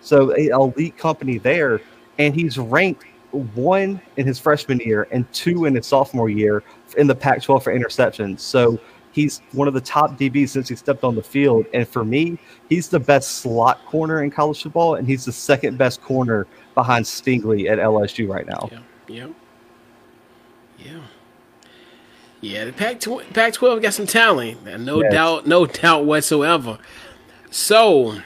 So 0.00 0.34
a 0.34 0.46
elite 0.46 0.96
company 0.96 1.36
there. 1.36 1.82
And 2.18 2.34
he's 2.34 2.56
ranked 2.56 3.04
one 3.32 4.00
in 4.16 4.26
his 4.26 4.38
freshman 4.38 4.78
year 4.78 5.08
and 5.10 5.30
two 5.32 5.66
in 5.66 5.74
his 5.74 5.86
sophomore 5.86 6.30
year 6.30 6.62
in 6.96 7.06
the 7.06 7.14
Pac 7.14 7.42
12 7.42 7.64
for 7.64 7.74
interceptions. 7.74 8.40
So 8.40 8.78
he's 9.12 9.40
one 9.52 9.68
of 9.68 9.74
the 9.74 9.80
top 9.80 10.18
DBs 10.18 10.48
since 10.48 10.68
he 10.68 10.76
stepped 10.76 11.04
on 11.04 11.14
the 11.14 11.22
field. 11.22 11.66
And 11.72 11.86
for 11.86 12.04
me, 12.04 12.38
he's 12.68 12.88
the 12.88 12.98
best 13.00 13.36
slot 13.36 13.84
corner 13.86 14.22
in 14.24 14.30
college 14.30 14.62
football, 14.62 14.96
and 14.96 15.06
he's 15.06 15.24
the 15.24 15.32
second 15.32 15.78
best 15.78 16.02
corner 16.02 16.46
behind 16.74 17.04
Stingley 17.04 17.70
at 17.70 17.78
LSU 17.78 18.28
right 18.28 18.46
now. 18.46 18.68
Yeah, 18.72 18.80
yeah, 19.08 19.28
yeah. 20.78 21.00
Yeah, 22.40 22.64
the 22.64 22.72
Pac 22.72 23.00
Pac 23.32 23.52
twelve 23.52 23.80
got 23.82 23.94
some 23.94 24.06
talent, 24.06 24.64
no 24.80 25.00
yes. 25.00 25.12
doubt, 25.12 25.46
no 25.46 25.64
doubt 25.64 26.06
whatsoever. 26.06 26.76
So, 27.52 28.18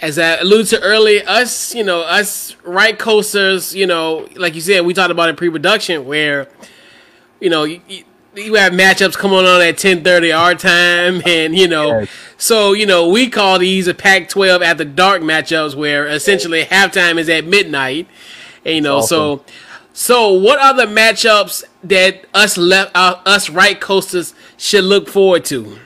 as 0.00 0.18
I 0.18 0.38
alluded 0.38 0.66
to 0.68 0.80
earlier, 0.82 1.22
us, 1.28 1.72
you 1.72 1.84
know, 1.84 2.00
us 2.00 2.56
right 2.64 2.98
coasters, 2.98 3.76
you 3.76 3.86
know, 3.86 4.28
like 4.34 4.56
you 4.56 4.60
said, 4.60 4.80
we 4.80 4.92
talked 4.92 5.12
about 5.12 5.28
in 5.28 5.36
pre-production 5.36 6.04
where, 6.04 6.48
you 7.40 7.48
know, 7.48 7.62
you, 7.62 7.80
you 7.88 8.02
have 8.36 8.72
matchups 8.72 9.16
coming 9.16 9.38
on 9.38 9.60
at 9.62 9.78
ten 9.78 10.04
thirty 10.04 10.32
our 10.32 10.54
time, 10.54 11.22
and 11.26 11.56
you 11.56 11.68
know, 11.68 12.00
yes. 12.00 12.08
so 12.36 12.72
you 12.72 12.86
know 12.86 13.08
we 13.08 13.28
call 13.28 13.58
these 13.58 13.86
a 13.88 13.94
Pac-12 13.94 14.62
at 14.62 14.78
the 14.78 14.84
dark 14.84 15.22
matchups, 15.22 15.74
where 15.74 16.06
essentially 16.06 16.64
halftime 16.64 17.18
is 17.18 17.28
at 17.28 17.44
midnight, 17.44 18.06
and 18.64 18.74
you 18.76 18.80
know, 18.80 18.98
awesome. 18.98 19.08
so 19.08 19.44
so 19.92 20.32
what 20.32 20.60
are 20.60 20.74
the 20.74 20.86
matchups 20.86 21.64
that 21.82 22.24
us 22.32 22.56
left 22.56 22.92
uh, 22.94 23.20
us 23.26 23.50
right 23.50 23.80
coasters 23.80 24.32
should 24.56 24.84
look 24.84 25.08
forward 25.08 25.44
to? 25.46 25.78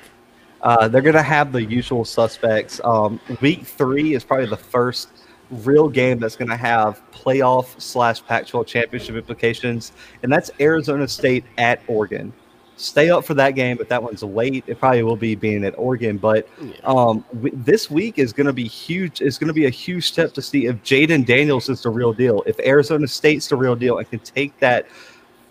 Uh, 0.60 0.86
they're 0.86 1.00
going 1.00 1.14
to 1.14 1.22
have 1.22 1.50
the 1.50 1.64
usual 1.64 2.04
suspects. 2.04 2.78
Um, 2.84 3.18
week 3.40 3.64
three 3.66 4.14
is 4.14 4.22
probably 4.22 4.46
the 4.46 4.56
first 4.56 5.08
real 5.52 5.88
game 5.88 6.18
that's 6.18 6.36
going 6.36 6.48
to 6.48 6.56
have 6.56 7.02
playoff 7.12 7.80
slash 7.80 8.24
Pac-12 8.24 8.66
championship 8.66 9.16
implications, 9.16 9.92
and 10.22 10.32
that's 10.32 10.50
Arizona 10.60 11.06
State 11.06 11.44
at 11.58 11.82
Oregon. 11.86 12.32
Stay 12.76 13.10
up 13.10 13.24
for 13.24 13.34
that 13.34 13.50
game, 13.50 13.76
but 13.76 13.88
that 13.90 14.02
one's 14.02 14.22
late. 14.22 14.64
It 14.66 14.80
probably 14.80 15.02
will 15.02 15.16
be 15.16 15.34
being 15.34 15.64
at 15.64 15.78
Oregon, 15.78 16.16
but 16.16 16.48
um, 16.84 17.24
w- 17.34 17.54
this 17.54 17.90
week 17.90 18.18
is 18.18 18.32
going 18.32 18.46
to 18.46 18.52
be 18.52 18.66
huge. 18.66 19.20
It's 19.20 19.38
going 19.38 19.48
to 19.48 19.54
be 19.54 19.66
a 19.66 19.70
huge 19.70 20.08
step 20.08 20.32
to 20.34 20.42
see 20.42 20.66
if 20.66 20.76
Jayden 20.82 21.24
Daniels 21.24 21.68
is 21.68 21.82
the 21.82 21.90
real 21.90 22.12
deal, 22.12 22.42
if 22.46 22.58
Arizona 22.60 23.06
State's 23.06 23.46
the 23.48 23.56
real 23.56 23.76
deal, 23.76 23.98
and 23.98 24.10
can 24.10 24.18
take 24.20 24.58
that 24.58 24.86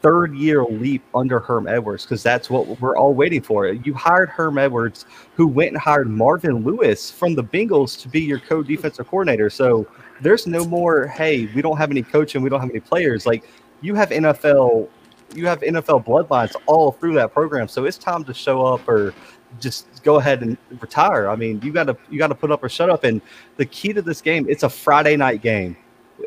third 0.02 0.36
year 0.36 0.64
leap 0.64 1.04
under 1.14 1.40
Herm 1.40 1.68
Edwards 1.68 2.04
because 2.04 2.24
that's 2.24 2.50
what 2.50 2.80
we're 2.82 2.98
all 2.98 3.14
waiting 3.14 3.42
for. 3.42 3.68
You 3.68 3.94
hired 3.94 4.30
Herm 4.30 4.58
Edwards, 4.58 5.06
who 5.36 5.48
went 5.48 5.70
and 5.70 5.78
hired 5.78 6.10
Marvin 6.10 6.64
Lewis 6.64 7.12
from 7.12 7.36
the 7.36 7.44
Bengals 7.44 8.00
to 8.02 8.10
be 8.10 8.22
your 8.22 8.40
co 8.40 8.64
defensive 8.64 9.08
coordinator. 9.08 9.50
So 9.50 9.88
there's 10.22 10.48
no 10.48 10.66
more, 10.66 11.08
hey, 11.08 11.48
we 11.54 11.62
don't 11.62 11.78
have 11.78 11.92
any 11.92 12.04
coaching, 12.04 12.42
we 12.42 12.50
don't 12.50 12.62
have 12.62 12.70
any 12.70 12.80
players. 12.80 13.26
Like 13.26 13.44
you 13.82 13.96
have 13.96 14.10
NFL, 14.10 14.90
you 15.36 15.46
have 15.48 15.62
NFL 15.62 16.06
bloodlines 16.06 16.56
all 16.66 16.92
through 16.92 17.14
that 17.16 17.34
program. 17.34 17.68
So 17.68 17.86
it's 17.86 17.98
time 17.98 18.24
to 18.26 18.34
show 18.34 18.66
up 18.66 18.88
or 18.88 19.14
just 19.60 20.04
go 20.04 20.18
ahead 20.18 20.42
and 20.42 20.58
retire. 20.80 21.30
I 21.30 21.36
mean, 21.36 21.60
you 21.64 21.72
gotta 21.72 21.98
you 22.10 22.18
gotta 22.18 22.36
put 22.36 22.52
up 22.52 22.64
or 22.64 22.70
shut 22.70 22.90
up. 22.90 23.04
And 23.04 23.22
the 23.58 23.66
key 23.66 23.94
to 23.94 24.02
this 24.02 24.22
game, 24.22 24.48
it's 24.50 24.64
a 24.64 24.70
Friday 24.70 25.16
night 25.16 25.42
game. 25.42 25.76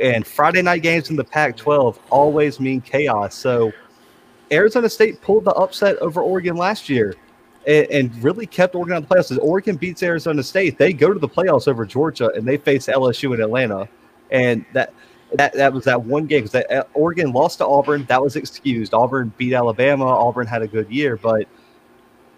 And 0.00 0.26
Friday 0.26 0.62
night 0.62 0.82
games 0.82 1.10
in 1.10 1.16
the 1.16 1.24
Pac 1.24 1.56
12 1.56 1.98
always 2.10 2.60
mean 2.60 2.80
chaos. 2.80 3.34
So 3.34 3.72
Arizona 4.52 4.88
State 4.88 5.20
pulled 5.20 5.44
the 5.44 5.52
upset 5.52 5.96
over 5.98 6.20
Oregon 6.22 6.56
last 6.56 6.88
year. 6.88 7.14
and, 7.66 7.86
and 7.90 8.22
really 8.22 8.46
kept 8.46 8.74
Oregon 8.74 8.96
on 8.96 9.02
the 9.02 9.08
playoffs. 9.08 9.30
As 9.30 9.38
Oregon 9.38 9.76
beats 9.76 10.02
Arizona 10.02 10.42
State, 10.42 10.78
they 10.78 10.92
go 10.92 11.12
to 11.12 11.18
the 11.18 11.28
playoffs 11.28 11.68
over 11.68 11.84
Georgia, 11.86 12.30
and 12.34 12.46
they 12.46 12.56
face 12.56 12.86
LSU 12.86 13.34
in 13.34 13.40
Atlanta, 13.40 13.88
and 14.30 14.64
that. 14.72 14.92
That, 15.32 15.52
that 15.54 15.72
was 15.72 15.82
that 15.86 16.00
one 16.00 16.26
game 16.26 16.44
because 16.44 16.64
uh, 16.70 16.84
Oregon 16.92 17.32
lost 17.32 17.58
to 17.58 17.66
Auburn. 17.66 18.04
That 18.04 18.22
was 18.22 18.36
excused. 18.36 18.94
Auburn 18.94 19.32
beat 19.36 19.52
Alabama. 19.52 20.04
Auburn 20.04 20.46
had 20.46 20.62
a 20.62 20.68
good 20.68 20.88
year, 20.88 21.16
but 21.16 21.48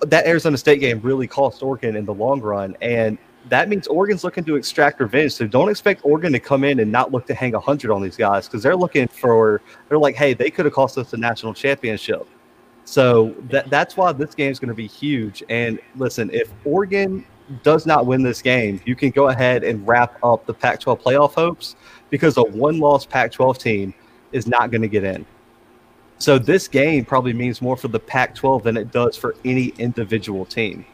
that 0.00 0.26
Arizona 0.26 0.57
State 0.57 0.80
game 0.80 1.00
really 1.02 1.26
cost 1.26 1.62
Oregon 1.62 1.94
in 1.94 2.07
the 2.07 2.14
long 2.14 2.40
run. 2.40 2.74
And 2.80 3.18
that 3.49 3.68
means 3.68 3.86
Oregon's 3.86 4.24
looking 4.24 4.44
to 4.44 4.57
extract 4.57 5.01
revenge. 5.01 5.32
So 5.32 5.47
don't 5.47 5.68
expect 5.68 6.05
Oregon 6.05 6.32
to 6.32 6.40
come 6.40 6.64
in 6.64 6.80
and 6.80 6.90
not 6.90 7.12
look 7.12 7.26
to 7.26 7.34
hang 7.34 7.55
a 7.55 7.59
100 7.59 7.90
on 7.90 8.03
these 8.03 8.16
guys 8.16 8.47
because 8.47 8.62
they're 8.62 8.76
looking 8.76 9.09
for, 9.09 9.61
they're 9.88 9.99
like, 9.99 10.16
hey, 10.16 10.34
they 10.34 10.51
could 10.51 10.64
have 10.64 10.74
cost 10.74 10.99
us 10.99 11.12
a 11.12 11.16
national 11.16 11.55
championship. 11.55 12.26
So 12.84 13.34
that, 13.51 13.68
that's 13.70 13.97
why 13.97 14.12
this 14.12 14.34
game 14.34 14.51
is 14.51 14.59
going 14.59 14.68
to 14.68 14.74
be 14.74 14.86
huge. 14.86 15.42
And 15.49 15.78
listen, 15.97 16.30
if 16.32 16.53
Oregon 16.64 17.24
does 17.62 17.86
not 17.86 18.07
win 18.07 18.22
this 18.22 18.42
game, 18.42 18.80
you 18.84 18.97
can 18.97 19.11
go 19.11 19.28
ahead 19.28 19.64
and 19.64 19.86
wrap 19.86 20.18
up 20.24 20.47
the 20.47 20.55
Pac 20.55 20.80
12 20.80 21.01
playoff 21.01 21.34
hopes 21.34 21.76
because 22.11 22.36
a 22.36 22.42
one 22.42 22.78
loss 22.78 23.07
Pac 23.07 23.32
12 23.32 23.59
team 23.59 23.94
is 24.32 24.47
not 24.47 24.70
going 24.70 24.82
to 24.82 24.88
get 24.88 25.05
in. 25.05 25.24
So 26.18 26.38
this 26.38 26.66
game 26.66 27.05
probably 27.05 27.32
means 27.32 27.61
more 27.61 27.76
for 27.76 27.88
the 27.88 28.01
Pac 28.01 28.34
12 28.34 28.62
than 28.62 28.76
it 28.76 28.90
does 28.90 29.16
for 29.16 29.36
any 29.44 29.66
individual 29.78 30.44
team. 30.44 30.84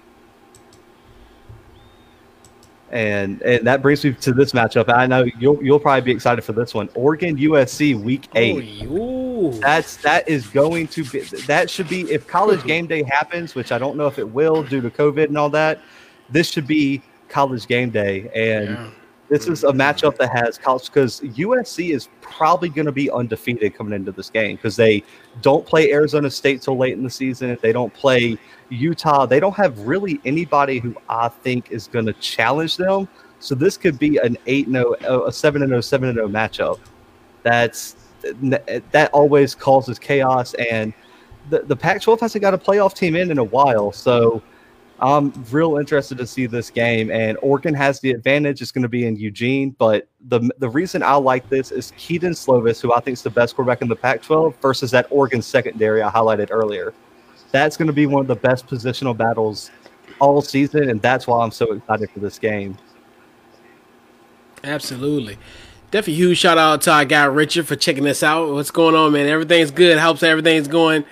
And 2.93 3.41
and 3.41 3.67
that 3.67 3.81
brings 3.81 4.05
me 4.05 4.13
to 4.13 4.33
this 4.33 4.53
matchup. 4.53 4.93
I 4.93 5.07
know 5.07 5.25
you'll 5.39 5.63
you'll 5.65 5.81
probably 5.81 6.03
be 6.03 6.13
excited 6.13 6.43
for 6.43 6.53
this 6.53 6.75
one. 6.75 6.91
Oregon 6.95 7.37
USC 7.39 7.99
week 7.99 8.29
eight. 8.35 8.87
Oh, 8.91 9.51
That's 9.53 9.97
that 9.99 10.29
is 10.29 10.47
going 10.47 10.89
to 10.89 11.05
be 11.05 11.21
that 11.47 11.71
should 11.71 11.89
be 11.89 12.03
if 12.13 12.27
college 12.27 12.63
game 12.65 12.87
day 12.87 13.03
happens, 13.03 13.55
which 13.55 13.73
I 13.73 13.79
don't 13.79 13.97
know 13.97 14.07
if 14.07 14.19
it 14.19 14.29
will 14.29 14.63
due 14.63 14.83
to 14.83 14.91
COVID 14.91 15.25
and 15.25 15.39
all 15.39 15.49
that. 15.51 15.81
This 16.29 16.51
should 16.51 16.67
be 16.67 17.01
college 17.31 17.67
game 17.67 17.89
day, 17.89 18.31
and 18.35 18.69
Yeah. 18.69 18.91
this 19.31 19.49
is 19.49 19.65
a 19.65 19.73
matchup 19.73 20.19
that 20.19 20.29
has 20.37 20.59
college 20.59 20.85
because 20.87 21.23
USC 21.23 21.95
is 21.95 22.11
probably 22.21 22.69
going 22.69 22.85
to 22.87 22.93
be 22.93 23.11
undefeated 23.11 23.75
coming 23.75 23.95
into 23.95 24.13
this 24.13 24.29
game 24.29 24.57
because 24.57 24.77
they 24.77 25.03
don't 25.41 25.65
play 25.65 25.93
Arizona 25.93 26.31
State 26.31 26.61
till 26.61 26.77
late 26.77 26.93
in 26.93 27.03
the 27.03 27.11
season. 27.11 27.49
If 27.49 27.63
they 27.63 27.73
don't 27.73 27.93
play 27.95 28.37
Utah. 28.73 29.27
They 29.27 29.41
don't 29.41 29.55
have 29.55 29.79
really 29.81 30.21
anybody 30.25 30.79
who 30.79 30.95
I 31.09 31.29
think 31.29 31.71
is 31.71 31.87
going 31.87 32.07
to 32.07 32.13
challenge 32.15 32.77
them. 32.77 33.09
So 33.39 33.55
this 33.55 33.77
could 33.77 33.99
be 33.99 34.19
an 34.19 34.37
eight 34.47 34.69
no 34.69 34.97
oh, 35.03 35.23
oh, 35.23 35.27
a 35.27 35.33
seven 35.33 35.63
and 35.63 35.71
0 35.71 35.81
7 35.81 36.09
and 36.09 36.17
0 36.17 36.29
matchup. 36.29 36.79
That's 37.43 37.97
that 38.93 39.11
always 39.13 39.55
causes 39.55 39.99
chaos 39.99 40.55
and 40.55 40.93
the, 41.51 41.61
the 41.61 41.75
Pac-12 41.75 42.21
hasn't 42.21 42.41
got 42.41 42.55
a 42.55 42.59
playoff 42.59 42.95
team 42.95 43.17
in 43.17 43.33
in 43.33 43.39
a 43.39 43.45
while. 43.45 43.91
So 43.91 44.41
I'm 45.01 45.33
real 45.51 45.79
interested 45.79 46.17
to 46.19 46.27
see 46.27 46.47
this 46.47 46.71
game. 46.71 47.11
And 47.11 47.37
Oregon 47.43 47.75
has 47.75 47.99
the 47.99 48.13
advantage. 48.13 48.63
It's 48.63 48.71
going 48.71 48.83
to 48.83 48.89
be 48.89 49.07
in 49.07 49.17
Eugene. 49.17 49.71
But 49.71 50.07
the 50.29 50.49
the 50.59 50.69
reason 50.69 51.03
I 51.03 51.15
like 51.15 51.49
this 51.49 51.73
is 51.73 51.93
Kedon 51.97 52.33
Slovis, 52.33 52.81
who 52.81 52.93
I 52.93 53.01
think 53.01 53.15
is 53.15 53.23
the 53.23 53.31
best 53.31 53.57
quarterback 53.57 53.83
in 53.83 53.89
the 53.89 53.97
Pac-12, 53.97 54.55
versus 54.63 54.93
that 54.93 55.07
Oregon 55.11 55.43
secondary 55.43 56.03
I 56.03 56.11
highlighted 56.11 56.49
earlier. 56.51 56.95
That's 57.53 57.77
going 57.77 57.87
to 57.87 57.93
be 57.93 58.07
one 58.07 58.23
of 58.23 58.27
the 58.27 58.35
best 58.35 58.67
positional 58.67 59.17
battles 59.17 59.71
all 60.19 60.43
season, 60.43 60.89
and 60.91 61.01
that's 61.01 61.27
why 61.27 61.43
I'm 61.43 61.51
so 61.51 61.73
excited 61.73 62.11
for 62.11 62.21
this 62.21 62.39
game. 62.39 62.77
Absolutely. 64.65 65.39
Definitely 65.91 66.15
huge 66.15 66.39
shout 66.39 66.57
out 66.57 66.81
to 66.83 66.93
our 66.93 67.05
guy 67.05 67.25
Richard 67.25 67.67
for 67.67 67.77
checking 67.77 68.07
us 68.07 68.23
out. 68.23 68.51
What's 68.53 68.71
going 68.71 68.95
on, 68.95 69.13
man? 69.13 69.27
Everything's 69.27 69.71
good. 69.71 69.99
Helps 69.99 70.23
everything's 70.23 70.69
going 70.69 71.05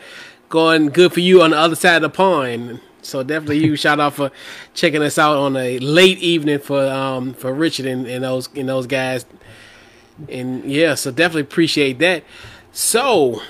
going 0.49 0.87
good 0.87 1.13
for 1.13 1.21
you 1.21 1.43
on 1.43 1.51
the 1.51 1.59
other 1.59 1.77
side 1.77 1.97
of 1.97 2.03
the 2.03 2.09
pond. 2.09 2.81
So 3.03 3.23
definitely 3.23 3.59
huge 3.59 3.81
shout 3.83 4.01
out 4.01 4.15
for 4.15 4.31
checking 4.73 5.03
us 5.03 5.19
out 5.19 5.37
on 5.37 5.57
a 5.57 5.79
late 5.81 6.19
evening 6.21 6.61
for 6.61 6.83
um 6.87 7.35
for 7.35 7.53
Richard 7.53 7.87
and, 7.87 8.07
and 8.07 8.25
those 8.25 8.49
and 8.55 8.69
those 8.69 8.87
guys. 8.87 9.27
And 10.29 10.65
yeah, 10.65 10.95
so 10.95 11.11
definitely 11.11 11.43
appreciate 11.43 11.99
that. 11.99 12.25
So 12.73 13.43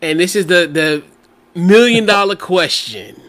and 0.00 0.20
this 0.20 0.36
is 0.36 0.46
the 0.46 0.68
the 0.68 1.02
million 1.58 2.06
dollar 2.06 2.36
question. 2.36 3.20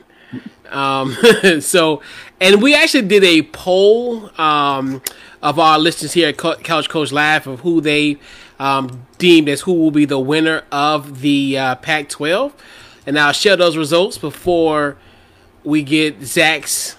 Um, 0.70 1.18
so, 1.62 2.02
and 2.40 2.62
we 2.62 2.76
actually 2.76 3.08
did 3.08 3.24
a 3.24 3.42
poll 3.44 4.30
um, 4.40 5.02
of 5.42 5.58
our 5.60 5.80
listeners 5.80 6.14
here 6.14 6.30
at 6.30 6.38
Couch 6.38 6.90
Coach 6.90 7.12
Live 7.12 7.48
of 7.48 7.62
who 7.62 7.82
they 7.82 8.18
um, 8.60 9.08
deemed 9.18 9.50
as 9.50 9.62
who 9.62 9.74
will 9.74 9.92
be 9.92 10.06
the 10.06 10.20
winner 10.20 10.64
of 10.72 11.22
the 11.22 11.58
uh, 11.58 11.76
Pac-12, 11.76 12.52
and 13.06 13.18
I'll 13.18 13.32
share 13.32 13.56
those 13.56 13.78
results 13.78 14.18
before 14.18 14.98
we 15.64 15.82
get 15.82 16.22
Zach's 16.22 16.96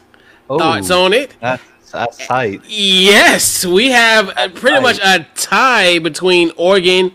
thoughts 0.49 0.91
on 0.91 1.13
it. 1.13 1.37
That's, 1.41 1.63
that's 1.93 2.27
tight. 2.27 2.63
Yes, 2.67 3.65
we 3.65 3.91
have 3.91 4.31
uh, 4.37 4.49
pretty 4.49 4.81
much 4.81 4.99
a 5.03 5.27
tie 5.35 5.99
between 5.99 6.51
Oregon 6.57 7.13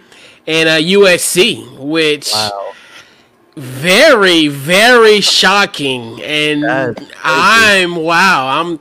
and 0.48 0.70
uh, 0.70 0.78
USC, 0.78 1.80
which 1.80 2.32
Wow. 2.34 2.72
Very 3.56 4.48
very 4.48 5.22
shocking. 5.22 6.22
And 6.22 6.66
i'm 7.24 7.96
wow 7.96 8.60
i'm 8.62 8.80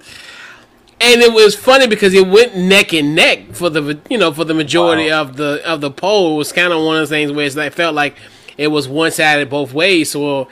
and 1.01 1.21
it 1.23 1.33
was 1.33 1.55
funny 1.55 1.87
because 1.87 2.15
it 2.15 2.27
went 2.27 2.57
neck 2.57 2.93
and 2.93 3.15
neck 3.15 3.53
for 3.53 3.69
the 3.71 4.01
you 4.09 4.17
know 4.19 4.33
for 4.33 4.45
the 4.45 4.55
majority 4.55 5.11
Wow. 5.11 5.23
of 5.23 5.37
the 5.37 5.61
of 5.65 5.81
the 5.81 5.91
poll. 5.91 6.35
It 6.35 6.39
was 6.39 6.53
kind 6.53 6.73
of 6.73 6.83
one 6.83 6.97
of 6.97 7.01
those 7.03 7.09
things 7.11 7.31
where 7.33 7.47
it's 7.47 7.57
like 7.57 7.73
felt 7.73 7.95
like 7.95 8.17
it 8.57 8.69
was 8.69 8.89
one 8.89 9.11
sided 9.11 9.49
both 9.51 9.73
ways. 9.73 10.11
So 10.11 10.49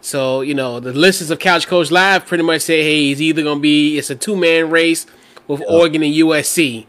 so 0.00 0.40
you 0.40 0.54
know 0.54 0.80
the 0.80 0.92
listeners 0.92 1.30
of 1.30 1.38
couch 1.38 1.66
coach 1.66 1.90
live 1.90 2.24
pretty 2.26 2.44
much 2.44 2.62
say 2.62 2.82
hey 2.82 3.10
it's 3.10 3.20
either 3.20 3.42
gonna 3.42 3.60
be 3.60 3.98
it's 3.98 4.08
a 4.08 4.14
two-man 4.14 4.70
race 4.70 5.04
with 5.46 5.62
oregon 5.68 6.02
and 6.02 6.14
usc 6.14 6.86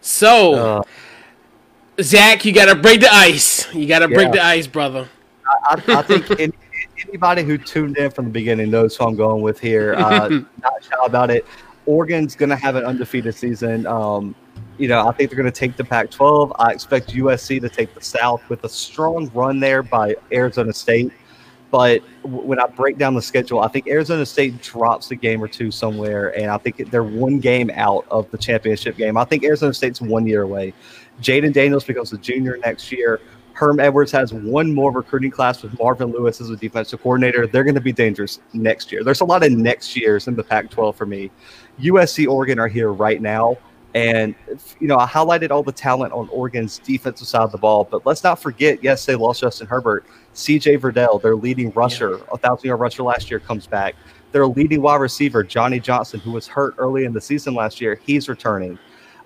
so 0.00 0.54
Uh, 0.54 0.82
zach 2.00 2.44
you 2.44 2.52
gotta 2.52 2.76
break 2.76 3.00
the 3.00 3.12
ice. 3.12 3.66
You 3.74 3.86
gotta 3.88 4.06
break 4.06 4.30
the 4.30 4.40
ice 4.44 4.68
brother 4.68 5.08
I, 5.68 5.82
I 5.88 6.02
think 6.02 6.30
any, 6.40 6.52
anybody 7.08 7.42
who 7.42 7.58
tuned 7.58 7.96
in 7.96 8.10
from 8.10 8.26
the 8.26 8.30
beginning 8.30 8.70
knows 8.70 8.96
who 8.96 9.04
I'm 9.04 9.16
going 9.16 9.42
with 9.42 9.60
here. 9.60 9.94
Uh, 9.94 10.28
not 10.62 10.84
shy 10.84 11.04
about 11.04 11.30
it. 11.30 11.44
Oregon's 11.86 12.34
going 12.34 12.48
to 12.50 12.56
have 12.56 12.76
an 12.76 12.84
undefeated 12.84 13.34
season. 13.34 13.86
Um, 13.86 14.34
you 14.78 14.88
know, 14.88 15.06
I 15.06 15.12
think 15.12 15.30
they're 15.30 15.38
going 15.38 15.50
to 15.50 15.58
take 15.58 15.76
the 15.76 15.84
Pac-12. 15.84 16.54
I 16.58 16.72
expect 16.72 17.14
USC 17.14 17.60
to 17.60 17.68
take 17.68 17.94
the 17.94 18.00
South 18.00 18.46
with 18.48 18.64
a 18.64 18.68
strong 18.68 19.30
run 19.32 19.60
there 19.60 19.82
by 19.82 20.16
Arizona 20.32 20.72
State. 20.72 21.12
But 21.70 22.02
w- 22.22 22.42
when 22.42 22.60
I 22.60 22.66
break 22.66 22.98
down 22.98 23.14
the 23.14 23.22
schedule, 23.22 23.60
I 23.60 23.68
think 23.68 23.88
Arizona 23.88 24.26
State 24.26 24.60
drops 24.62 25.10
a 25.10 25.16
game 25.16 25.42
or 25.42 25.48
two 25.48 25.70
somewhere, 25.70 26.36
and 26.38 26.50
I 26.50 26.58
think 26.58 26.90
they're 26.90 27.02
one 27.02 27.40
game 27.40 27.70
out 27.74 28.06
of 28.10 28.30
the 28.30 28.38
championship 28.38 28.96
game. 28.96 29.16
I 29.16 29.24
think 29.24 29.44
Arizona 29.44 29.74
State's 29.74 30.00
one 30.00 30.26
year 30.26 30.42
away. 30.42 30.74
Jayden 31.20 31.52
Daniels 31.52 31.84
becomes 31.84 32.12
a 32.12 32.18
junior 32.18 32.58
next 32.58 32.92
year. 32.92 33.20
Herm 33.56 33.80
Edwards 33.80 34.12
has 34.12 34.34
one 34.34 34.74
more 34.74 34.92
recruiting 34.92 35.30
class 35.30 35.62
with 35.62 35.78
Marvin 35.78 36.12
Lewis 36.12 36.42
as 36.42 36.50
a 36.50 36.56
defensive 36.56 37.00
coordinator. 37.00 37.46
They're 37.46 37.64
going 37.64 37.74
to 37.74 37.80
be 37.80 37.90
dangerous 37.90 38.38
next 38.52 38.92
year. 38.92 39.02
There's 39.02 39.22
a 39.22 39.24
lot 39.24 39.42
of 39.42 39.50
next 39.50 39.96
years 39.96 40.28
in 40.28 40.36
the 40.36 40.44
Pac 40.44 40.68
12 40.68 40.94
for 40.94 41.06
me. 41.06 41.30
USC, 41.80 42.28
Oregon 42.28 42.58
are 42.58 42.68
here 42.68 42.92
right 42.92 43.20
now. 43.20 43.56
And, 43.94 44.34
you 44.78 44.86
know, 44.86 44.98
I 44.98 45.06
highlighted 45.06 45.50
all 45.50 45.62
the 45.62 45.72
talent 45.72 46.12
on 46.12 46.28
Oregon's 46.28 46.80
defensive 46.80 47.26
side 47.26 47.44
of 47.44 47.50
the 47.50 47.56
ball, 47.56 47.88
but 47.90 48.04
let's 48.04 48.22
not 48.22 48.38
forget, 48.38 48.84
yes, 48.84 49.06
they 49.06 49.14
lost 49.14 49.40
Justin 49.40 49.66
Herbert. 49.66 50.04
CJ 50.34 50.78
Verdell, 50.78 51.22
their 51.22 51.34
leading 51.34 51.70
rusher, 51.70 52.20
a 52.30 52.36
thousand 52.36 52.68
yard 52.68 52.80
rusher 52.80 53.04
last 53.04 53.30
year, 53.30 53.40
comes 53.40 53.66
back. 53.66 53.94
Their 54.32 54.46
leading 54.46 54.82
wide 54.82 55.00
receiver, 55.00 55.42
Johnny 55.42 55.80
Johnson, 55.80 56.20
who 56.20 56.32
was 56.32 56.46
hurt 56.46 56.74
early 56.76 57.06
in 57.06 57.14
the 57.14 57.22
season 57.22 57.54
last 57.54 57.80
year, 57.80 57.98
he's 58.04 58.28
returning. 58.28 58.78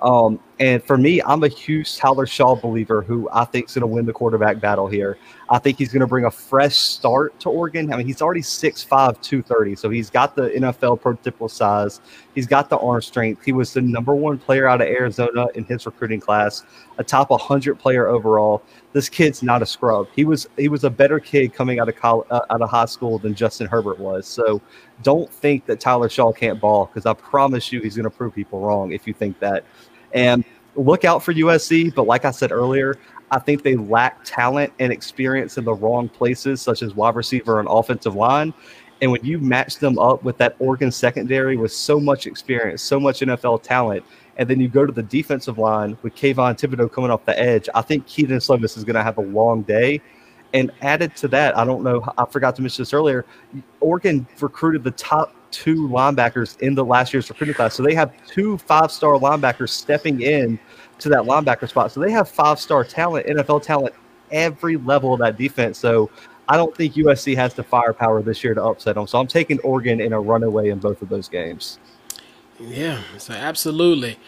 Um, 0.03 0.40
and 0.61 0.84
for 0.84 0.98
me, 0.98 1.22
I'm 1.22 1.42
a 1.42 1.48
huge 1.48 1.96
Tyler 1.96 2.26
Shough 2.26 2.61
believer 2.61 3.01
who 3.01 3.30
I 3.32 3.46
think 3.46 3.68
is 3.68 3.74
going 3.74 3.80
to 3.80 3.86
win 3.86 4.05
the 4.05 4.12
quarterback 4.12 4.61
battle 4.61 4.86
here. 4.86 5.16
I 5.48 5.59
think 5.59 5.78
he's 5.78 5.90
going 5.90 6.01
to 6.01 6.07
bring 6.07 6.26
a 6.26 6.30
fresh 6.30 6.76
start 6.76 7.40
to 7.40 7.48
Oregon. 7.48 7.90
I 7.90 7.96
mean, 7.96 8.07
he's 8.07 8.20
already 8.20 8.42
6'5, 8.42 8.88
230, 9.22 9.74
so 9.74 9.88
he's 9.88 10.11
got 10.11 10.36
the 10.36 10.51
NFL 10.51 11.01
prototypical 11.01 11.51
size. 11.51 12.03
He's 12.34 12.46
got 12.46 12.68
the 12.68 12.76
arm 12.76 13.01
strength. 13.01 13.42
He 13.42 13.53
was 13.53 13.72
the 13.72 13.80
number 13.80 14.14
one 14.14 14.38
player 14.38 14.68
out 14.68 14.82
of 14.82 14.86
Arizona 14.86 15.46
in 15.55 15.64
his 15.64 15.86
recruiting 15.86 16.20
class, 16.20 16.62
a 16.98 17.05
top 17.05 17.30
100 17.30 17.78
player 17.78 18.09
overall. 18.09 18.62
This 18.92 19.09
kid's 19.09 19.42
not 19.42 19.62
a 19.62 19.66
scrub. 19.66 20.09
He 20.14 20.24
was 20.24 20.46
he 20.57 20.68
was 20.68 20.84
a 20.84 20.90
better 20.90 21.20
kid 21.20 21.55
coming 21.55 21.78
out 21.78 21.88
of 21.88 21.96
college, 21.96 22.26
uh, 22.30 22.40
out 22.51 22.61
of 22.61 22.68
high 22.68 22.86
school 22.86 23.18
than 23.18 23.34
Justin 23.34 23.66
Herbert 23.66 23.98
was. 23.98 24.26
So 24.26 24.61
don't 25.03 25.32
think 25.32 25.64
that 25.66 25.80
Tyler 25.80 26.09
Shough 26.09 26.36
can't 26.36 26.61
ball 26.61 26.86
because 26.86 27.07
I 27.07 27.14
promise 27.14 27.72
you 27.72 27.80
he's 27.80 27.96
going 27.96 28.05
to 28.05 28.11
prove 28.11 28.34
people 28.34 28.61
wrong 28.61 28.92
if 28.92 29.07
you 29.07 29.14
think 29.14 29.38
that. 29.40 29.64
And 30.15 30.45
look 30.77 31.05
out 31.05 31.23
for 31.23 31.33
USC. 31.33 31.95
But 31.95 32.07
like 32.07 32.25
I 32.25 32.31
said 32.31 32.53
earlier, 32.53 32.97
I 33.31 33.39
think 33.39 33.63
they 33.63 33.77
lack 33.77 34.25
talent 34.25 34.73
and 34.79 34.93
experience 34.93 35.57
in 35.57 35.65
the 35.65 35.75
wrong 35.75 36.09
places, 36.09 36.61
such 36.61 36.83
as 36.83 36.95
wide 36.95 37.15
receiver 37.15 37.61
and 37.61 37.69
offensive 37.71 38.15
line. 38.15 38.53
And 39.03 39.11
when 39.11 39.25
you 39.25 39.39
match 39.39 39.79
them 39.79 39.99
up 39.99 40.25
with 40.25 40.37
that 40.39 40.57
Oregon 40.59 40.91
secondary 40.91 41.57
with 41.57 41.73
so 41.73 41.99
much 41.99 42.27
experience, 42.27 42.83
so 42.83 43.01
much 43.01 43.21
NFL 43.21 43.63
talent, 43.63 44.05
and 44.37 44.49
then 44.49 44.61
you 44.61 44.69
go 44.69 44.85
to 44.85 44.93
the 44.93 45.03
defensive 45.03 45.59
line 45.59 45.97
with 46.03 46.15
Kayvon 46.15 46.59
Thibodeaux 46.59 46.93
coming 46.93 47.11
off 47.11 47.25
the 47.25 47.39
edge, 47.39 47.69
I 47.75 47.83
think 47.83 48.07
Kedon 48.07 48.39
Slovis 48.39 48.77
is 48.77 48.85
going 48.85 48.97
to 48.97 49.03
have 49.03 49.19
a 49.19 49.23
long 49.23 49.63
day. 49.63 50.01
And 50.53 50.73
added 50.83 51.15
to 51.17 51.29
that, 51.29 51.57
I 51.57 51.65
don't 51.65 51.85
know, 51.85 52.05
I 52.19 52.25
forgot 52.25 52.57
to 52.57 52.63
mention 52.63 52.83
this 52.83 52.93
earlier. 52.93 53.25
Oregon 53.79 54.27
recruited 54.41 54.83
the 54.83 54.91
top 54.93 55.35
two 55.51 55.88
linebackers 55.88 56.59
in 56.61 56.74
the 56.74 56.84
last 56.84 57.12
year's 57.12 57.28
recruiting 57.28 57.55
class. 57.55 57.74
So 57.74 57.82
they 57.82 57.94
have 57.94 58.12
two 58.26 58.59
five 58.59 58.90
star 58.90 59.14
linebackers 59.14 59.70
stepping 59.70 60.22
in 60.22 60.59
to 60.98 61.09
that 61.09 61.22
linebacker 61.22 61.68
spot. 61.68 61.92
So 61.92 62.01
they 62.01 62.11
have 62.11 62.28
five 62.28 62.61
star 62.61 62.84
talent, 62.84 63.26
NFL 63.26 63.62
talent, 63.62 63.94
every 64.30 64.76
level 64.76 65.14
of 65.14 65.20
that 65.20 65.36
defense. 65.36 65.78
So 65.78 66.11
I 66.48 66.57
don't 66.57 66.76
think 66.76 66.94
USC 66.94 67.36
has 67.36 67.55
the 67.55 67.62
firepower 67.62 68.22
this 68.22 68.42
year 68.42 68.55
to 68.55 68.62
upset 68.62 68.96
them. 68.96 69.07
So 69.07 69.18
I'm 69.18 69.26
taking 69.26 69.61
Oregon 69.61 70.01
in 70.01 70.12
a 70.12 70.20
runaway 70.20 70.70
in 70.70 70.78
both 70.78 71.01
of 71.03 71.09
those 71.09 71.28
games. 71.28 71.78
Yeah, 72.59 73.03
so 73.18 73.32
absolutely. 73.32 74.18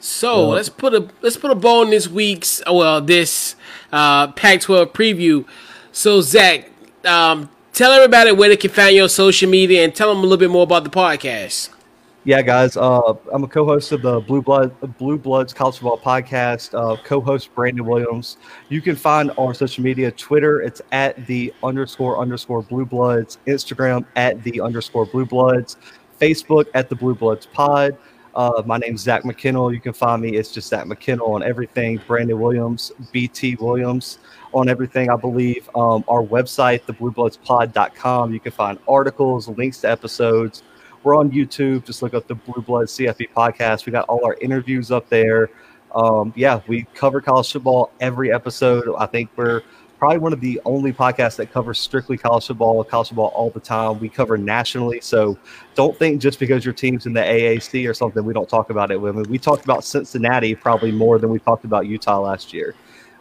So 0.00 0.46
yeah. 0.46 0.54
let's 0.54 0.68
put 0.68 0.94
a 0.94 1.08
let's 1.20 1.36
put 1.36 1.50
a 1.50 1.54
bow 1.54 1.82
in 1.82 1.90
this 1.90 2.08
week's 2.08 2.62
well 2.66 3.00
this 3.00 3.56
uh, 3.92 4.28
Pac-12 4.28 4.92
preview. 4.92 5.46
So 5.92 6.20
Zach, 6.20 6.70
um, 7.04 7.50
tell 7.78 7.92
everybody 7.92 8.32
where 8.32 8.48
they 8.48 8.56
can 8.56 8.72
find 8.72 8.96
your 8.96 9.08
social 9.08 9.48
media 9.48 9.84
and 9.84 9.94
tell 9.94 10.08
them 10.08 10.18
a 10.18 10.22
little 10.22 10.36
bit 10.36 10.50
more 10.50 10.64
about 10.64 10.82
the 10.82 10.90
podcast. 10.90 11.70
Yeah, 12.24 12.42
guys, 12.42 12.76
uh, 12.76 13.14
I'm 13.32 13.44
a 13.44 13.48
co-host 13.48 13.92
of 13.92 14.02
the 14.02 14.18
Blue 14.18 14.42
Blood 14.42 14.74
Blue 14.98 15.16
Bloods 15.16 15.52
College 15.54 15.76
Football 15.78 15.98
Podcast. 15.98 16.74
Uh, 16.74 17.00
co-host 17.04 17.54
Brandon 17.54 17.86
Williams. 17.86 18.36
You 18.68 18.82
can 18.82 18.96
find 18.96 19.30
our 19.38 19.54
social 19.54 19.84
media: 19.84 20.10
Twitter, 20.10 20.60
it's 20.60 20.82
at 20.90 21.24
the 21.26 21.54
underscore 21.62 22.18
underscore 22.18 22.62
Blue 22.62 22.84
Bloods. 22.84 23.38
Instagram 23.46 24.04
at 24.16 24.42
the 24.42 24.60
underscore 24.60 25.06
Blue 25.06 25.24
Bloods. 25.24 25.76
Facebook 26.20 26.66
at 26.74 26.88
the 26.88 26.96
Blue 26.96 27.14
Bloods 27.14 27.46
Pod. 27.46 27.96
Uh, 28.34 28.60
my 28.66 28.78
name's 28.78 29.02
Zach 29.02 29.22
McKinnell. 29.22 29.72
You 29.72 29.80
can 29.80 29.92
find 29.92 30.20
me. 30.20 30.36
It's 30.36 30.50
just 30.50 30.68
Zach 30.68 30.84
McKinnell 30.84 31.28
on 31.28 31.44
everything. 31.44 32.00
Brandon 32.08 32.40
Williams, 32.40 32.90
BT 33.12 33.54
Williams 33.54 34.18
on 34.52 34.68
everything, 34.68 35.10
I 35.10 35.16
believe. 35.16 35.68
Um, 35.74 36.04
our 36.08 36.22
website, 36.22 36.82
thebluebloodspod.com. 36.82 38.32
You 38.32 38.40
can 38.40 38.52
find 38.52 38.78
articles, 38.88 39.48
links 39.48 39.80
to 39.82 39.90
episodes. 39.90 40.62
We're 41.02 41.16
on 41.16 41.30
YouTube. 41.30 41.84
Just 41.84 42.02
look 42.02 42.14
up 42.14 42.26
the 42.26 42.34
Blue 42.34 42.62
Blood 42.62 42.86
CFB 42.86 43.30
podcast. 43.36 43.86
We 43.86 43.92
got 43.92 44.08
all 44.08 44.24
our 44.24 44.34
interviews 44.40 44.90
up 44.90 45.08
there. 45.08 45.50
Um, 45.94 46.32
yeah, 46.36 46.60
we 46.66 46.84
cover 46.94 47.20
college 47.20 47.50
football 47.52 47.92
every 48.00 48.32
episode. 48.32 48.94
I 48.98 49.06
think 49.06 49.30
we're 49.36 49.62
probably 49.98 50.18
one 50.18 50.32
of 50.32 50.40
the 50.40 50.60
only 50.64 50.92
podcasts 50.92 51.36
that 51.36 51.52
covers 51.52 51.78
strictly 51.78 52.16
college 52.16 52.46
football, 52.46 52.82
college 52.84 53.08
football 53.08 53.32
all 53.34 53.50
the 53.50 53.60
time. 53.60 53.98
We 53.98 54.08
cover 54.08 54.36
nationally, 54.36 55.00
so 55.00 55.38
don't 55.74 55.96
think 55.96 56.20
just 56.20 56.38
because 56.38 56.64
your 56.64 56.74
team's 56.74 57.06
in 57.06 57.12
the 57.12 57.20
AAC 57.20 57.88
or 57.88 57.94
something, 57.94 58.24
we 58.24 58.32
don't 58.32 58.48
talk 58.48 58.70
about 58.70 58.90
it. 58.90 58.98
I 58.98 59.10
mean, 59.10 59.24
we 59.24 59.38
talked 59.38 59.64
about 59.64 59.84
Cincinnati 59.84 60.54
probably 60.54 60.92
more 60.92 61.18
than 61.18 61.30
we 61.30 61.38
talked 61.38 61.64
about 61.64 61.86
Utah 61.86 62.20
last 62.20 62.52
year. 62.52 62.74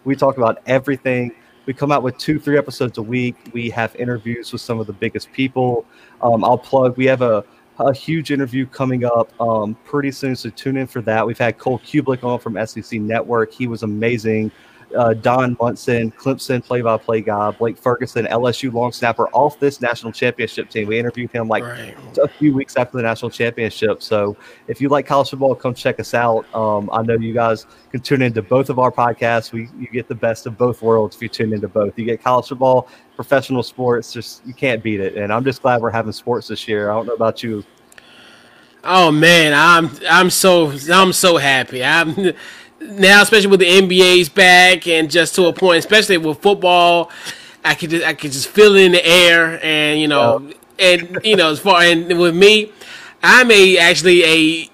We 0.08 0.16
talk 0.16 0.38
about 0.38 0.62
everything. 0.66 1.34
We 1.66 1.74
come 1.74 1.92
out 1.92 2.02
with 2.02 2.18
two, 2.18 2.40
three 2.40 2.58
episodes 2.58 2.98
a 2.98 3.02
week. 3.02 3.36
We 3.52 3.70
have 3.72 3.94
interviews 3.98 4.54
with 4.54 4.62
some 4.62 4.80
of 4.80 4.88
the 4.88 4.94
biggest 4.94 5.32
people. 5.34 5.86
Um, 6.22 6.46
I'll 6.46 6.58
plug. 6.58 6.96
We 6.96 7.06
have 7.06 7.22
a 7.22 7.44
a 7.80 7.94
huge 7.94 8.32
interview 8.32 8.66
coming 8.66 9.06
up 9.06 9.30
um, 9.40 9.76
pretty 9.86 10.12
soon, 10.12 10.36
so 10.36 10.50
tune 10.50 10.78
in 10.78 10.88
for 10.88 11.02
that. 11.02 11.28
We've 11.28 11.38
had 11.38 11.60
Cole 11.60 11.78
Cubelic 11.80 12.24
on 12.24 12.40
from 12.40 12.58
SEC 12.66 13.00
Network. 13.00 13.54
He 13.54 13.68
was 13.68 13.84
amazing 13.84 14.52
uh, 14.96 15.14
Don 15.14 15.58
Munson, 15.60 16.12
Clemson 16.12 16.64
play-by-play 16.64 17.22
guy, 17.22 17.52
Blake 17.52 17.78
Ferguson, 17.78 18.26
LSU 18.26 18.72
long 18.72 18.92
snapper, 18.92 19.28
off 19.30 19.60
this 19.60 19.82
national 19.82 20.12
championship 20.12 20.70
team. 20.70 20.88
We 20.88 21.00
interviewed 21.00 21.32
him 21.32 21.48
like 21.48 21.64
right. 21.64 21.96
a 22.22 22.28
few 22.28 22.54
weeks 22.54 22.78
after 22.78 22.98
the 22.98 23.04
national 23.04 23.32
championship. 23.32 24.02
So 24.02 24.38
if 24.68 24.80
you 24.80 24.90
like 24.90 25.06
college 25.06 25.30
football, 25.30 25.56
come 25.56 25.74
check 25.74 26.00
us 26.00 26.14
out. 26.14 26.54
Um, 26.56 26.90
I 26.92 27.02
know 27.02 27.16
you 27.16 27.34
guys 27.34 27.66
can 27.92 28.02
tune 28.02 28.22
into 28.22 28.42
both 28.42 28.70
of 28.70 28.80
our 28.80 28.92
podcasts. 28.92 29.52
We 29.52 29.70
you 29.78 29.88
get 29.88 30.08
the 30.08 30.16
best 30.16 30.46
of 30.46 30.58
both 30.58 30.82
worlds 30.82 31.16
if 31.16 31.22
you 31.22 31.30
tune 31.30 31.54
into 31.54 31.68
both. 31.68 31.98
You 31.98 32.06
get 32.06 32.24
college 32.24 32.48
football, 32.48 32.88
professional 33.16 33.64
sports. 33.64 34.14
Just 34.14 34.46
you 34.46 34.54
can't 34.54 34.82
beat 34.82 35.00
it. 35.00 35.18
And 35.18 35.34
I'm 35.34 35.44
just 35.44 35.62
glad 35.62 35.82
we're 35.82 35.92
having 35.92 36.12
sports 36.12 36.48
this 36.48 36.68
year. 36.68 36.92
I 36.92 36.96
don't 36.96 37.08
know 37.08 37.14
about 37.14 37.44
you. 37.44 37.64
Oh 38.84 39.12
man, 39.12 39.54
I'm 39.54 39.92
I'm 40.10 40.30
so 40.30 40.72
I'm 40.92 41.12
so 41.12 41.38
happy. 41.38 41.84
I'm 41.84 42.34
now, 42.80 43.22
especially 43.22 43.48
with 43.48 43.60
the 43.60 43.68
NBA's 43.68 44.30
back 44.30 44.88
and 44.88 45.10
just 45.10 45.36
to 45.36 45.46
a 45.46 45.54
point, 45.54 45.80
especially 45.80 46.18
with 46.18 46.40
football, 46.40 47.12
I 47.64 47.76
could 47.76 47.90
just 47.90 48.06
I 48.06 48.14
could 48.14 48.32
just 48.32 48.48
feel 48.48 48.76
it 48.76 48.82
in 48.82 48.92
the 48.94 49.06
air, 49.06 49.60
and 49.64 50.00
you 50.00 50.08
know, 50.08 50.52
and 50.80 51.20
you 51.24 51.36
know, 51.36 51.52
as 51.52 51.60
far 51.60 51.82
and 51.82 52.18
with 52.18 52.36
me, 52.36 52.72
I'm 53.22 53.52
a 53.52 53.78
actually 53.78 54.24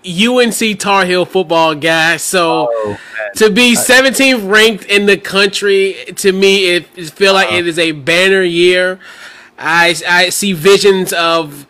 a 0.06 0.28
UNC 0.28 0.80
Tar 0.80 1.06
Heel 1.06 1.26
football 1.26 1.76
guy, 1.76 2.18
so 2.18 2.70
oh, 2.72 2.99
to 3.38 3.49
be 3.49 3.76
17th 3.76 4.49
ranked 4.49 4.86
in 4.86 5.06
the 5.06 5.18
country 5.18 5.95
to 6.18 6.32
me, 6.32 6.76
it, 6.76 6.88
it 6.95 7.10
feel 7.10 7.34
like 7.34 7.47
uh-huh. 7.47 7.58
it 7.58 7.68
is 7.68 7.80
a 7.80 7.93
banner 7.93 8.43
year. 8.43 8.99
I 9.58 9.95
I 10.08 10.30
see 10.30 10.54
visions 10.54 11.14
of 11.14 11.66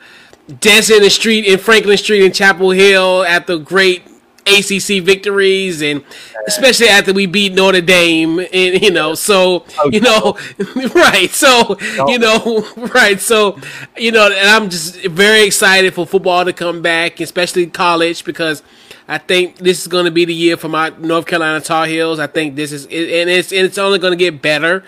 dancing 0.60 0.98
in 0.98 1.04
the 1.04 1.10
street 1.10 1.46
in 1.46 1.58
Franklin 1.60 1.98
Street 1.98 2.26
in 2.26 2.32
Chapel 2.32 2.72
Hill 2.72 3.24
at 3.24 3.48
the 3.48 3.58
great 3.58 4.04
ACC 4.46 5.04
victories, 5.04 5.82
and 5.82 6.04
especially 6.48 6.88
after 6.88 7.14
we 7.14 7.26
beat 7.26 7.54
Notre 7.54 7.82
Dame, 7.82 8.40
and 8.40 8.82
you 8.82 8.92
know, 8.92 9.16
so 9.16 9.66
oh, 9.80 9.90
you 9.92 10.00
know, 10.00 10.38
right? 10.96 11.30
So 11.32 11.78
you 12.08 12.20
know, 12.20 12.68
right? 12.94 13.20
So 13.20 13.60
you 13.98 14.12
know, 14.12 14.28
and 14.28 14.50
I'm 14.50 14.70
just 14.70 15.04
very 15.06 15.44
excited 15.44 15.94
for 15.94 16.06
football 16.06 16.46
to 16.46 16.54
come 16.54 16.82
back, 16.82 17.20
especially 17.20 17.68
college, 17.68 18.24
because 18.24 18.64
I 19.08 19.18
think 19.18 19.58
this 19.58 19.82
is 19.82 19.88
going 19.88 20.06
to 20.06 20.12
be 20.12 20.26
the 20.26 20.34
year 20.34 20.58
for 20.58 20.70
my 20.70 20.90
North 20.98 21.26
Carolina 21.26 21.62
Tar 21.62 21.86
Heels. 21.86 22.20
I 22.20 22.28
think 22.28 22.56
this 22.56 22.72
is, 22.72 22.86
and 22.86 23.30
it's 23.30 23.52
and 23.52 23.62
it's 23.66 23.78
only 23.78 24.00
going 24.00 24.12
to 24.12 24.18
get 24.18 24.42
better. 24.42 24.84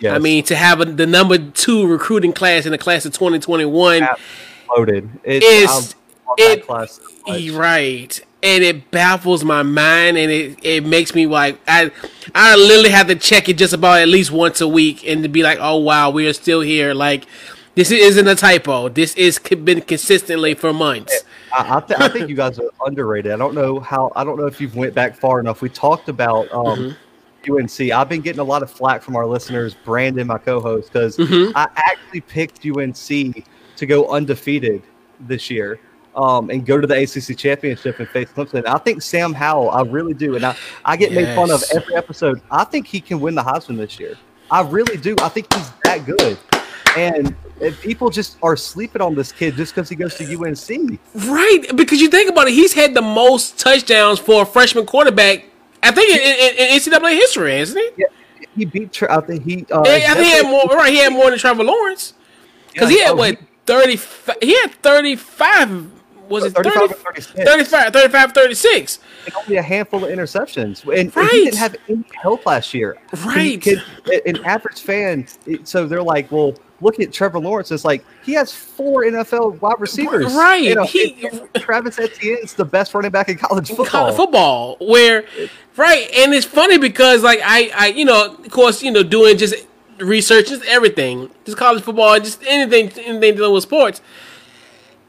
Yes. 0.00 0.14
I 0.14 0.18
mean, 0.18 0.44
to 0.44 0.56
have 0.56 0.80
a, 0.80 0.84
the 0.84 1.06
number 1.06 1.38
two 1.38 1.86
recruiting 1.86 2.32
class 2.32 2.66
in 2.66 2.72
the 2.72 2.78
class 2.78 3.06
of 3.06 3.12
2021 3.14 4.06
loaded. 4.76 5.08
It's, 5.24 5.94
it, 6.38 6.66
class 6.66 7.00
right 7.52 8.20
and 8.46 8.62
it 8.62 8.92
baffles 8.92 9.42
my 9.42 9.64
mind 9.64 10.16
and 10.16 10.30
it, 10.30 10.56
it 10.62 10.86
makes 10.86 11.16
me 11.16 11.26
like 11.26 11.58
I 11.66 11.90
I 12.32 12.54
literally 12.54 12.90
have 12.90 13.08
to 13.08 13.16
check 13.16 13.48
it 13.48 13.58
just 13.58 13.72
about 13.72 14.00
at 14.00 14.08
least 14.08 14.30
once 14.30 14.60
a 14.60 14.68
week 14.68 15.06
and 15.06 15.24
to 15.24 15.28
be 15.28 15.42
like, 15.42 15.58
oh 15.60 15.78
wow, 15.78 16.10
we 16.10 16.28
are 16.28 16.32
still 16.32 16.60
here. 16.60 16.94
Like 16.94 17.26
this 17.74 17.90
isn't 17.90 18.26
a 18.26 18.36
typo. 18.36 18.88
This 18.88 19.14
is 19.16 19.40
been 19.40 19.80
consistently 19.80 20.54
for 20.54 20.72
months. 20.72 21.24
I, 21.52 21.76
I, 21.76 21.80
th- 21.80 22.00
I 22.00 22.08
think 22.08 22.28
you 22.28 22.36
guys 22.36 22.58
are 22.60 22.70
underrated. 22.86 23.32
I 23.32 23.36
don't 23.36 23.54
know 23.54 23.80
how. 23.80 24.12
I 24.14 24.22
don't 24.22 24.38
know 24.38 24.46
if 24.46 24.60
you've 24.60 24.76
went 24.76 24.94
back 24.94 25.16
far 25.16 25.40
enough. 25.40 25.60
We 25.60 25.68
talked 25.68 26.08
about 26.08 26.50
um, 26.52 26.96
mm-hmm. 27.44 27.52
UNC. 27.52 27.92
I've 27.92 28.08
been 28.08 28.20
getting 28.20 28.40
a 28.40 28.44
lot 28.44 28.62
of 28.62 28.70
flack 28.70 29.02
from 29.02 29.16
our 29.16 29.26
listeners, 29.26 29.74
Brandon, 29.74 30.26
my 30.26 30.38
co-host, 30.38 30.92
because 30.92 31.16
mm-hmm. 31.16 31.56
I 31.56 31.68
actually 31.74 32.20
picked 32.20 32.64
UNC 32.64 33.44
to 33.76 33.86
go 33.86 34.08
undefeated 34.08 34.82
this 35.20 35.50
year 35.50 35.80
um, 36.16 36.50
and 36.50 36.64
go 36.64 36.80
to 36.80 36.86
the 36.86 36.94
ACC 37.02 37.36
championship 37.36 38.00
and 38.00 38.08
face 38.08 38.28
Clemson. 38.30 38.66
I 38.66 38.78
think 38.78 39.02
Sam 39.02 39.34
Howell, 39.34 39.70
I 39.70 39.82
really 39.82 40.14
do, 40.14 40.34
and 40.34 40.44
I, 40.44 40.56
I 40.84 40.96
get 40.96 41.12
yes. 41.12 41.26
made 41.26 41.34
fun 41.34 41.50
of 41.50 41.62
every 41.74 41.94
episode. 41.94 42.40
I 42.50 42.64
think 42.64 42.86
he 42.86 43.00
can 43.00 43.20
win 43.20 43.34
the 43.34 43.42
Heisman 43.42 43.76
this 43.76 44.00
year. 44.00 44.16
I 44.50 44.62
really 44.62 44.96
do. 44.96 45.14
I 45.20 45.28
think 45.28 45.52
he's 45.52 45.70
that 45.84 46.06
good, 46.06 46.38
and 46.96 47.36
people 47.80 48.10
just 48.10 48.38
are 48.42 48.56
sleeping 48.56 49.02
on 49.02 49.14
this 49.14 49.30
kid 49.30 49.54
just 49.56 49.74
because 49.74 49.88
he 49.88 49.96
goes 49.96 50.14
to 50.16 50.24
UNC. 50.24 50.98
Right, 51.14 51.64
because 51.74 52.00
you 52.00 52.08
think 52.08 52.30
about 52.30 52.48
it, 52.48 52.54
he's 52.54 52.72
had 52.72 52.94
the 52.94 53.02
most 53.02 53.58
touchdowns 53.58 54.18
for 54.18 54.42
a 54.42 54.46
freshman 54.46 54.86
quarterback. 54.86 55.44
I 55.82 55.90
think 55.90 56.10
in, 56.10 56.20
in, 56.20 56.70
in 56.70 56.80
NCAA 56.80 57.14
history, 57.16 57.56
isn't 57.58 57.76
he? 57.76 57.90
Yeah, 57.98 58.06
he 58.56 58.64
beat. 58.64 59.02
I 59.02 59.20
think 59.20 59.44
he. 59.44 59.66
Uh, 59.70 59.82
I 59.82 59.98
think 59.98 60.18
he 60.18 60.30
had 60.30 60.46
more. 60.46 60.64
Right, 60.66 60.92
he 60.92 60.98
had 60.98 61.12
more 61.12 61.28
than 61.28 61.38
Trevor 61.38 61.64
Lawrence 61.64 62.14
because 62.72 62.90
yeah, 62.90 62.96
he 62.96 63.02
had 63.02 63.12
oh, 63.12 63.16
what 63.16 63.38
thirty. 63.66 64.00
He 64.40 64.54
had 64.60 64.72
thirty 64.82 65.16
five 65.16 65.95
was 66.28 66.44
it 66.44 66.54
35 66.54 66.96
30, 66.96 67.20
35, 67.44 67.92
35, 67.92 68.32
36. 68.32 68.98
And 69.24 69.34
only 69.34 69.56
a 69.56 69.62
handful 69.62 70.04
of 70.04 70.10
interceptions. 70.10 70.82
And, 70.82 71.14
right. 71.14 71.22
and 71.22 71.30
he 71.30 71.44
didn't 71.44 71.58
have 71.58 71.76
any 71.88 72.04
help 72.14 72.46
last 72.46 72.74
year. 72.74 72.98
Right. 73.24 73.60
Could, 73.60 73.82
an 74.26 74.44
average 74.44 74.80
fan, 74.80 75.26
so 75.64 75.86
they're 75.86 76.02
like, 76.02 76.30
well, 76.30 76.54
look 76.80 77.00
at 77.00 77.12
Trevor 77.12 77.38
Lawrence. 77.38 77.70
It's 77.70 77.84
like 77.84 78.04
he 78.24 78.32
has 78.34 78.52
four 78.52 79.04
NFL 79.04 79.60
wide 79.60 79.76
receivers. 79.78 80.34
Right. 80.34 80.62
You 80.62 80.74
know, 80.74 80.84
he, 80.84 81.28
Travis 81.56 81.98
Etienne's 81.98 82.54
the 82.54 82.64
best 82.64 82.94
running 82.94 83.10
back 83.10 83.28
in 83.28 83.38
college 83.38 83.68
football. 83.68 83.86
College 83.86 84.16
football, 84.16 84.76
where 84.80 85.24
right, 85.76 86.08
and 86.16 86.34
it's 86.34 86.46
funny 86.46 86.78
because 86.78 87.22
like 87.22 87.40
I, 87.42 87.70
I, 87.74 87.86
you 87.88 88.04
know, 88.04 88.34
of 88.34 88.50
course, 88.50 88.82
you 88.82 88.90
know, 88.90 89.02
doing 89.02 89.38
just 89.38 89.54
research, 89.98 90.48
just 90.48 90.64
everything, 90.64 91.30
just 91.44 91.56
college 91.56 91.82
football, 91.82 92.18
just 92.20 92.42
anything, 92.44 92.90
anything 93.04 93.36
dealing 93.36 93.52
with 93.52 93.62
sports 93.62 94.00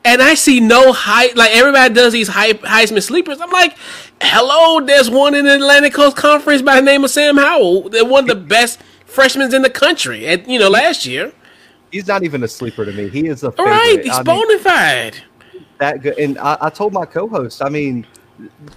and 0.07 0.21
I 0.21 0.35
see 0.35 0.61
no 0.61 0.93
hype. 0.93 1.35
Like 1.35 1.51
everybody 1.51 1.93
does 1.93 2.13
these 2.13 2.29
hype 2.29 2.61
Heisman 2.61 3.03
sleepers. 3.03 3.41
I'm 3.41 3.51
like, 3.51 3.77
hello, 4.21 4.79
there's 4.79 5.09
one 5.09 5.35
in 5.35 5.45
the 5.45 5.55
Atlantic 5.55 5.93
Coast 5.93 6.15
Conference 6.15 6.61
by 6.61 6.75
the 6.75 6.81
name 6.81 7.03
of 7.03 7.09
Sam 7.11 7.35
Howell. 7.35 7.89
They're 7.89 8.05
one 8.05 8.23
of 8.23 8.29
the 8.29 8.43
best 8.43 8.79
freshmen 9.05 9.53
in 9.53 9.61
the 9.61 9.69
country. 9.69 10.25
At 10.27 10.47
you 10.47 10.59
know 10.59 10.69
last 10.69 11.05
year. 11.05 11.33
He's 11.91 12.07
not 12.07 12.23
even 12.23 12.43
a 12.43 12.47
sleeper 12.47 12.85
to 12.85 12.91
me. 12.91 13.09
He 13.09 13.27
is 13.27 13.43
a 13.43 13.51
favorite. 13.51 13.71
right. 13.71 14.03
He's 14.03 14.19
bona 14.19 14.59
fide. 14.59 15.17
That 15.79 16.01
good. 16.01 16.17
And 16.17 16.37
I, 16.39 16.57
I 16.61 16.69
told 16.69 16.93
my 16.93 17.05
co-host. 17.05 17.61
I 17.61 17.69
mean, 17.69 18.05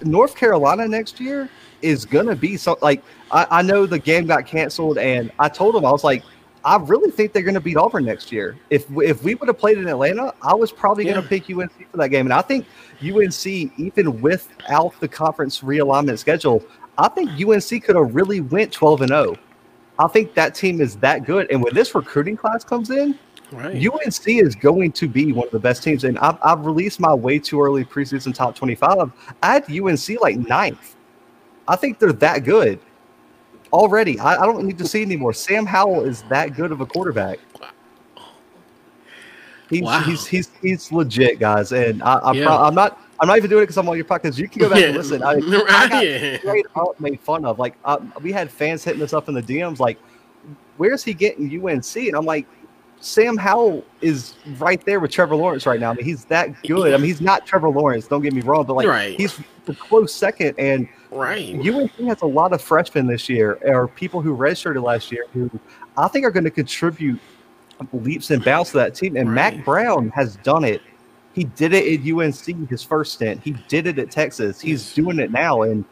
North 0.03 0.35
Carolina 0.35 0.87
next 0.87 1.19
year 1.19 1.49
is 1.81 2.03
gonna 2.05 2.35
be 2.35 2.57
so. 2.57 2.77
Like 2.81 3.01
I, 3.31 3.47
I 3.49 3.61
know 3.61 3.85
the 3.85 3.99
game 3.99 4.27
got 4.27 4.45
canceled, 4.45 4.97
and 4.97 5.31
I 5.39 5.47
told 5.47 5.75
him 5.75 5.85
I 5.85 5.91
was 5.91 6.03
like, 6.03 6.23
I 6.63 6.77
really 6.77 7.09
think 7.09 7.33
they're 7.33 7.41
going 7.43 7.55
to 7.55 7.59
beat 7.61 7.77
Auburn 7.77 8.05
next 8.05 8.31
year. 8.31 8.55
If 8.69 8.85
if 8.97 9.23
we 9.23 9.35
would 9.35 9.47
have 9.47 9.57
played 9.57 9.77
in 9.77 9.87
Atlanta, 9.87 10.33
I 10.41 10.53
was 10.53 10.71
probably 10.71 11.05
Yeah. 11.05 11.13
going 11.13 11.23
to 11.23 11.29
pick 11.29 11.49
UNC 11.49 11.71
for 11.91 11.97
that 11.97 12.09
game. 12.09 12.25
And 12.27 12.33
I 12.33 12.41
think 12.41 12.65
UNC, 13.01 13.45
even 13.79 14.21
without 14.21 14.93
the 14.99 15.07
conference 15.07 15.61
realignment 15.61 16.19
schedule, 16.19 16.63
I 16.97 17.07
think 17.07 17.31
UNC 17.31 17.83
could 17.83 17.95
have 17.95 18.13
really 18.13 18.41
went 18.41 18.71
12 18.71 19.01
and 19.01 19.09
0. 19.09 19.37
I 19.97 20.07
think 20.07 20.33
that 20.35 20.53
team 20.55 20.81
is 20.81 20.95
that 20.97 21.25
good. 21.25 21.49
And 21.51 21.63
when 21.63 21.73
this 21.73 21.93
recruiting 21.95 22.37
class 22.37 22.63
comes 22.63 22.89
in, 22.91 23.17
Right. 23.51 23.75
UNC 23.85 24.27
is 24.27 24.55
going 24.55 24.93
to 24.93 25.09
be 25.09 25.33
one 25.33 25.45
of 25.45 25.51
the 25.51 25.59
best 25.59 25.83
teams. 25.83 26.05
And 26.05 26.17
I've, 26.19 26.37
I've 26.41 26.65
released 26.65 27.01
my 27.01 27.13
way 27.13 27.37
too 27.37 27.61
early 27.61 27.83
preseason 27.83 28.33
top 28.33 28.55
25. 28.55 29.11
I 29.43 29.53
had 29.53 29.69
UNC 29.69 30.21
like 30.21 30.37
ninth. 30.37 30.95
I 31.67 31.75
think 31.75 31.99
they're 31.99 32.13
that 32.13 32.45
good 32.45 32.79
already. 33.73 34.19
I, 34.19 34.35
I 34.41 34.45
don't 34.45 34.65
need 34.65 34.77
to 34.79 34.87
see 34.87 35.01
anymore. 35.01 35.33
Sam 35.33 35.65
Howell 35.65 36.03
is 36.05 36.23
that 36.23 36.55
good 36.55 36.71
of 36.71 36.81
a 36.81 36.85
quarterback. 36.85 37.39
He's, 39.69 39.81
Wow. 39.83 40.01
he's, 40.01 40.25
he's, 40.25 40.51
he's 40.61 40.91
legit, 40.91 41.39
guys. 41.39 41.71
And 41.71 42.03
I, 42.03 42.19
I'm, 42.23 42.35
Yeah. 42.35 42.45
pro- 42.45 42.57
I'm 42.63 42.75
not. 42.75 42.99
I'm 43.19 43.27
not 43.27 43.37
even 43.37 43.51
doing 43.51 43.61
it 43.61 43.65
because 43.67 43.77
I'm 43.77 43.87
on 43.87 43.95
your 43.95 44.05
podcast. 44.05 44.39
You 44.39 44.49
can 44.49 44.61
go 44.61 44.69
back 44.71 44.81
and 44.81 44.97
listen. 44.97 45.21
I, 45.21 45.33
I 45.69 45.87
got 45.87 46.03
yeah. 46.05 46.39
straight 46.39 46.65
up 46.75 46.99
made 46.99 47.19
fun 47.19 47.45
of. 47.45 47.59
Like 47.59 47.75
uh, 47.85 47.99
we 48.21 48.31
had 48.31 48.49
fans 48.49 48.83
hitting 48.83 49.01
us 49.03 49.13
up 49.13 49.29
in 49.29 49.35
the 49.35 49.43
DMs, 49.43 49.77
like, 49.77 49.99
"Where's 50.77 51.03
he 51.03 51.13
getting 51.13 51.45
UNC?" 51.63 51.95
And 51.97 52.15
I'm 52.15 52.25
like, 52.25 52.47
Sam 52.99 53.37
Howell 53.37 53.85
is 54.01 54.33
right 54.57 54.83
there 54.87 54.99
with 54.99 55.11
Trevor 55.11 55.35
Lawrence 55.35 55.67
right 55.67 55.79
now. 55.79 55.91
I 55.91 55.93
mean, 55.93 56.03
he's 56.03 56.25
that 56.25 56.59
good. 56.63 56.95
I 56.95 56.97
mean, 56.97 57.05
he's 57.05 57.21
not 57.21 57.45
Trevor 57.45 57.69
Lawrence. 57.69 58.07
Don't 58.07 58.23
get 58.23 58.33
me 58.33 58.41
wrong, 58.41 58.65
but 58.65 58.73
like, 58.73 58.87
Right. 58.87 59.15
he's 59.19 59.39
the 59.65 59.75
close 59.75 60.11
second. 60.11 60.55
And 60.57 60.89
Right. 61.11 61.55
UNC 61.55 61.93
has 62.07 62.21
a 62.21 62.25
lot 62.25 62.53
of 62.53 62.61
freshmen 62.61 63.05
this 63.05 63.27
year, 63.27 63.59
or 63.63 63.87
people 63.89 64.21
who 64.21 64.35
redshirted 64.35 64.81
last 64.81 65.11
year, 65.11 65.25
who 65.33 65.51
I 65.97 66.07
think 66.07 66.25
are 66.25 66.31
going 66.31 66.45
to 66.45 66.51
contribute 66.51 67.19
leaps 67.91 68.31
and 68.31 68.43
bounds 68.43 68.71
to 68.71 68.77
that 68.77 68.95
team. 68.95 69.17
And 69.17 69.29
Right. 69.29 69.55
Mack 69.55 69.65
Brown 69.65 70.09
has 70.09 70.37
done 70.37 70.63
it. 70.63 70.81
He 71.33 71.43
did 71.43 71.73
it 71.73 71.99
at 71.99 72.13
UNC 72.13 72.69
his 72.69 72.83
first 72.83 73.13
stint. 73.13 73.41
He 73.43 73.51
did 73.67 73.87
it 73.87 73.99
at 73.99 74.11
Texas. 74.11 74.59
He's 74.59 74.93
doing 74.93 75.19
it 75.19 75.31
now. 75.31 75.61
And 75.63 75.85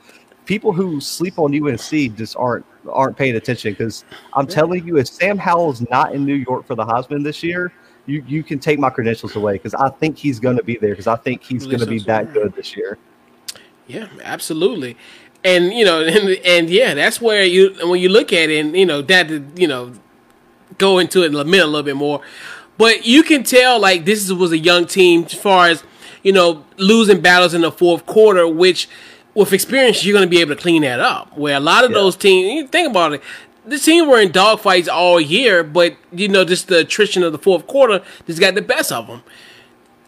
people 0.45 0.74
who 0.74 0.99
sleep 0.99 1.38
on 1.38 1.53
UNC 1.53 2.15
just 2.15 2.36
aren't 2.38 2.65
aren't 2.89 3.17
paying 3.17 3.36
attention 3.36 3.74
because 3.74 4.05
I'm 4.34 4.47
telling 4.47 4.86
you, 4.86 4.97
if 4.97 5.07
Sam 5.07 5.38
Howell's 5.38 5.88
not 5.89 6.13
in 6.13 6.26
New 6.26 6.36
York 6.36 6.65
for 6.65 6.76
the 6.76 6.86
Heisman 6.86 7.24
this 7.24 7.43
year, 7.43 7.72
you 8.05 8.24
you 8.28 8.43
can 8.43 8.59
take 8.59 8.80
my 8.80 8.89
credentials 8.89 9.36
away 9.36 9.53
because 9.53 9.74
I 9.74 9.89
think 9.89 10.17
he's 10.17 10.39
going 10.39 10.57
to 10.57 10.63
be 10.63 10.78
there 10.78 10.91
because 10.91 11.07
I 11.07 11.15
think 11.15 11.43
he's 11.43 11.65
going 11.65 11.80
to 11.80 11.86
be 11.86 11.99
that 11.99 12.34
good 12.34 12.53
this 12.55 12.76
year. 12.76 12.97
Yeah, 13.90 14.08
absolutely. 14.24 14.96
And 15.44 15.74
you 15.74 15.84
know, 15.84 16.02
and, 16.06 16.30
and 16.46 16.70
yeah, 16.70 16.94
that's 16.94 17.20
where 17.20 17.44
you 17.44 17.76
when 17.90 18.00
you 18.00 18.08
look 18.10 18.32
at 18.32 18.50
it, 18.50 18.60
and 18.60 18.78
you 18.78 18.86
know 18.86 19.02
that 19.02 19.30
you 19.60 19.68
know 19.68 19.94
go 20.78 21.00
into 21.00 21.24
it 21.24 21.28
in 21.28 21.36
a 21.36 21.44
minute 21.44 21.66
a 21.66 21.68
little 21.68 21.84
bit 21.84 21.96
more, 21.98 22.22
but 22.78 23.06
you 23.06 23.24
can 23.24 23.44
tell 23.44 23.80
like 23.80 24.06
this 24.06 24.32
was 24.32 24.52
a 24.52 24.58
young 24.58 24.86
team 24.86 25.24
as 25.26 25.34
far 25.34 25.68
as 25.68 25.84
you 26.24 26.32
know 26.32 26.64
losing 26.78 27.20
battles 27.20 27.54
in 27.54 27.62
the 27.62 27.72
fourth 27.72 28.06
quarter, 28.06 28.48
which 28.48 28.88
with 29.34 29.54
experience 29.54 30.06
you're 30.06 30.14
going 30.14 30.26
to 30.26 30.30
be 30.30 30.40
able 30.42 30.56
to 30.56 30.62
clean 30.62 30.84
that 30.84 31.00
up. 31.00 31.36
Where 31.38 31.58
a 31.58 31.60
lot 31.60 31.84
of 31.84 31.92
Yeah. 31.92 31.98
those 31.98 32.16
teams, 32.16 32.54
you 32.54 32.68
think 32.68 32.90
about 32.90 33.14
it. 33.14 33.22
The 33.66 33.78
team 33.78 34.08
were 34.08 34.20
in 34.20 34.30
dogfights 34.30 34.88
all 34.88 35.20
year, 35.22 35.64
but 35.64 35.96
you 36.12 36.28
know, 36.28 36.44
just 36.46 36.68
the 36.68 36.80
attrition 36.80 37.24
of 37.24 37.32
the 37.32 37.38
fourth 37.40 37.68
quarter 37.68 38.02
just 38.28 38.40
got 38.40 38.56
the 38.56 38.62
best 38.62 38.92
of 38.92 39.08
them 39.08 39.22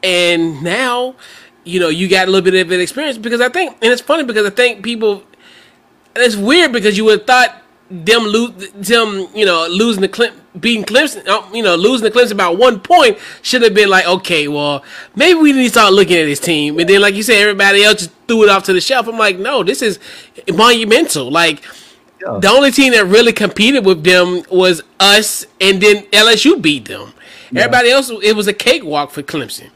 and 0.04 0.64
now 0.64 1.16
you 1.64 1.80
know 1.80 1.90
you 1.90 2.08
got 2.08 2.28
a 2.28 2.32
little 2.32 2.50
bit 2.50 2.66
of 2.66 2.72
an 2.72 2.80
experience 2.80 3.18
because 3.18 3.42
I 3.42 3.50
think, 3.50 3.78
and 3.82 3.92
it's 3.92 4.02
funny 4.02 4.24
because 4.24 4.46
I 4.46 4.50
think 4.50 4.84
people, 4.84 5.24
and 6.16 6.24
it's 6.24 6.36
weird 6.36 6.72
because 6.72 6.98
you 6.98 7.06
would 7.06 7.20
have 7.20 7.28
thought 7.28 7.62
them 7.90 8.24
lose 8.24 8.72
them, 8.72 9.28
you 9.36 9.46
know, 9.46 9.68
losing 9.70 10.02
the 10.02 10.08
Clem, 10.08 10.34
beating 10.60 10.86
Clemson, 10.86 11.28
uh, 11.28 11.46
you 11.54 11.62
know, 11.62 11.76
losing 11.76 12.06
the 12.06 12.12
Clemson 12.12 12.32
about 12.32 12.58
one 12.58 12.80
point 12.80 13.18
should 13.42 13.62
have 13.62 13.74
been 13.74 13.90
like, 13.90 14.08
okay, 14.08 14.48
well, 14.48 14.84
maybe 15.16 15.40
we 15.40 15.52
need 15.52 15.64
to 15.64 15.70
start 15.70 15.94
looking 15.94 16.18
at 16.18 16.26
this 16.26 16.40
team, 16.40 16.80
and 16.80 16.90
then 16.90 17.02
like 17.02 17.16
you 17.16 17.24
said, 17.24 17.38
everybody 17.38 17.84
else 17.84 18.00
just 18.00 18.12
threw 18.28 18.44
it 18.44 18.50
off 18.50 18.64
to 18.64 18.74
the 18.74 18.82
shelf. 18.82 19.08
I'm 19.08 19.18
like, 19.18 19.38
no, 19.38 19.64
this 19.64 19.82
is 19.82 20.00
monumental, 20.54 21.30
like. 21.30 21.64
Yeah. 22.24 22.38
The 22.40 22.50
only 22.50 22.70
team 22.70 22.94
that 22.94 23.06
really 23.06 23.34
competed 23.34 23.84
with 23.84 24.04
them 24.04 24.44
was 24.52 24.84
us, 25.00 25.44
and 25.60 25.82
then 25.82 26.04
LSU 26.12 26.62
beat 26.62 26.88
them. 26.88 27.14
Everybody 27.56 27.90
else, 27.90 28.12
it 28.12 28.36
was 28.36 28.48
a 28.48 28.54
cakewalk 28.54 29.10
for 29.10 29.24
Clemson. 29.24 29.72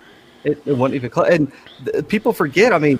It, 0.46 0.62
it 0.66 0.74
wasn't 0.78 0.96
even 0.96 1.10
close. 1.10 1.28
And 1.30 1.52
th- 1.86 2.08
people 2.08 2.32
forget. 2.32 2.72
I 2.72 2.78
mean, 2.80 3.00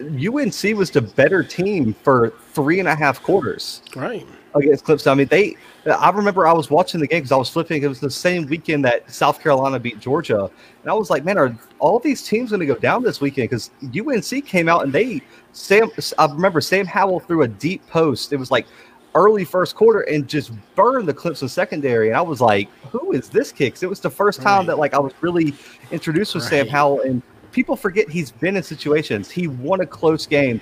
UNC 0.00 0.76
was 0.76 0.90
the 0.90 1.02
better 1.14 1.42
team 1.44 1.94
for 2.02 2.30
three 2.52 2.80
and 2.80 2.88
a 2.88 2.94
half 2.94 3.22
quarters 3.22 3.82
Right. 3.94 4.26
against 4.54 4.84
Clemson. 4.84 5.12
I 5.12 5.14
mean, 5.14 5.28
they. 5.28 5.56
I 5.86 6.10
remember 6.10 6.46
I 6.46 6.52
was 6.52 6.68
watching 6.70 7.00
the 7.00 7.06
game 7.06 7.20
because 7.20 7.32
I 7.32 7.36
was 7.36 7.48
flipping. 7.48 7.82
It 7.82 7.88
was 7.88 8.00
the 8.00 8.10
same 8.10 8.46
weekend 8.46 8.84
that 8.84 9.10
South 9.10 9.40
Carolina 9.40 9.78
beat 9.78 9.98
Georgia, 10.00 10.50
and 10.82 10.90
I 10.90 10.92
was 10.94 11.08
like, 11.08 11.24
"Man, 11.24 11.38
are 11.38 11.56
all 11.78 11.98
these 11.98 12.22
teams 12.22 12.50
going 12.50 12.60
to 12.60 12.66
go 12.66 12.74
down 12.74 13.02
this 13.02 13.20
weekend?" 13.20 13.48
Because 13.50 13.70
UNC 13.82 14.44
came 14.46 14.68
out 14.68 14.82
and 14.84 14.92
they 14.92 15.22
Sam. 15.52 15.90
I 16.18 16.26
remember 16.26 16.60
Sam 16.60 16.84
Howell 16.86 17.20
threw 17.20 17.42
a 17.42 17.48
deep 17.48 17.86
post. 17.86 18.32
It 18.32 18.36
was 18.36 18.50
like 18.50 18.66
early 19.14 19.44
first 19.44 19.74
quarter 19.74 20.02
and 20.02 20.28
just 20.28 20.52
burned 20.76 21.08
the 21.08 21.14
Clemson 21.14 21.48
secondary. 21.48 22.08
And 22.08 22.16
I 22.16 22.20
was 22.22 22.40
like, 22.42 22.68
"Who 22.92 23.12
is 23.12 23.28
this 23.30 23.52
kid?" 23.52 23.70
'Cause 23.74 23.82
it 23.82 23.88
was 23.88 24.00
the 24.00 24.10
first 24.10 24.42
time 24.42 24.66
that 24.66 24.78
like 24.78 24.92
I 24.94 24.98
was 24.98 25.12
really 25.22 25.54
introduced 25.90 26.34
with 26.34 26.44
Sam 26.44 26.68
Howell. 26.68 27.00
And 27.02 27.22
people 27.52 27.76
forget 27.76 28.08
he's 28.08 28.30
been 28.30 28.56
in 28.56 28.62
situations. 28.62 29.30
He 29.30 29.48
won 29.48 29.80
a 29.80 29.86
close 29.86 30.26
game, 30.26 30.60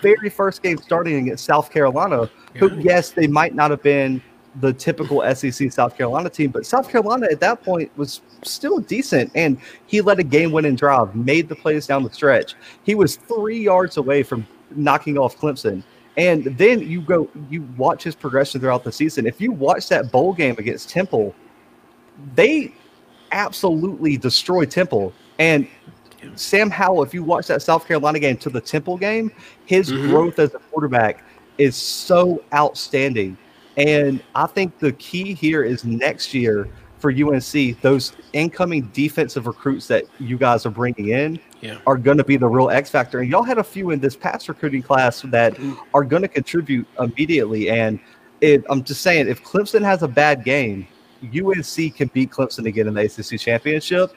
very 0.00 0.30
first 0.30 0.62
game 0.62 0.78
starting 0.78 1.16
against 1.16 1.44
South 1.44 1.70
Carolina. 1.70 2.30
Who, 2.56 2.68
Yeah. 2.70 2.82
yes, 2.82 3.10
they 3.10 3.26
might 3.26 3.54
not 3.54 3.70
have 3.70 3.82
been 3.82 4.20
the 4.60 4.72
typical 4.72 5.22
SEC 5.34 5.70
South 5.70 5.96
Carolina 5.96 6.28
team, 6.28 6.50
but 6.50 6.66
South 6.66 6.88
Carolina 6.88 7.28
at 7.30 7.38
that 7.38 7.62
point 7.62 7.90
was 7.96 8.20
still 8.42 8.80
decent. 8.80 9.30
And 9.34 9.58
he 9.86 10.00
led 10.00 10.18
a 10.18 10.24
game 10.24 10.50
winning 10.50 10.74
drive, 10.74 11.14
made 11.14 11.48
the 11.48 11.54
plays 11.54 11.86
down 11.86 12.02
the 12.02 12.10
stretch. 12.10 12.54
He 12.82 12.96
was 12.96 13.16
three 13.16 13.60
yards 13.60 13.96
away 13.96 14.24
from 14.24 14.46
knocking 14.74 15.18
off 15.18 15.36
Clemson. 15.36 15.84
And 16.16 16.44
then 16.58 16.80
you 16.80 17.00
go, 17.00 17.28
you 17.48 17.62
watch 17.76 18.02
his 18.02 18.16
progression 18.16 18.60
throughout 18.60 18.82
the 18.82 18.90
season. 18.90 19.26
If 19.26 19.40
you 19.40 19.52
watch 19.52 19.88
that 19.88 20.10
bowl 20.10 20.32
game 20.32 20.56
against 20.58 20.90
Temple, 20.90 21.32
they 22.34 22.74
absolutely 23.32 24.16
destroy 24.16 24.64
Temple. 24.64 25.12
And 25.38 25.66
Sam 26.34 26.70
Howell, 26.70 27.02
if 27.02 27.14
you 27.14 27.22
watch 27.24 27.46
that 27.46 27.62
South 27.62 27.86
Carolina 27.86 28.18
game 28.18 28.36
to 28.38 28.50
the 28.50 28.60
Temple 28.60 28.96
game, 28.98 29.32
his 29.66 29.90
Mhm. 29.90 30.10
growth 30.10 30.38
as 30.38 30.54
a 30.54 30.58
quarterback 30.58 31.24
is 31.58 31.74
so 31.76 32.42
outstanding. 32.54 33.36
And 33.76 34.22
I 34.34 34.46
think 34.46 34.78
the 34.78 34.92
key 34.92 35.32
here 35.34 35.62
is 35.62 35.84
next 35.84 36.34
year 36.34 36.68
for 36.98 37.10
UNC, 37.10 37.72
those 37.80 38.12
incoming 38.34 38.90
defensive 38.92 39.46
recruits 39.46 39.86
that 39.86 40.04
you 40.18 40.36
guys 40.36 40.66
are 40.66 40.70
bringing 40.70 41.08
in 41.08 41.38
Yeah. 41.62 41.78
are 41.86 41.96
going 41.96 42.18
to 42.18 42.24
be 42.24 42.36
the 42.36 42.46
real 42.46 42.68
X 42.68 42.90
factor. 42.90 43.20
And 43.20 43.30
y'all 43.30 43.42
had 43.42 43.56
a 43.56 43.64
few 43.64 43.90
in 43.90 44.00
this 44.00 44.16
past 44.16 44.48
recruiting 44.48 44.82
class 44.82 45.22
that 45.22 45.56
are 45.94 46.04
going 46.04 46.22
to 46.22 46.28
contribute 46.28 46.86
immediately. 46.98 47.70
And 47.70 47.98
if, 48.42 48.62
I'm 48.68 48.82
just 48.84 49.00
saying, 49.00 49.28
if 49.28 49.42
Clemson 49.42 49.82
has 49.82 50.02
a 50.02 50.08
bad 50.08 50.44
game, 50.44 50.86
UNC 51.22 51.94
can 51.96 52.08
beat 52.12 52.30
Clemson 52.30 52.66
again 52.66 52.86
in 52.88 52.94
the 52.94 53.02
ACC 53.02 53.38
championship. 53.40 54.14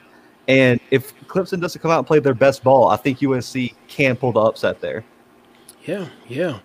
And 0.48 0.78
if 0.90 1.14
Clemson 1.26 1.60
doesn't 1.60 1.80
come 1.80 1.90
out 1.90 1.98
and 1.98 2.06
play 2.06 2.18
their 2.18 2.34
best 2.34 2.62
ball, 2.62 2.88
I 2.88 2.96
think 2.96 3.22
UNC 3.22 3.74
can 3.88 4.16
pull 4.16 4.32
the 4.32 4.40
upset 4.40 4.80
there. 4.80 5.04
Yeah. 5.84 6.08
Yeah. 6.28 6.60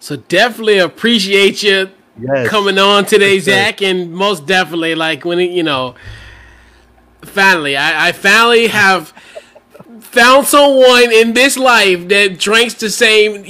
So 0.00 0.16
definitely 0.16 0.78
appreciate 0.78 1.62
you 1.62 1.90
Yes. 2.20 2.48
coming 2.48 2.78
on 2.78 3.06
today. 3.06 3.38
Zach, 3.38 3.80
and 3.80 4.12
most 4.12 4.44
definitely 4.44 4.94
like 4.94 5.24
when 5.24 5.38
it, 5.40 5.50
you 5.50 5.62
know, 5.62 5.94
finally, 7.22 7.76
I, 7.76 8.08
I 8.08 8.12
finally 8.12 8.66
have 8.66 9.14
found 10.00 10.46
someone 10.46 11.12
in 11.12 11.32
this 11.32 11.56
life 11.56 12.08
that 12.08 12.38
drinks 12.38 12.74
the 12.74 12.90
same 12.90 13.44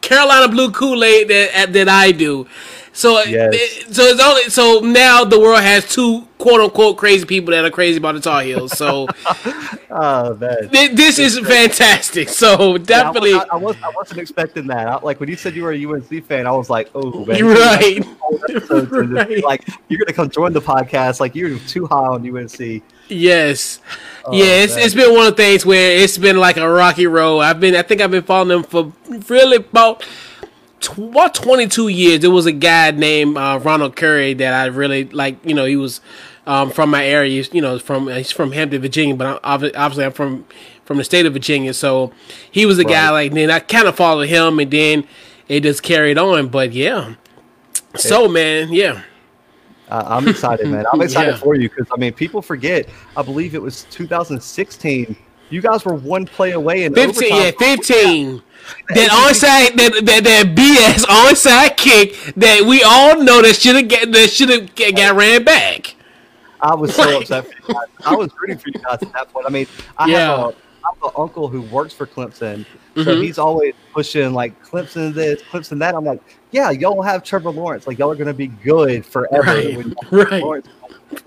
Carolina 0.00 0.48
Blue 0.48 0.70
Kool 0.70 1.02
Aid 1.04 1.28
that 1.28 1.72
that 1.72 1.88
I 1.88 2.12
do. 2.12 2.46
So, 2.94 3.20
Yes. 3.24 3.54
so 3.94 4.02
it's 4.04 4.22
only 4.22 4.42
so 4.50 4.78
now 4.80 5.24
the 5.24 5.38
world 5.38 5.60
has 5.60 5.92
two 5.92 6.26
quote 6.38 6.60
unquote 6.60 6.96
crazy 6.96 7.24
people 7.24 7.50
that 7.52 7.64
are 7.64 7.70
crazy 7.70 7.98
about 7.98 8.14
the 8.14 8.20
Tar 8.20 8.42
Heels. 8.42 8.76
So 8.78 9.08
Oh, 9.90 10.34
thi- 10.34 10.88
this 10.88 11.18
is 11.18 11.38
fantastic. 11.40 12.28
So 12.28 12.78
definitely, 12.78 13.30
Yeah, 13.30 13.44
I, 13.50 13.54
I, 13.54 13.56
was, 13.56 13.76
I 13.82 13.90
wasn't 13.96 14.20
expecting 14.20 14.66
that. 14.68 14.86
I, 14.88 14.96
like 15.00 15.20
when 15.20 15.28
you 15.28 15.36
said 15.36 15.54
you 15.54 15.62
were 15.64 15.72
a 15.72 15.86
UNC 15.86 16.24
fan, 16.26 16.46
I 16.46 16.52
was 16.52 16.68
like, 16.70 16.90
oh, 16.94 17.24
man. 17.24 17.36
You're 17.38 17.54
right. 17.54 18.02
Whole 18.20 18.40
episode 18.48 18.88
to 18.90 19.06
this. 19.06 19.08
Right. 19.28 19.44
Like 19.44 19.68
you're 19.88 19.98
gonna 19.98 20.12
come 20.12 20.30
join 20.30 20.52
the 20.52 20.60
podcast. 20.60 21.20
Like 21.20 21.34
you're 21.34 21.58
too 21.60 21.86
high 21.86 21.96
on 21.96 22.24
UNC. 22.36 22.82
Yes. 23.08 23.80
Oh, 24.24 24.32
yeah, 24.34 24.62
it's, 24.62 24.74
man. 24.76 24.84
it's 24.84 24.94
been 24.94 25.12
one 25.14 25.26
of 25.26 25.36
the 25.36 25.42
things 25.42 25.66
where 25.66 25.98
it's 25.98 26.16
been 26.16 26.38
like 26.38 26.56
a 26.56 26.68
rocky 26.68 27.06
road. 27.06 27.40
I've 27.40 27.60
been, 27.60 27.74
I 27.76 27.82
think 27.82 28.00
I've 28.00 28.10
been 28.10 28.22
following 28.24 28.48
them 28.48 28.62
for 28.62 28.92
really 29.28 29.56
about, 29.58 30.04
tw- 30.84 30.98
about 30.98 31.34
22 31.34 31.88
years. 31.88 32.20
There 32.20 32.30
was 32.30 32.46
a 32.46 32.52
guy 32.52 32.90
named 32.92 33.36
uh, 33.36 33.60
Ronald 33.62 33.96
Curry 33.96 34.34
that 34.34 34.52
I 34.54 34.66
really 34.66 35.04
like, 35.04 35.36
you 35.44 35.54
know, 35.54 35.64
he 35.64 35.76
was 35.76 36.00
um, 36.46 36.70
from 36.70 36.90
my 36.90 37.04
area, 37.04 37.42
you 37.52 37.60
know, 37.60 37.78
from, 37.78 38.08
he's 38.08 38.30
from 38.30 38.52
Hampton, 38.52 38.80
Virginia, 38.82 39.14
but 39.14 39.40
I'm, 39.42 39.62
obviously 39.74 40.04
I'm 40.04 40.12
from, 40.12 40.44
from 40.84 40.98
the 40.98 41.04
state 41.04 41.26
of 41.26 41.32
Virginia. 41.32 41.74
So 41.74 42.12
he 42.50 42.66
was 42.66 42.78
a 42.78 42.84
guy 42.84 43.10
like, 43.10 43.32
then 43.32 43.50
I 43.50 43.60
kind 43.60 43.88
of 43.88 43.96
followed 43.96 44.28
him 44.28 44.58
and 44.58 44.70
then 44.70 45.06
it 45.48 45.60
just 45.62 45.82
carried 45.82 46.18
on. 46.18 46.48
But 46.48 46.72
yeah. 46.72 47.14
So, 47.96 48.28
man, 48.28 48.72
yeah. 48.72 49.02
Uh, 49.88 50.02
I'm 50.06 50.26
excited, 50.28 50.66
man. 50.68 50.84
I'm 50.92 51.00
excited 51.02 51.32
Yeah. 51.32 51.36
for 51.38 51.54
you 51.54 51.68
because 51.68 51.86
I 51.92 51.96
mean, 51.96 52.12
people 52.12 52.42
forget. 52.42 52.88
I 53.16 53.22
believe 53.22 53.54
it 53.54 53.62
was 53.62 53.84
2016. 53.90 55.16
You 55.54 55.62
guys 55.62 55.84
were 55.84 55.94
one 55.94 56.26
play 56.26 56.50
away 56.50 56.82
in 56.84 56.92
15, 56.94 57.32
overtime. 57.32 57.44
yeah, 57.44 57.50
15. 57.76 58.42
That 58.88 59.10
onside, 59.10 59.76
that, 59.76 60.04
that 60.06 60.24
that 60.24 60.54
BS 60.56 61.04
onside 61.06 61.76
kick 61.76 62.34
that 62.34 62.62
we 62.62 62.82
all 62.82 63.22
know 63.22 63.40
that 63.42 63.54
should 63.54 63.76
have 63.76 63.86
get 63.88 64.10
that 64.10 64.30
should 64.30 64.48
have 64.48 64.74
got 64.74 65.16
ran 65.16 65.44
back. 65.44 65.94
I 66.60 66.74
was 66.74 66.94
so 66.94 67.18
upset. 67.20 67.46
For 67.46 67.52
you 67.68 67.74
guys. 67.74 67.86
I 68.06 68.16
was 68.16 68.30
rooting 68.40 68.58
for 68.58 68.68
you 68.70 68.80
guys 68.80 68.98
at 69.02 69.12
that 69.12 69.32
point. 69.32 69.46
I 69.46 69.50
mean, 69.50 69.66
I 69.96 70.06
Yeah. 70.08 70.18
have 70.26 70.38
a 70.38 70.42
I 70.86 70.88
have 70.92 71.02
an 71.04 71.10
uncle 71.16 71.46
who 71.48 71.62
works 71.62 71.94
for 71.94 72.06
Clemson, 72.06 72.66
so 72.96 73.04
Mhm. 73.04 73.22
he's 73.22 73.38
always 73.38 73.74
pushing 73.92 74.32
like 74.34 74.60
Clemson 74.64 75.14
this, 75.14 75.40
Clemson 75.42 75.78
that. 75.78 75.94
I'm 75.94 76.04
like, 76.04 76.20
yeah, 76.50 76.70
y'all 76.70 77.00
have 77.02 77.22
Trevor 77.22 77.50
Lawrence. 77.52 77.86
Like 77.86 77.98
y'all 77.98 78.10
are 78.10 78.14
going 78.16 78.26
to 78.26 78.34
be 78.34 78.48
good 78.48 79.06
forever. 79.06 79.42
Right, 79.46 79.76
when 79.76 79.94
right. 80.10 80.42
Lawrence. 80.42 80.66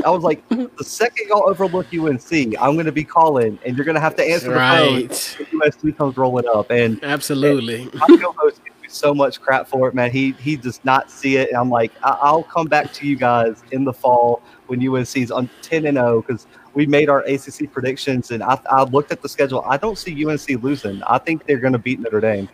I 0.05 0.09
was 0.09 0.23
like, 0.23 0.47
the 0.49 0.83
second 0.83 1.27
y'all 1.29 1.47
overlook 1.49 1.88
UNC, 1.93 2.31
I'm 2.59 2.73
going 2.73 2.85
to 2.85 2.91
be 2.91 3.03
calling, 3.03 3.57
and 3.65 3.75
you're 3.77 3.85
going 3.85 3.95
to 3.95 4.01
have 4.01 4.15
to 4.17 4.23
answer 4.23 4.49
the 4.49 4.55
phone 4.55 4.95
Right. 5.01 5.09
USC 5.09 5.97
comes 5.97 6.17
rolling 6.17 6.45
up. 6.53 6.69
And 6.71 7.03
Absolutely. 7.03 7.89
my 7.93 8.07
co-host 8.07 8.63
gives 8.63 8.81
me 8.81 8.88
so 8.89 9.13
much 9.13 9.41
crap 9.41 9.67
for 9.67 9.88
it, 9.88 9.93
man. 9.95 10.11
He 10.11 10.31
he 10.33 10.55
does 10.55 10.79
not 10.83 11.09
see 11.11 11.38
it, 11.38 11.49
and 11.49 11.57
I'm 11.57 11.69
like, 11.69 11.91
I- 12.03 12.17
I'll 12.21 12.43
come 12.43 12.67
back 12.67 12.93
to 12.93 13.07
you 13.07 13.15
guys 13.15 13.63
in 13.71 13.83
the 13.83 13.93
fall 13.93 14.41
when 14.67 14.79
UNC's 14.85 15.31
on 15.31 15.49
10 15.61 15.85
and 15.85 15.97
0 15.97 16.21
because 16.21 16.47
we 16.73 16.85
made 16.85 17.09
our 17.09 17.21
ACC 17.21 17.71
predictions, 17.71 18.31
and 18.31 18.43
I, 18.43 18.59
I 18.69 18.83
looked 18.83 19.11
at 19.11 19.21
the 19.21 19.29
schedule. 19.29 19.63
I 19.67 19.77
don't 19.77 19.97
see 19.97 20.25
UNC 20.25 20.47
losing. 20.63 21.01
I 21.03 21.17
think 21.17 21.45
they're 21.45 21.57
going 21.59 21.73
to 21.73 21.79
beat 21.79 21.99
Notre 21.99 22.21
Dame. 22.21 22.47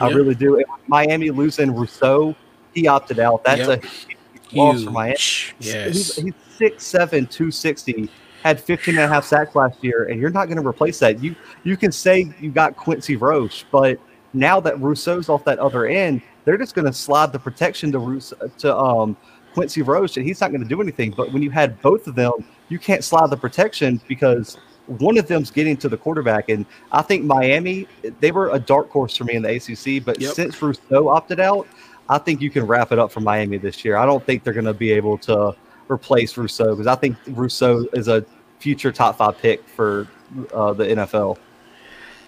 I 0.00 0.08
really 0.10 0.34
do. 0.34 0.56
And 0.56 0.64
Miami 0.88 1.30
losing 1.30 1.72
Rousseau, 1.72 2.34
he 2.74 2.88
opted 2.88 3.20
out. 3.20 3.44
That's 3.44 3.68
Yep. 3.68 3.84
a 3.84 3.86
huge 3.86 4.12
loss 4.52 4.82
for 4.84 4.90
Miami. 4.90 5.10
Huge. 5.16 5.54
He's, 5.58 5.74
Yes. 5.74 6.14
he's 6.16 6.34
6'7", 6.58 7.10
260, 7.10 8.08
had 8.42 8.60
15 8.60 8.94
and 8.96 9.04
a 9.04 9.08
half 9.08 9.24
sacks 9.24 9.54
last 9.54 9.82
year, 9.82 10.04
and 10.04 10.20
you're 10.20 10.30
not 10.30 10.46
going 10.46 10.60
to 10.60 10.66
replace 10.66 10.98
that. 11.00 11.22
You 11.22 11.34
you 11.64 11.76
can 11.76 11.92
say 11.92 12.32
you 12.40 12.50
got 12.50 12.76
Quincy 12.76 13.16
Roche, 13.16 13.64
but 13.70 13.98
now 14.32 14.60
that 14.60 14.80
Rousseau's 14.80 15.28
off 15.28 15.44
that 15.44 15.58
other 15.58 15.86
end, 15.86 16.22
they're 16.44 16.58
just 16.58 16.74
going 16.74 16.84
to 16.86 16.92
slide 16.92 17.32
the 17.32 17.38
protection 17.38 17.90
to 17.92 17.98
Rousseau, 17.98 18.36
to 18.58 18.76
um, 18.76 19.16
Quincy 19.54 19.82
Roche, 19.82 20.16
and 20.16 20.26
he's 20.26 20.40
not 20.40 20.50
going 20.50 20.62
to 20.62 20.68
do 20.68 20.80
anything. 20.80 21.12
But 21.16 21.32
when 21.32 21.42
you 21.42 21.50
had 21.50 21.80
both 21.82 22.06
of 22.06 22.14
them, 22.14 22.32
you 22.68 22.78
can't 22.78 23.02
slide 23.02 23.30
the 23.30 23.36
protection 23.36 24.00
because 24.06 24.58
one 24.86 25.18
of 25.18 25.26
them's 25.26 25.50
getting 25.50 25.76
to 25.78 25.88
the 25.88 25.96
quarterback. 25.96 26.48
And 26.48 26.66
I 26.92 27.02
think 27.02 27.24
Miami, 27.24 27.88
they 28.20 28.30
were 28.30 28.50
a 28.50 28.58
dark 28.58 28.90
horse 28.90 29.16
for 29.16 29.24
me 29.24 29.34
in 29.34 29.42
the 29.42 29.56
ACC, 29.56 30.04
but 30.04 30.20
Yep. 30.20 30.34
since 30.34 30.62
Rousseau 30.62 31.08
opted 31.08 31.40
out, 31.40 31.66
I 32.08 32.18
think 32.18 32.40
you 32.40 32.50
can 32.50 32.66
wrap 32.66 32.92
it 32.92 32.98
up 32.98 33.10
for 33.10 33.20
Miami 33.20 33.56
this 33.58 33.84
year. 33.84 33.96
I 33.96 34.06
don't 34.06 34.24
think 34.24 34.44
they're 34.44 34.52
going 34.52 34.66
to 34.66 34.74
be 34.74 34.92
able 34.92 35.18
to 35.18 35.56
replace 35.88 36.36
Rousseau 36.36 36.70
because 36.74 36.86
I 36.86 36.94
think 36.96 37.16
Rousseau 37.28 37.86
is 37.92 38.08
a 38.08 38.24
future 38.58 38.90
top 38.92 39.18
five 39.18 39.38
pick 39.38 39.66
for 39.68 40.08
uh, 40.52 40.72
the 40.72 40.84
NFL. 40.84 41.38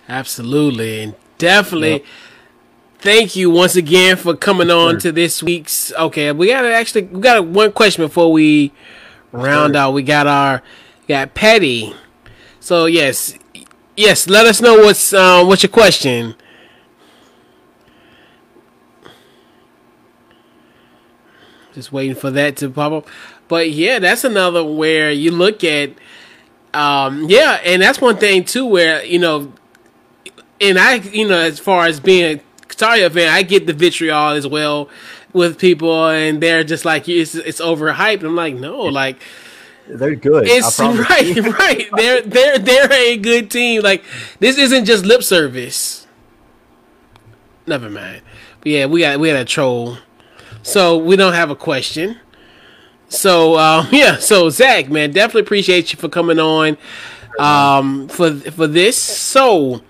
Absolutely. 0.08 1.02
And 1.02 1.14
definitely 1.38 1.90
Yep. 1.92 2.04
thank 2.98 3.36
you 3.36 3.50
once 3.50 3.76
again 3.76 4.16
for 4.16 4.34
coming 4.36 4.70
on 4.70 4.92
Sure. 4.94 5.00
to 5.00 5.12
this 5.12 5.42
week's 5.42 5.92
okay, 5.98 6.32
we 6.32 6.48
gotta 6.48 6.72
actually 6.72 7.02
we 7.02 7.20
got 7.20 7.44
one 7.46 7.72
question 7.72 8.04
before 8.04 8.30
we 8.32 8.72
round 9.32 9.74
Sure. 9.74 9.82
out. 9.82 9.92
We 9.92 10.02
got 10.02 10.26
our 10.26 10.62
got 11.08 11.34
Petty. 11.34 11.94
So 12.60 12.86
yes. 12.86 13.34
Yes, 13.96 14.28
let 14.28 14.46
us 14.46 14.60
know 14.60 14.76
what's 14.76 15.12
um 15.12 15.48
what's 15.48 15.62
your 15.64 15.70
question. 15.70 16.34
Just 21.74 21.92
waiting 21.92 22.16
for 22.16 22.30
that 22.30 22.56
to 22.58 22.70
pop 22.70 22.92
up. 22.92 23.06
But 23.48 23.70
yeah, 23.70 23.98
that's 23.98 24.24
another 24.24 24.64
where 24.64 25.10
you 25.10 25.30
look 25.30 25.64
at 25.64 25.90
um 26.74 27.28
yeah, 27.30 27.60
and 27.64 27.80
that's 27.82 28.00
one 28.00 28.16
thing 28.18 28.44
too 28.44 28.66
where, 28.66 29.04
you 29.04 29.18
know, 29.18 29.52
and 30.60 30.78
I, 30.78 30.94
you 30.96 31.26
know, 31.28 31.38
as 31.38 31.58
far 31.58 31.86
as 31.86 32.00
being 32.00 32.38
a 32.38 32.42
Kataria 32.66 33.10
fan, 33.10 33.28
I 33.32 33.42
get 33.42 33.66
the 33.66 33.72
vitriol 33.72 34.30
as 34.30 34.46
well 34.46 34.88
with 35.32 35.58
people, 35.58 36.08
and 36.08 36.42
they're 36.42 36.64
just 36.64 36.84
like, 36.84 37.08
it's 37.08 37.34
it's 37.34 37.60
overhyped. 37.60 38.22
I'm 38.24 38.36
like, 38.36 38.54
no, 38.54 38.80
like 38.82 39.16
They're 39.88 40.14
good. 40.16 40.46
It's 40.46 40.78
right, 40.80 41.58
right. 41.58 41.86
They're 41.96 42.22
they're 42.22 42.58
they're 42.58 42.92
a 42.92 43.16
good 43.16 43.50
team. 43.50 43.82
Like 43.82 44.04
this 44.40 44.58
isn't 44.58 44.84
just 44.84 45.04
lip 45.06 45.22
service. 45.22 46.06
Never 47.66 47.90
mind. 47.90 48.22
But 48.60 48.72
yeah, 48.72 48.86
we 48.86 49.00
got 49.00 49.20
we 49.20 49.28
had 49.28 49.38
a 49.38 49.44
troll, 49.44 49.98
so 50.62 50.96
we 50.98 51.16
don't 51.16 51.34
have 51.34 51.50
a 51.50 51.56
question. 51.56 52.18
So 53.08 53.58
um, 53.58 53.88
yeah, 53.92 54.16
so 54.16 54.50
Zach, 54.50 54.88
man, 54.90 55.10
definitely 55.12 55.42
appreciate 55.42 55.92
you 55.92 55.98
for 55.98 56.08
coming 56.08 56.38
on 56.38 56.76
um, 57.38 58.08
for 58.08 58.32
for 58.34 58.66
this. 58.66 58.96
So, 58.96 59.82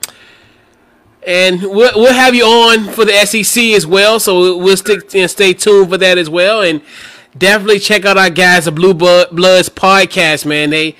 and 1.26 1.60
we'll, 1.62 1.92
we'll 1.96 2.12
have 2.14 2.34
you 2.34 2.44
on 2.44 2.84
for 2.92 3.04
the 3.04 3.12
SEC 3.26 3.62
as 3.74 3.86
well. 3.86 4.20
So 4.20 4.56
we'll 4.56 4.76
stick 4.76 5.14
and 5.14 5.30
stay 5.30 5.52
tuned 5.52 5.90
for 5.90 5.98
that 5.98 6.18
as 6.18 6.30
well. 6.30 6.62
And 6.62 6.80
definitely 7.36 7.78
check 7.80 8.04
out 8.04 8.16
our 8.16 8.30
guys, 8.30 8.64
the 8.66 8.72
Blue 8.72 8.94
Bloods 8.94 9.68
podcast, 9.68 10.46
man. 10.46 10.70
They 10.70 10.96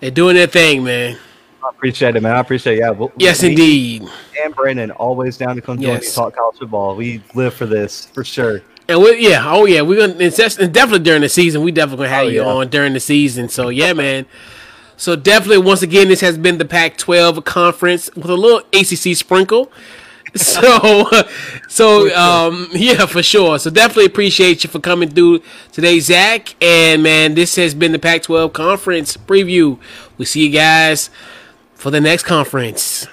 they're 0.00 0.10
doing 0.10 0.36
their 0.36 0.46
thing, 0.46 0.84
man. 0.84 1.18
I 1.64 1.70
appreciate 1.70 2.14
it, 2.14 2.22
man. 2.22 2.36
I 2.36 2.40
appreciate 2.40 2.74
it. 2.74 2.80
Yeah. 2.80 2.90
Well, 2.90 3.10
Yes, 3.16 3.42
indeed. 3.42 4.04
And 4.42 4.54
Brandon 4.54 4.90
always 4.92 5.36
down 5.36 5.56
to 5.56 5.62
come 5.62 5.78
join 5.80 5.94
Yes. 5.94 6.02
me 6.16 6.22
talk 6.22 6.36
college 6.36 6.58
football. 6.58 6.94
We 6.94 7.22
live 7.34 7.54
for 7.54 7.66
this 7.66 8.06
for 8.06 8.22
sure. 8.22 8.62
And 8.88 9.00
we 9.00 9.28
yeah, 9.28 9.42
oh 9.46 9.64
yeah, 9.64 9.80
we're 9.82 10.06
gonna 10.06 10.18
it's, 10.24 10.36
just, 10.36 10.60
it's 10.60 10.72
definitely 10.72 11.04
during 11.04 11.22
the 11.22 11.28
season. 11.28 11.62
We 11.62 11.72
definitely 11.72 12.06
gonna 12.06 12.16
have 12.16 12.26
Oh, 12.26 12.28
you 12.28 12.42
yeah. 12.42 12.46
on 12.48 12.68
during 12.68 12.92
the 12.92 13.00
season. 13.00 13.48
So 13.48 13.68
yeah, 13.68 13.92
man. 13.92 14.26
So 14.96 15.14
definitely, 15.16 15.58
once 15.58 15.82
again, 15.82 16.08
this 16.08 16.20
has 16.22 16.38
been 16.38 16.56
the 16.58 16.64
Pac-12 16.64 17.44
conference 17.44 18.08
with 18.14 18.30
a 18.30 18.34
little 18.36 18.60
ACC 18.72 19.16
sprinkle. 19.16 19.70
So, 20.34 21.08
so 21.66 22.14
um, 22.14 22.68
yeah, 22.72 23.06
for 23.06 23.22
sure. 23.22 23.58
So 23.58 23.70
definitely 23.70 24.04
appreciate 24.04 24.64
you 24.64 24.68
for 24.68 24.80
coming 24.80 25.08
through 25.08 25.40
today, 25.72 25.98
Zach. 25.98 26.54
And 26.62 27.02
man, 27.02 27.34
this 27.34 27.56
has 27.56 27.74
been 27.74 27.92
the 27.92 27.98
Pac-12 27.98 28.52
conference 28.52 29.16
preview. 29.16 29.78
We 30.18 30.26
see 30.26 30.46
you 30.46 30.52
guys 30.52 31.08
for 31.72 31.90
the 31.90 32.02
next 32.02 32.24
conference. 32.24 33.06